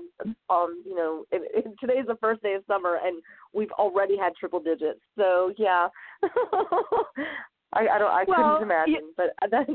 Um, 0.51 0.83
you 0.85 0.95
know, 0.95 1.25
and, 1.33 1.43
and 1.55 1.75
today's 1.81 2.07
the 2.07 2.17
first 2.21 2.43
day 2.43 2.55
of 2.55 2.63
summer, 2.67 2.99
and 3.03 3.23
we've 3.53 3.73
already 3.73 4.17
had 4.17 4.35
triple 4.37 4.61
digits. 4.61 5.01
So 5.17 5.53
yeah, 5.59 5.89
I, 7.73 7.87
I 7.89 7.99
don't. 7.99 8.11
I 8.11 8.25
Well, 8.27 8.59
couldn't 8.59 8.71
imagine, 8.71 9.13
but 9.17 9.35
that. 9.51 9.67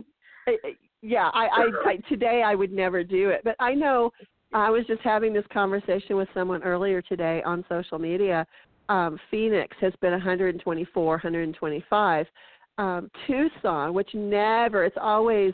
Yeah, 1.02 1.30
I, 1.34 1.48
I, 1.48 1.90
I 1.90 1.96
today 2.08 2.44
I 2.46 2.56
would 2.56 2.72
never 2.72 3.04
do 3.04 3.30
it, 3.30 3.42
but 3.44 3.56
I 3.60 3.74
know 3.74 4.12
I 4.54 4.70
was 4.70 4.86
just 4.86 5.02
having 5.02 5.34
this 5.34 5.46
conversation 5.52 6.16
with 6.16 6.30
someone 6.34 6.64
earlier 6.64 7.02
today 7.02 7.42
on 7.46 7.66
social 7.68 8.00
media. 8.00 8.46
Um, 8.90 9.20
Phoenix 9.32 9.76
has 9.82 9.94
been 10.02 10.12
124, 10.12 11.06
125. 11.06 12.26
Um, 12.78 13.10
Tucson, 13.28 13.94
which 13.94 14.10
never, 14.14 14.84
it's 14.84 14.98
always 15.00 15.54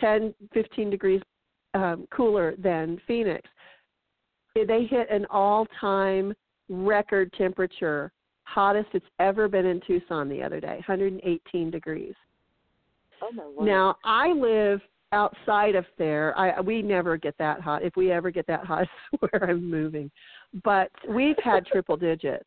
10, 0.00 0.34
15 0.52 0.90
degrees 0.90 1.20
um, 1.74 2.06
cooler 2.10 2.54
than 2.56 3.00
Phoenix. 3.06 3.48
They 4.54 4.86
hit 4.88 5.10
an 5.10 5.26
all-time 5.30 6.32
record 6.68 7.32
temperature, 7.36 8.12
hottest 8.44 8.88
it's 8.92 9.04
ever 9.18 9.48
been 9.48 9.66
in 9.66 9.80
Tucson 9.86 10.28
the 10.28 10.42
other 10.42 10.60
day, 10.60 10.76
118 10.86 11.70
degrees. 11.70 12.14
Oh 13.22 13.32
my 13.32 13.44
word. 13.46 13.66
Now 13.66 13.96
I 14.04 14.32
live 14.32 14.80
outside 15.12 15.74
of 15.74 15.84
there. 15.98 16.36
I 16.38 16.60
we 16.60 16.82
never 16.82 17.16
get 17.16 17.36
that 17.38 17.60
hot. 17.60 17.82
If 17.82 17.96
we 17.96 18.10
ever 18.10 18.30
get 18.30 18.46
that 18.46 18.64
hot, 18.64 18.86
I 19.12 19.16
swear 19.16 19.50
I'm 19.50 19.70
moving. 19.70 20.10
But 20.62 20.90
we've 21.08 21.36
had 21.42 21.66
triple 21.66 21.96
digits. 21.96 22.44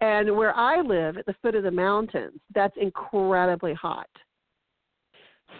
And 0.00 0.36
where 0.36 0.54
I 0.56 0.80
live 0.80 1.16
at 1.18 1.26
the 1.26 1.34
foot 1.42 1.54
of 1.54 1.62
the 1.62 1.70
mountains, 1.70 2.40
that's 2.54 2.76
incredibly 2.80 3.74
hot. 3.74 4.08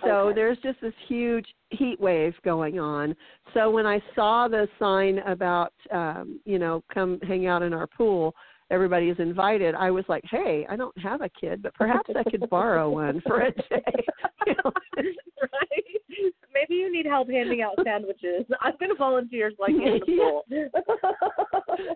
So 0.02 0.28
Okay. 0.28 0.34
there's 0.34 0.58
just 0.58 0.80
this 0.80 0.94
huge 1.06 1.46
heat 1.70 2.00
wave 2.00 2.34
going 2.44 2.80
on. 2.80 3.14
So 3.54 3.70
when 3.70 3.86
I 3.86 4.00
saw 4.14 4.48
the 4.48 4.68
sign 4.78 5.18
about 5.20 5.72
um, 5.90 6.40
you 6.44 6.58
know, 6.58 6.82
come 6.92 7.20
hang 7.20 7.46
out 7.46 7.62
in 7.62 7.72
our 7.72 7.86
pool, 7.86 8.34
everybody 8.72 9.08
is 9.10 9.18
invited, 9.18 9.74
I 9.74 9.90
was 9.90 10.04
like, 10.08 10.24
hey, 10.28 10.66
I 10.68 10.76
don't 10.76 10.96
have 10.98 11.20
a 11.20 11.28
kid, 11.28 11.62
but 11.62 11.74
perhaps 11.74 12.10
I 12.16 12.28
could 12.28 12.48
borrow 12.50 12.90
one 12.90 13.20
for 13.26 13.42
a 13.42 13.52
day. 13.52 13.84
You 14.44 14.54
know? 14.64 14.72
right? 14.96 16.32
Maybe 16.52 16.74
you 16.74 16.92
need 16.92 17.06
help 17.06 17.30
handing 17.30 17.62
out 17.62 17.74
sandwiches. 17.84 18.44
I'm 18.60 18.72
going 18.80 18.90
to 18.90 18.96
volunteer 18.96 19.52
like 19.60 19.70
in 19.70 20.00
the 20.00 20.00
pool. 20.06 20.44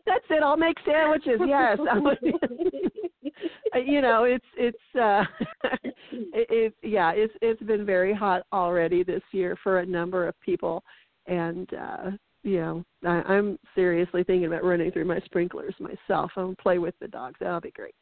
That's 0.06 0.24
it. 0.30 0.44
I'll 0.44 0.56
make 0.56 0.76
sandwiches. 0.86 1.40
Yes. 1.44 1.78
you 3.84 4.00
know, 4.00 4.24
it's 4.24 4.46
it's 4.56 4.78
uh 4.94 5.24
it, 6.12 6.46
it 6.50 6.74
yeah, 6.82 7.10
it's 7.14 7.34
it's 7.42 7.62
been 7.62 7.84
very 7.84 8.14
hot 8.14 8.42
already 8.52 9.02
this 9.02 9.22
year 9.32 9.56
for 9.62 9.80
a 9.80 9.86
number 9.86 10.28
of 10.28 10.40
people 10.40 10.84
and 11.26 11.68
uh 11.74 12.10
you 12.46 12.60
know, 12.60 12.84
I, 13.04 13.22
I'm 13.32 13.58
seriously 13.74 14.22
thinking 14.22 14.46
about 14.46 14.64
running 14.64 14.92
through 14.92 15.04
my 15.04 15.18
sprinklers 15.24 15.74
myself. 15.80 16.30
I'll 16.36 16.54
play 16.62 16.78
with 16.78 16.94
the 17.00 17.08
dogs. 17.08 17.34
That'll 17.40 17.60
be 17.60 17.72
great. 17.72 17.94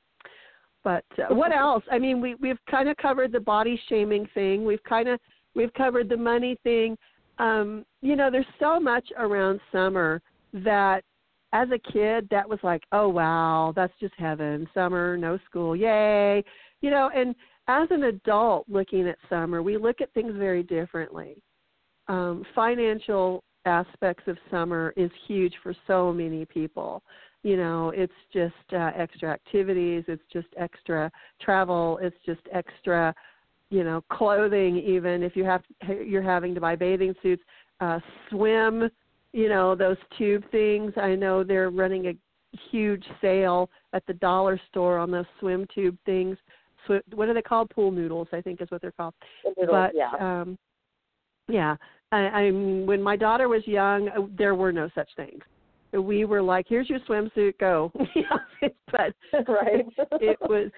But 0.84 1.04
uh, 1.18 1.34
what 1.34 1.50
else? 1.50 1.82
I 1.90 1.98
mean, 1.98 2.20
we 2.20 2.34
we've 2.34 2.58
kind 2.70 2.90
of 2.90 2.96
covered 2.98 3.32
the 3.32 3.40
body 3.40 3.80
shaming 3.88 4.28
thing. 4.34 4.66
We've 4.66 4.82
kind 4.84 5.08
of 5.08 5.18
we've 5.54 5.72
covered 5.72 6.10
the 6.10 6.16
money 6.18 6.58
thing. 6.62 6.98
Um, 7.38 7.86
you 8.02 8.16
know, 8.16 8.30
there's 8.30 8.44
so 8.60 8.78
much 8.78 9.08
around 9.16 9.60
summer 9.72 10.20
that 10.52 11.02
as 11.54 11.68
a 11.70 11.90
kid 11.90 12.28
that 12.30 12.46
was 12.46 12.58
like, 12.62 12.82
oh 12.92 13.08
wow, 13.08 13.72
that's 13.74 13.94
just 13.98 14.14
heaven. 14.18 14.68
Summer, 14.74 15.16
no 15.16 15.38
school, 15.46 15.74
yay. 15.74 16.44
You 16.82 16.90
know, 16.90 17.10
and 17.16 17.34
as 17.66 17.88
an 17.90 18.04
adult 18.04 18.66
looking 18.68 19.08
at 19.08 19.16
summer, 19.30 19.62
we 19.62 19.78
look 19.78 20.02
at 20.02 20.12
things 20.12 20.34
very 20.36 20.62
differently. 20.62 21.42
Um, 22.08 22.44
financial 22.54 23.42
aspects 23.64 24.24
of 24.26 24.36
summer 24.50 24.92
is 24.96 25.10
huge 25.26 25.54
for 25.62 25.74
so 25.86 26.12
many 26.12 26.44
people. 26.44 27.02
You 27.42 27.56
know, 27.56 27.90
it's 27.90 28.12
just 28.32 28.54
uh, 28.72 28.90
extra 28.96 29.30
activities, 29.30 30.04
it's 30.08 30.22
just 30.32 30.48
extra 30.56 31.10
travel, 31.40 31.98
it's 32.00 32.16
just 32.24 32.40
extra, 32.52 33.14
you 33.70 33.84
know, 33.84 34.02
clothing. 34.10 34.78
Even 34.78 35.22
if 35.22 35.36
you 35.36 35.44
have 35.44 35.62
you're 36.04 36.22
having 36.22 36.54
to 36.54 36.60
buy 36.60 36.76
bathing 36.76 37.14
suits, 37.22 37.42
uh, 37.80 38.00
swim. 38.30 38.90
You 39.32 39.48
know, 39.48 39.74
those 39.74 39.96
tube 40.16 40.44
things. 40.52 40.92
I 40.96 41.16
know 41.16 41.42
they're 41.42 41.70
running 41.70 42.06
a 42.06 42.16
huge 42.70 43.04
sale 43.20 43.68
at 43.92 44.06
the 44.06 44.14
dollar 44.14 44.60
store 44.70 44.96
on 44.96 45.10
those 45.10 45.24
swim 45.40 45.66
tube 45.74 45.98
things. 46.06 46.38
Sw- 46.86 47.14
what 47.14 47.28
are 47.28 47.34
they 47.34 47.42
called? 47.42 47.68
Pool 47.70 47.90
noodles, 47.90 48.28
I 48.32 48.40
think 48.40 48.62
is 48.62 48.70
what 48.70 48.80
they're 48.80 48.92
called. 48.92 49.14
The 49.42 49.50
noodles, 49.58 49.70
but 49.70 49.92
yeah. 49.94 50.40
um 50.40 50.56
yeah, 51.48 51.76
I, 52.14 52.46
I 52.46 52.50
when 52.50 53.02
my 53.02 53.16
daughter 53.16 53.48
was 53.48 53.66
young, 53.66 54.08
uh, 54.08 54.26
there 54.38 54.54
were 54.54 54.72
no 54.72 54.88
such 54.94 55.08
things. 55.16 55.42
We 55.92 56.24
were 56.24 56.42
like, 56.42 56.66
"Here's 56.68 56.88
your 56.88 57.00
swimsuit, 57.00 57.58
go." 57.58 57.92
but 58.92 59.14
right. 59.48 59.86
it 60.20 60.38
was 60.42 60.70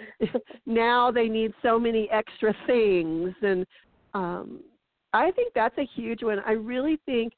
now 0.65 1.11
they 1.11 1.29
need 1.29 1.53
so 1.63 1.79
many 1.79 2.09
extra 2.11 2.55
things, 2.67 3.35
and 3.43 3.67
um, 4.15 4.61
I 5.13 5.31
think 5.33 5.53
that's 5.55 5.77
a 5.79 5.87
huge 5.95 6.23
one. 6.23 6.41
I 6.47 6.53
really 6.53 6.99
think 7.07 7.35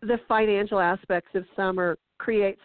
the 0.00 0.18
financial 0.26 0.80
aspects 0.80 1.30
of 1.34 1.44
summer 1.54 1.98
creates 2.18 2.60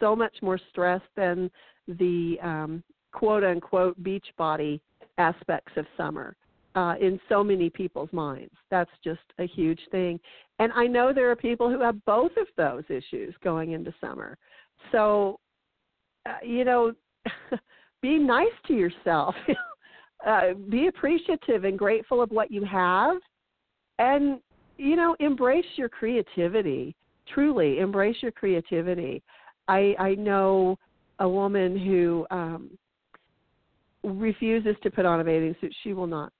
so 0.00 0.16
much 0.16 0.34
more 0.42 0.58
stress 0.70 1.00
than 1.16 1.50
the 1.86 2.36
um, 2.42 2.82
quote 3.12 3.44
unquote 3.44 4.00
beach 4.02 4.26
body 4.36 4.80
aspects 5.18 5.72
of 5.76 5.86
summer 5.96 6.34
uh, 6.74 6.94
in 7.00 7.20
so 7.28 7.44
many 7.44 7.70
people's 7.70 8.12
minds. 8.12 8.54
That's 8.70 8.90
just 9.04 9.20
a 9.38 9.46
huge 9.46 9.80
thing. 9.90 10.18
And 10.58 10.72
I 10.74 10.86
know 10.86 11.12
there 11.12 11.30
are 11.30 11.36
people 11.36 11.70
who 11.70 11.80
have 11.80 12.02
both 12.04 12.32
of 12.36 12.46
those 12.56 12.84
issues 12.88 13.34
going 13.42 13.72
into 13.72 13.94
summer. 14.00 14.38
So, 14.90 15.38
uh, 16.26 16.44
you 16.44 16.64
know, 16.64 16.92
be 18.02 18.18
nice 18.18 18.46
to 18.68 18.74
yourself. 18.74 19.34
uh, 20.26 20.54
be 20.70 20.86
appreciative 20.86 21.64
and 21.64 21.78
grateful 21.78 22.22
of 22.22 22.30
what 22.30 22.50
you 22.50 22.64
have. 22.64 23.16
And, 23.98 24.40
you 24.78 24.96
know, 24.96 25.16
embrace 25.20 25.66
your 25.76 25.88
creativity. 25.88 26.94
Truly, 27.32 27.78
embrace 27.78 28.16
your 28.20 28.32
creativity. 28.32 29.22
I, 29.68 29.94
I 29.98 30.14
know 30.14 30.78
a 31.18 31.28
woman 31.28 31.78
who 31.78 32.26
um, 32.30 32.70
refuses 34.02 34.76
to 34.82 34.90
put 34.90 35.06
on 35.06 35.20
a 35.20 35.24
bathing 35.24 35.54
suit. 35.60 35.74
She 35.82 35.92
will 35.92 36.06
not 36.06 36.32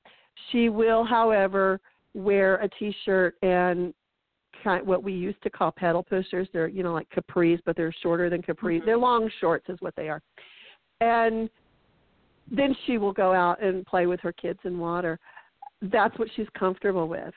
she 0.51 0.69
will, 0.69 1.05
however, 1.05 1.81
wear 2.15 2.57
a 2.57 2.69
t-shirt 2.79 3.37
and 3.43 3.95
kind 4.63 4.87
what 4.87 5.03
we 5.03 5.13
used 5.13 5.43
to 5.43 5.51
call 5.51 5.73
pedal 5.73 6.03
pushers. 6.03 6.49
They're 6.53 6.69
you 6.69 6.83
know 6.83 6.93
like 6.93 7.09
capris, 7.11 7.61
but 7.65 7.77
they're 7.77 7.95
shorter 8.03 8.29
than 8.31 8.43
capris. 8.43 8.79
Mm-hmm. 8.79 8.87
They're 8.87 8.99
long 8.99 9.31
shorts, 9.41 9.69
is 9.69 9.79
what 9.81 9.95
they 9.97 10.09
are. 10.09 10.23
And 11.01 11.49
then 12.51 12.77
she 12.87 12.99
will 12.99 13.13
go 13.13 13.33
out 13.33 13.63
and 13.63 13.87
play 13.87 14.07
with 14.07 14.21
her 14.21 14.33
kids 14.33 14.59
in 14.65 14.79
water. 14.79 15.19
That's 15.81 16.17
what 16.19 16.29
she's 16.37 16.47
comfortable 16.57 17.09
with. 17.09 17.35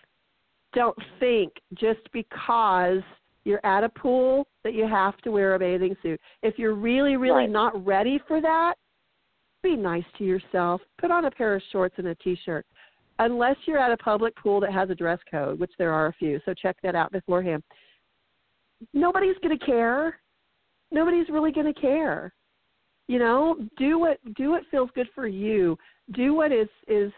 Don't 0.73 0.97
think 1.19 1.53
just 1.75 2.01
because 2.11 2.99
you're 3.45 3.65
at 3.65 3.83
a 3.83 3.89
pool 3.89 4.45
that 4.63 4.73
you 4.73 4.87
have 4.87 5.17
to 5.19 5.31
wear 5.31 5.55
a 5.55 5.59
bathing 5.59 5.95
suit. 6.01 6.19
If 6.43 6.59
you're 6.59 6.73
really, 6.73 7.15
really 7.15 7.43
Right. 7.43 7.49
not 7.49 7.85
ready 7.85 8.17
for 8.27 8.41
that, 8.41 8.75
be 9.63 9.75
nice 9.75 10.05
to 10.17 10.23
yourself. 10.23 10.81
Put 10.97 11.11
on 11.11 11.25
a 11.25 11.31
pair 11.31 11.55
of 11.55 11.63
shorts 11.71 11.97
and 11.97 12.07
a 12.07 12.15
t-shirt 12.15 12.65
unless 13.19 13.55
you're 13.65 13.77
at 13.77 13.91
a 13.91 13.97
public 13.97 14.35
pool 14.35 14.59
that 14.59 14.73
has 14.73 14.89
a 14.89 14.95
dress 14.95 15.19
code, 15.29 15.59
which 15.59 15.71
there 15.77 15.93
are 15.93 16.07
a 16.07 16.13
few, 16.13 16.39
so 16.45 16.53
check 16.53 16.77
that 16.83 16.95
out 16.95 17.11
beforehand. 17.11 17.63
Nobody's 18.93 19.37
going 19.41 19.57
to 19.57 19.65
care. 19.65 20.19
Nobody's 20.91 21.29
really 21.29 21.51
going 21.51 21.71
to 21.71 21.79
care. 21.79 22.33
You 23.07 23.19
know, 23.19 23.57
do 23.77 23.99
what 23.99 24.17
do 24.35 24.51
what 24.51 24.63
feels 24.71 24.89
good 24.95 25.07
for 25.13 25.27
you. 25.27 25.77
Do 26.13 26.33
what 26.33 26.51
is 26.51 26.67
is 26.87 27.11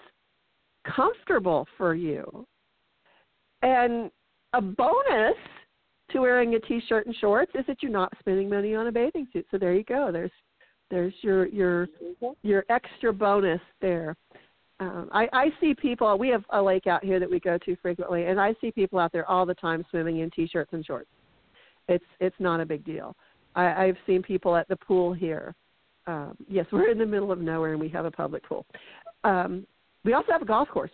comfortable 0.95 1.68
for 1.78 1.95
you. 1.95 2.45
And 3.62 4.12
a 4.54 4.62
bonus 4.62 5.36
to 6.12 6.20
wearing 6.20 6.56
a 6.56 6.60
t-shirt 6.60 7.06
and 7.06 7.16
shorts 7.16 7.52
is 7.56 7.66
that 7.68 7.82
you're 7.82 7.91
not 7.91 8.14
spending 8.20 8.50
money 8.50 8.76
on 8.76 8.88
a 8.88 8.91
bathing 8.91 9.28
suit. 9.34 9.45
So 9.50 9.58
there 9.58 9.74
you 9.74 9.84
go. 9.84 10.12
There's 10.12 10.32
there's 10.91 11.14
your 11.22 11.48
your 11.48 11.88
your 12.43 12.66
extra 12.70 13.14
bonus 13.14 13.62
there 13.82 14.16
um, 14.80 15.10
I, 15.12 15.28
I 15.34 15.50
see 15.60 15.74
people. 15.74 16.18
We 16.18 16.30
have 16.30 16.44
a 16.52 16.62
lake 16.62 16.88
out 16.88 17.04
here 17.04 17.20
that 17.20 17.30
we 17.30 17.40
go 17.40 17.58
to 17.58 17.76
frequently, 17.78 18.26
and 18.26 18.40
I 18.40 18.54
see 18.62 18.72
people 18.72 19.00
out 19.00 19.12
there 19.12 19.30
all 19.30 19.46
the 19.46 19.56
time 19.56 19.84
swimming 19.90 20.20
in 20.20 20.30
t-shirts 20.32 20.72
and 20.74 20.86
shorts. 20.86 21.10
It's 21.88 22.06
it's 22.20 22.36
not 22.40 22.60
a 22.60 22.66
big 22.66 22.86
deal. 22.86 23.16
I, 23.56 23.86
I've 23.86 23.98
seen 24.06 24.22
people 24.22 24.56
at 24.56 24.68
the 24.68 24.76
pool 24.76 25.14
here. 25.14 25.56
Um, 26.06 26.38
yes, 26.48 26.66
we're 26.72 26.92
in 26.92 27.00
the 27.00 27.06
middle 27.06 27.32
of 27.32 27.40
nowhere, 27.40 27.72
and 27.72 27.82
we 27.82 27.90
have 27.90 28.06
a 28.06 28.12
public 28.12 28.44
pool. 28.48 28.66
Um, 29.24 29.66
we 30.04 30.14
also 30.14 30.32
have 30.32 30.44
a 30.44 30.46
golf 30.46 30.70
course. 30.70 30.92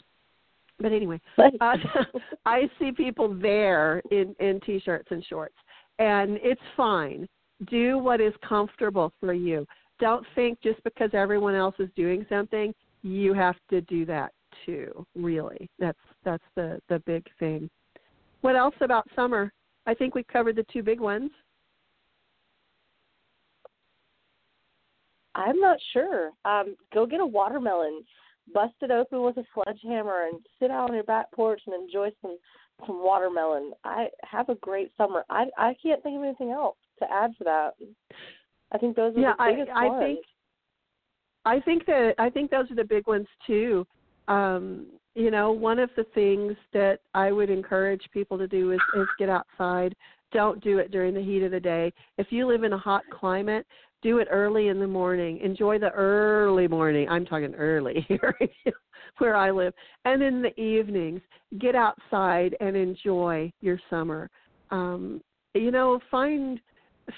But 0.80 0.92
anyway, 0.94 1.20
uh, 1.38 1.76
I 2.46 2.70
see 2.80 2.92
people 2.92 3.34
there 3.34 4.02
in 4.12 4.34
in 4.40 4.62
t-shirts 4.66 5.08
and 5.12 5.26
shorts, 5.26 5.56
and 6.00 6.40
it's 6.42 6.62
fine. 6.78 7.28
Do 7.70 7.98
what 7.98 8.22
is 8.22 8.34
comfortable 8.48 9.12
for 9.20 9.34
you. 9.34 9.68
Don't 10.00 10.26
think 10.36 10.60
just 10.62 10.84
because 10.84 11.10
everyone 11.14 11.56
else 11.56 11.76
is 11.80 11.90
doing 11.96 12.26
something 12.30 12.74
you 13.04 13.34
have 13.34 13.56
to 13.70 13.82
do 13.82 14.06
that 14.06 14.32
too 14.66 15.06
really 15.16 15.70
that's 15.80 15.98
that's 16.24 16.44
the 16.56 16.80
the 16.90 17.00
big 17.00 17.26
thing 17.40 17.70
what 18.42 18.56
else 18.56 18.76
about 18.82 19.08
summer 19.16 19.52
i 19.86 19.94
think 19.94 20.16
we've 20.16 20.28
covered 20.28 20.56
the 20.56 20.66
two 20.72 20.84
big 20.84 21.00
ones 21.00 21.32
I'm 25.36 25.60
not 25.60 25.78
sure. 25.94 26.32
Um, 26.46 26.76
go 26.94 27.06
get 27.06 27.20
a 27.20 27.26
watermelon, 27.26 28.04
bust 28.54 28.74
it 28.82 28.92
open 28.92 29.24
with 29.24 29.38
a 29.38 29.44
sledgehammer, 29.54 30.28
and 30.28 30.40
sit 30.60 30.70
out 30.72 30.90
on 30.90 30.96
your 30.96 31.04
back 31.04 31.32
porch 31.32 31.62
and 31.66 31.76
enjoy 31.76 32.10
some 32.22 32.38
some 32.86 33.04
watermelon. 33.04 33.72
I 33.84 34.08
have 34.24 34.50
a 34.50 34.56
great 34.56 34.92
summer. 34.98 35.24
I 35.30 35.46
I 35.58 35.76
can't 35.82 36.02
think 36.04 36.18
of 36.18 36.24
anything 36.24 36.52
else 36.52 36.78
to 37.00 37.12
add 37.12 37.32
to 37.38 37.44
that. 37.46 37.72
I 38.72 38.78
think 38.78 38.96
those 38.96 39.16
are 39.16 39.20
yeah 39.20 39.34
the 39.38 39.44
i 39.44 39.52
biggest 39.52 39.72
i 39.76 39.88
ones. 39.88 40.04
think 40.04 40.26
i 41.46 41.60
think 41.60 41.86
that 41.86 42.14
i 42.20 42.30
think 42.30 42.50
those 42.52 42.70
are 42.72 42.76
the 42.76 42.84
big 42.84 43.08
ones 43.08 43.28
too. 43.46 43.86
Um 44.28 44.88
you 45.16 45.30
know 45.30 45.52
one 45.52 45.80
of 45.80 45.90
the 45.96 46.06
things 46.16 46.56
that 46.74 47.00
i 47.14 47.32
would 47.32 47.50
encourage 47.50 48.04
people 48.14 48.38
to 48.38 48.48
do 48.48 48.72
is 48.72 48.80
is 48.96 49.08
get 49.20 49.30
outside. 49.30 49.96
Don't 50.32 50.64
do 50.64 50.80
it 50.80 50.90
during 50.92 51.14
the 51.14 51.22
heat 51.22 51.44
of 51.44 51.52
the 51.52 51.60
day. 51.60 51.94
If 52.18 52.28
you 52.32 52.48
live 52.48 52.64
in 52.64 52.74
a 52.74 52.78
hot 52.78 53.04
climate 53.12 53.66
do 54.04 54.18
it 54.18 54.28
early 54.30 54.68
in 54.68 54.80
the 54.80 54.88
morning. 54.88 55.40
Enjoy 55.40 55.80
the 55.80 55.90
early 55.92 56.68
morning. 56.68 57.08
I'm 57.08 57.26
talking 57.26 57.56
early 57.56 58.06
here 58.10 58.36
where 59.18 59.36
i 59.36 59.50
live. 59.50 59.74
And 60.06 60.22
in 60.22 60.42
the 60.42 60.60
evenings 60.60 61.22
get 61.60 61.76
outside 61.76 62.56
and 62.60 62.76
enjoy 62.76 63.52
your 63.62 63.80
summer. 63.90 64.30
Um 64.72 65.22
you 65.54 65.72
know 65.72 66.00
find 66.12 66.60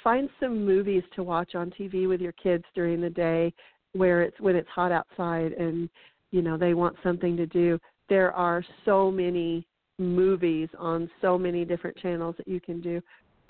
find 0.04 0.30
some 0.40 0.66
movies 0.66 1.04
to 1.16 1.24
watch 1.24 1.56
on 1.56 1.72
TV 1.72 2.08
with 2.08 2.22
your 2.22 2.34
kids 2.34 2.64
during 2.74 3.02
the 3.02 3.10
day 3.10 3.54
where 3.96 4.22
it's 4.22 4.40
when 4.40 4.56
it's 4.56 4.70
hot 4.70 4.92
outside 4.92 5.54
and 5.54 5.90
you 6.32 6.42
know 6.42 6.58
they 6.58 6.74
want 6.74 6.96
something 7.04 7.38
to 7.38 7.46
do 7.46 7.80
there 8.10 8.32
are 8.34 8.64
so 8.84 9.10
many 9.10 9.66
movies 9.98 10.68
on 10.78 11.10
so 11.22 11.38
many 11.38 11.64
different 11.64 11.96
channels 11.98 12.36
that 12.38 12.48
you 12.48 12.60
can 12.60 12.82
do 12.82 13.02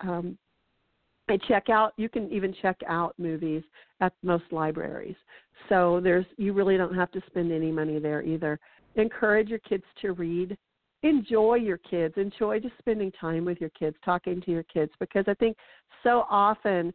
um 0.02 0.38
I 1.28 1.38
check 1.48 1.70
out. 1.70 1.94
You 1.98 2.08
can 2.08 2.32
even 2.32 2.54
check 2.62 2.78
out 2.88 3.16
movies 3.18 3.64
at 4.00 4.14
most 4.22 4.46
libraries. 4.52 5.16
So 5.70 6.00
there's 6.04 6.26
you 6.38 6.54
really 6.54 6.78
don't 6.78 6.94
have 6.94 7.12
to 7.12 7.22
spend 7.28 7.52
any 7.52 7.72
money 7.72 8.00
there 8.00 8.22
either. 8.22 8.60
Encourage 8.96 9.50
your 9.50 9.60
kids 9.60 9.84
to 10.02 10.14
read. 10.14 10.58
Enjoy 11.04 11.56
your 11.56 11.78
kids. 11.78 12.16
Enjoy 12.18 12.60
just 12.60 12.78
spending 12.80 13.12
time 13.14 13.46
with 13.46 13.60
your 13.60 13.72
kids, 13.72 13.96
talking 14.04 14.42
to 14.42 14.52
your 14.52 14.64
kids 14.64 14.92
because 15.00 15.26
I 15.28 15.34
think 15.36 15.58
so 16.04 16.26
often 16.30 16.94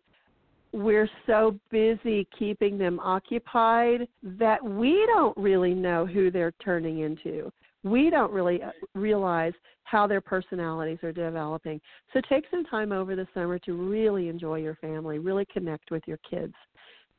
we're 0.73 1.09
so 1.27 1.59
busy 1.71 2.27
keeping 2.39 2.79
them 2.79 3.01
occupied 3.01 4.07
that 4.23 4.62
we 4.62 5.05
don't 5.07 5.37
really 5.37 5.75
know 5.75 6.07
who 6.07 6.31
they're 6.31 6.55
turning 6.62 7.01
into. 7.01 7.53
We 7.83 8.11
don't 8.11 8.33
really 8.33 8.62
uh, 8.62 8.71
realize 8.95 9.53
how 9.85 10.07
their 10.07 10.21
personalities 10.21 10.99
are 11.03 11.12
developing. 11.12 11.81
So 12.12 12.21
take 12.29 12.45
some 12.51 12.64
time 12.64 12.93
over 12.93 13.16
the 13.16 13.27
summer 13.35 13.59
to 13.61 13.73
really 13.73 14.29
enjoy 14.29 14.57
your 14.57 14.77
family, 14.77 15.18
really 15.18 15.47
connect 15.53 15.91
with 15.91 16.03
your 16.07 16.18
kids. 16.29 16.55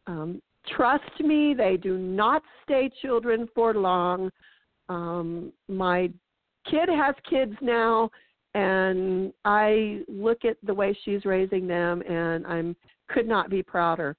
Um, 0.07 0.41
trust 0.75 1.19
me, 1.19 1.53
they 1.53 1.77
do 1.77 1.97
not 1.97 2.43
stay 2.63 2.89
children 3.01 3.47
for 3.53 3.73
long. 3.73 4.29
Um, 4.87 5.51
my 5.67 6.09
kid 6.69 6.89
has 6.89 7.15
kids 7.29 7.53
now, 7.61 8.09
and 8.53 9.33
I 9.45 10.01
look 10.07 10.45
at 10.45 10.57
the 10.63 10.73
way 10.73 10.97
she's 11.03 11.25
raising 11.25 11.67
them, 11.67 12.01
and 12.03 12.45
I'm 12.45 12.75
could 13.13 13.27
not 13.27 13.49
be 13.49 13.63
prouder. 13.63 14.15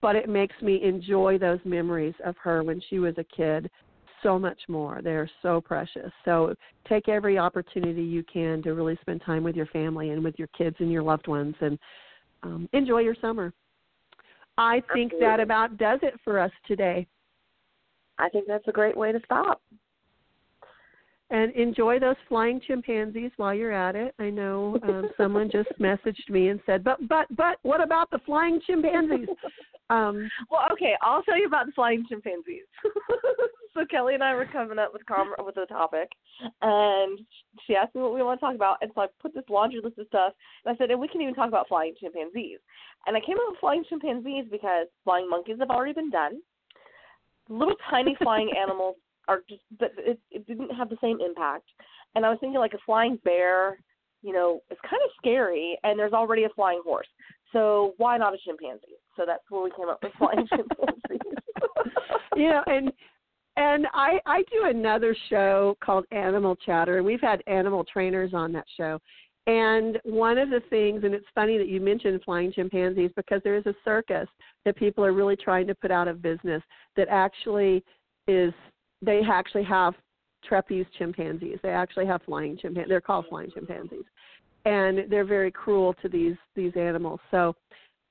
But 0.00 0.16
it 0.16 0.28
makes 0.28 0.54
me 0.62 0.82
enjoy 0.82 1.38
those 1.38 1.60
memories 1.64 2.14
of 2.24 2.36
her 2.42 2.62
when 2.62 2.80
she 2.88 2.98
was 2.98 3.14
a 3.18 3.24
kid 3.24 3.70
so 4.22 4.38
much 4.38 4.60
more. 4.68 5.00
They're 5.02 5.30
so 5.42 5.60
precious. 5.60 6.10
So 6.24 6.54
take 6.88 7.08
every 7.08 7.38
opportunity 7.38 8.02
you 8.02 8.24
can 8.24 8.62
to 8.62 8.72
really 8.72 8.96
spend 9.02 9.22
time 9.24 9.44
with 9.44 9.54
your 9.54 9.66
family 9.66 10.10
and 10.10 10.24
with 10.24 10.38
your 10.38 10.48
kids 10.56 10.76
and 10.78 10.90
your 10.90 11.02
loved 11.02 11.28
ones 11.28 11.54
and 11.60 11.78
um, 12.42 12.68
enjoy 12.72 13.00
your 13.00 13.16
summer. 13.20 13.52
I 14.56 14.82
think 14.92 15.12
Absolutely. 15.12 15.26
that 15.26 15.40
about 15.40 15.76
does 15.76 16.00
it 16.02 16.14
for 16.24 16.38
us 16.38 16.52
today. 16.66 17.06
I 18.18 18.28
think 18.28 18.46
that's 18.46 18.68
a 18.68 18.72
great 18.72 18.96
way 18.96 19.12
to 19.12 19.20
stop. 19.24 19.60
And 21.34 21.50
enjoy 21.56 21.98
those 21.98 22.14
flying 22.28 22.60
chimpanzees 22.64 23.32
while 23.38 23.52
you're 23.52 23.72
at 23.72 23.96
it. 23.96 24.14
I 24.20 24.30
know 24.30 24.78
um, 24.84 25.10
someone 25.16 25.50
just 25.50 25.68
messaged 25.80 26.30
me 26.30 26.50
and 26.50 26.60
said, 26.64 26.84
"But, 26.84 27.08
but, 27.08 27.26
but, 27.34 27.58
what 27.62 27.82
about 27.82 28.08
the 28.12 28.20
flying 28.24 28.60
chimpanzees?" 28.64 29.26
Um, 29.90 30.30
well, 30.48 30.60
okay, 30.72 30.94
I'll 31.02 31.24
tell 31.24 31.36
you 31.36 31.48
about 31.48 31.66
the 31.66 31.72
flying 31.72 32.04
chimpanzees. 32.08 32.62
so 33.74 33.84
Kellie 33.90 34.14
and 34.14 34.22
I 34.22 34.32
were 34.32 34.46
coming 34.46 34.78
up 34.78 34.92
with 34.92 35.04
com- 35.06 35.34
with 35.40 35.56
a 35.56 35.66
topic, 35.66 36.08
and 36.62 37.18
she 37.66 37.74
asked 37.74 37.96
me 37.96 38.02
what 38.02 38.14
we 38.14 38.22
want 38.22 38.38
to 38.38 38.46
talk 38.46 38.54
about, 38.54 38.78
and 38.80 38.92
so 38.94 39.00
I 39.00 39.06
put 39.20 39.34
this 39.34 39.42
laundry 39.50 39.80
list 39.82 39.98
of 39.98 40.06
stuff, 40.06 40.34
and 40.64 40.72
I 40.72 40.78
said, 40.78 40.92
and 40.92 41.00
we 41.00 41.08
can 41.08 41.20
even 41.20 41.34
talk 41.34 41.48
about 41.48 41.66
flying 41.66 41.94
chimpanzees. 41.98 42.60
And 43.08 43.16
I 43.16 43.20
came 43.20 43.38
up 43.38 43.46
with 43.48 43.58
flying 43.58 43.82
chimpanzees 43.88 44.44
because 44.52 44.86
flying 45.02 45.28
monkeys 45.28 45.56
have 45.58 45.70
already 45.70 45.94
been 45.94 46.10
done. 46.10 46.40
Little 47.48 47.74
tiny 47.90 48.16
flying 48.22 48.52
animals 48.62 48.94
are 49.28 49.42
just, 49.48 49.62
but 49.78 49.92
it, 49.98 50.18
it 50.30 50.46
didn't 50.46 50.70
have 50.70 50.88
the 50.88 50.96
same 51.00 51.18
impact. 51.20 51.68
And 52.14 52.24
I 52.24 52.30
was 52.30 52.38
thinking 52.40 52.58
like 52.58 52.74
a 52.74 52.78
flying 52.86 53.18
bear, 53.24 53.78
you 54.22 54.32
know, 54.32 54.60
it's 54.70 54.80
kind 54.82 55.02
of 55.04 55.10
scary, 55.18 55.78
and 55.84 55.98
there's 55.98 56.12
already 56.12 56.44
a 56.44 56.48
flying 56.50 56.80
horse. 56.84 57.06
So 57.52 57.94
why 57.98 58.16
not 58.16 58.34
a 58.34 58.38
chimpanzee? 58.38 58.98
So 59.16 59.24
that's 59.26 59.42
where 59.50 59.62
we 59.62 59.70
came 59.70 59.88
up 59.88 60.02
with 60.02 60.12
flying 60.18 60.46
chimpanzees. 60.48 61.34
you 62.36 62.48
know, 62.48 62.62
and 62.66 62.92
and 63.56 63.86
I 63.92 64.18
I 64.26 64.42
do 64.50 64.64
another 64.64 65.16
show 65.28 65.76
called 65.84 66.04
Animal 66.10 66.56
Chatter, 66.56 66.96
and 66.96 67.06
we've 67.06 67.20
had 67.20 67.42
animal 67.46 67.84
trainers 67.84 68.32
on 68.34 68.52
that 68.52 68.66
show. 68.76 68.98
And 69.46 69.98
one 70.04 70.38
of 70.38 70.48
the 70.48 70.60
things, 70.70 71.04
and 71.04 71.14
it's 71.14 71.26
funny 71.34 71.58
that 71.58 71.68
you 71.68 71.80
mentioned 71.80 72.22
flying 72.24 72.50
chimpanzees 72.50 73.10
because 73.14 73.42
there 73.44 73.56
is 73.56 73.66
a 73.66 73.74
circus 73.84 74.26
that 74.64 74.74
people 74.76 75.04
are 75.04 75.12
really 75.12 75.36
trying 75.36 75.66
to 75.66 75.74
put 75.74 75.90
out 75.90 76.08
of 76.08 76.22
business 76.22 76.62
that 76.96 77.08
actually 77.10 77.84
is 78.26 78.54
they 79.04 79.20
actually 79.28 79.64
have 79.64 79.94
trapeze 80.44 80.86
chimpanzees. 80.98 81.58
They 81.62 81.70
actually 81.70 82.06
have 82.06 82.22
flying 82.22 82.56
chimpanzees. 82.56 82.88
They're 82.88 83.00
called 83.00 83.26
flying 83.28 83.50
chimpanzees, 83.52 84.04
and 84.64 85.10
they're 85.10 85.24
very 85.24 85.50
cruel 85.50 85.94
to 86.02 86.08
these 86.08 86.36
these 86.54 86.72
animals. 86.76 87.20
So 87.30 87.54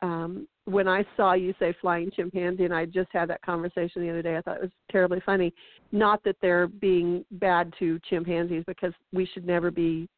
um, 0.01 0.47
when 0.65 0.87
I 0.87 1.05
saw 1.15 1.33
you 1.33 1.53
say 1.59 1.73
flying 1.79 2.11
chimpanzee, 2.11 2.65
and 2.65 2.73
I 2.73 2.85
just 2.85 3.09
had 3.11 3.29
that 3.29 3.41
conversation 3.41 4.01
the 4.01 4.09
other 4.09 4.21
day, 4.21 4.37
I 4.37 4.41
thought 4.41 4.57
it 4.57 4.63
was 4.63 4.71
terribly 4.91 5.21
funny. 5.25 5.53
Not 5.91 6.23
that 6.23 6.35
they're 6.41 6.67
being 6.67 7.23
bad 7.31 7.73
to 7.79 7.99
chimpanzees, 8.09 8.63
because 8.67 8.93
we 9.11 9.27
should 9.33 9.45
never 9.45 9.71
be 9.71 10.09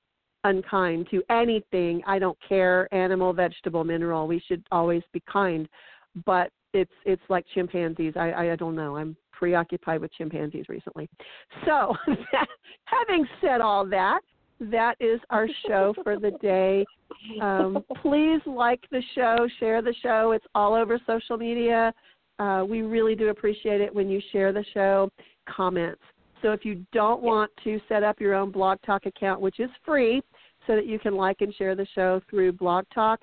unkind 0.44 1.08
to 1.12 1.24
anything. 1.30 2.02
I 2.06 2.20
don't 2.20 2.38
care, 2.48 2.94
animal, 2.94 3.34
vegetable, 3.34 3.84
mineral. 3.84 4.28
We 4.28 4.42
should 4.48 4.64
always 4.72 5.04
be 5.12 5.22
kind. 5.32 5.68
But 6.26 6.50
it's 6.74 6.92
it's 7.06 7.22
like 7.30 7.46
chimpanzees. 7.54 8.14
I 8.16 8.52
I 8.52 8.56
don't 8.56 8.76
know. 8.76 8.96
I'm 8.96 9.18
preoccupied 9.38 10.02
with 10.02 10.12
chimpanzees 10.14 10.66
recently. 10.70 11.10
So, 11.66 11.94
having 12.86 13.28
said 13.42 13.62
all 13.62 13.86
that, 13.88 14.22
that 14.60 14.96
is 15.00 15.20
our 15.30 15.48
show 15.68 15.94
for 16.04 16.18
the 16.18 16.32
day. 16.42 16.86
Um, 17.42 17.84
please 18.02 18.42
like 18.46 18.82
the 18.92 19.02
show, 19.14 19.48
share 19.60 19.82
the 19.82 19.94
show. 20.02 20.32
It's 20.32 20.46
all 20.56 20.74
over 20.74 21.00
social 21.06 21.38
media. 21.38 21.94
Uh, 22.40 22.64
we 22.68 22.82
really 22.82 23.16
do 23.16 23.30
appreciate 23.30 23.82
it 23.82 23.94
when 23.94 24.10
you 24.10 24.22
share 24.32 24.54
the 24.54 24.66
show, 24.74 25.10
comments. 25.48 26.02
So 26.42 26.52
if 26.52 26.64
you 26.64 26.86
don't 26.92 27.22
want 27.22 27.52
to 27.64 27.80
set 27.90 28.04
up 28.04 28.20
your 28.20 28.34
own 28.34 28.52
Blog 28.52 28.78
Talk 28.86 29.06
account, 29.06 29.42
which 29.42 29.60
is 29.60 29.70
free, 29.86 30.22
so 30.68 30.76
that 30.76 30.86
you 30.86 31.00
can 31.00 31.16
like 31.16 31.42
and 31.42 31.54
share 31.56 31.76
the 31.76 31.88
show 31.94 32.22
through 32.30 32.54
Blog 32.54 32.86
Talk, 32.94 33.22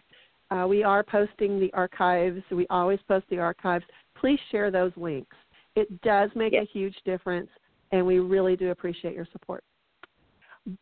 uh, 0.50 0.66
we 0.66 0.82
are 0.82 1.02
posting 1.02 1.58
the 1.58 1.72
archives. 1.72 2.42
We 2.50 2.66
always 2.68 2.98
post 3.08 3.24
the 3.30 3.38
archives. 3.38 3.84
Please 4.18 4.38
share 4.50 4.70
those 4.70 4.92
links. 4.96 5.36
It 5.76 6.00
does 6.02 6.30
make 6.34 6.52
yes. 6.52 6.66
a 6.68 6.78
huge 6.78 6.96
difference, 7.04 7.48
and 7.92 8.06
we 8.06 8.18
really 8.18 8.56
do 8.56 8.70
appreciate 8.70 9.14
your 9.14 9.26
support. 9.32 9.64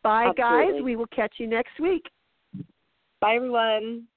Bye, 0.03 0.31
Absolutely. 0.37 0.73
guys. 0.73 0.83
We 0.83 0.95
will 0.95 1.07
catch 1.07 1.33
you 1.37 1.47
next 1.47 1.79
week. 1.79 2.03
Bye, 3.19 3.35
everyone. 3.35 4.07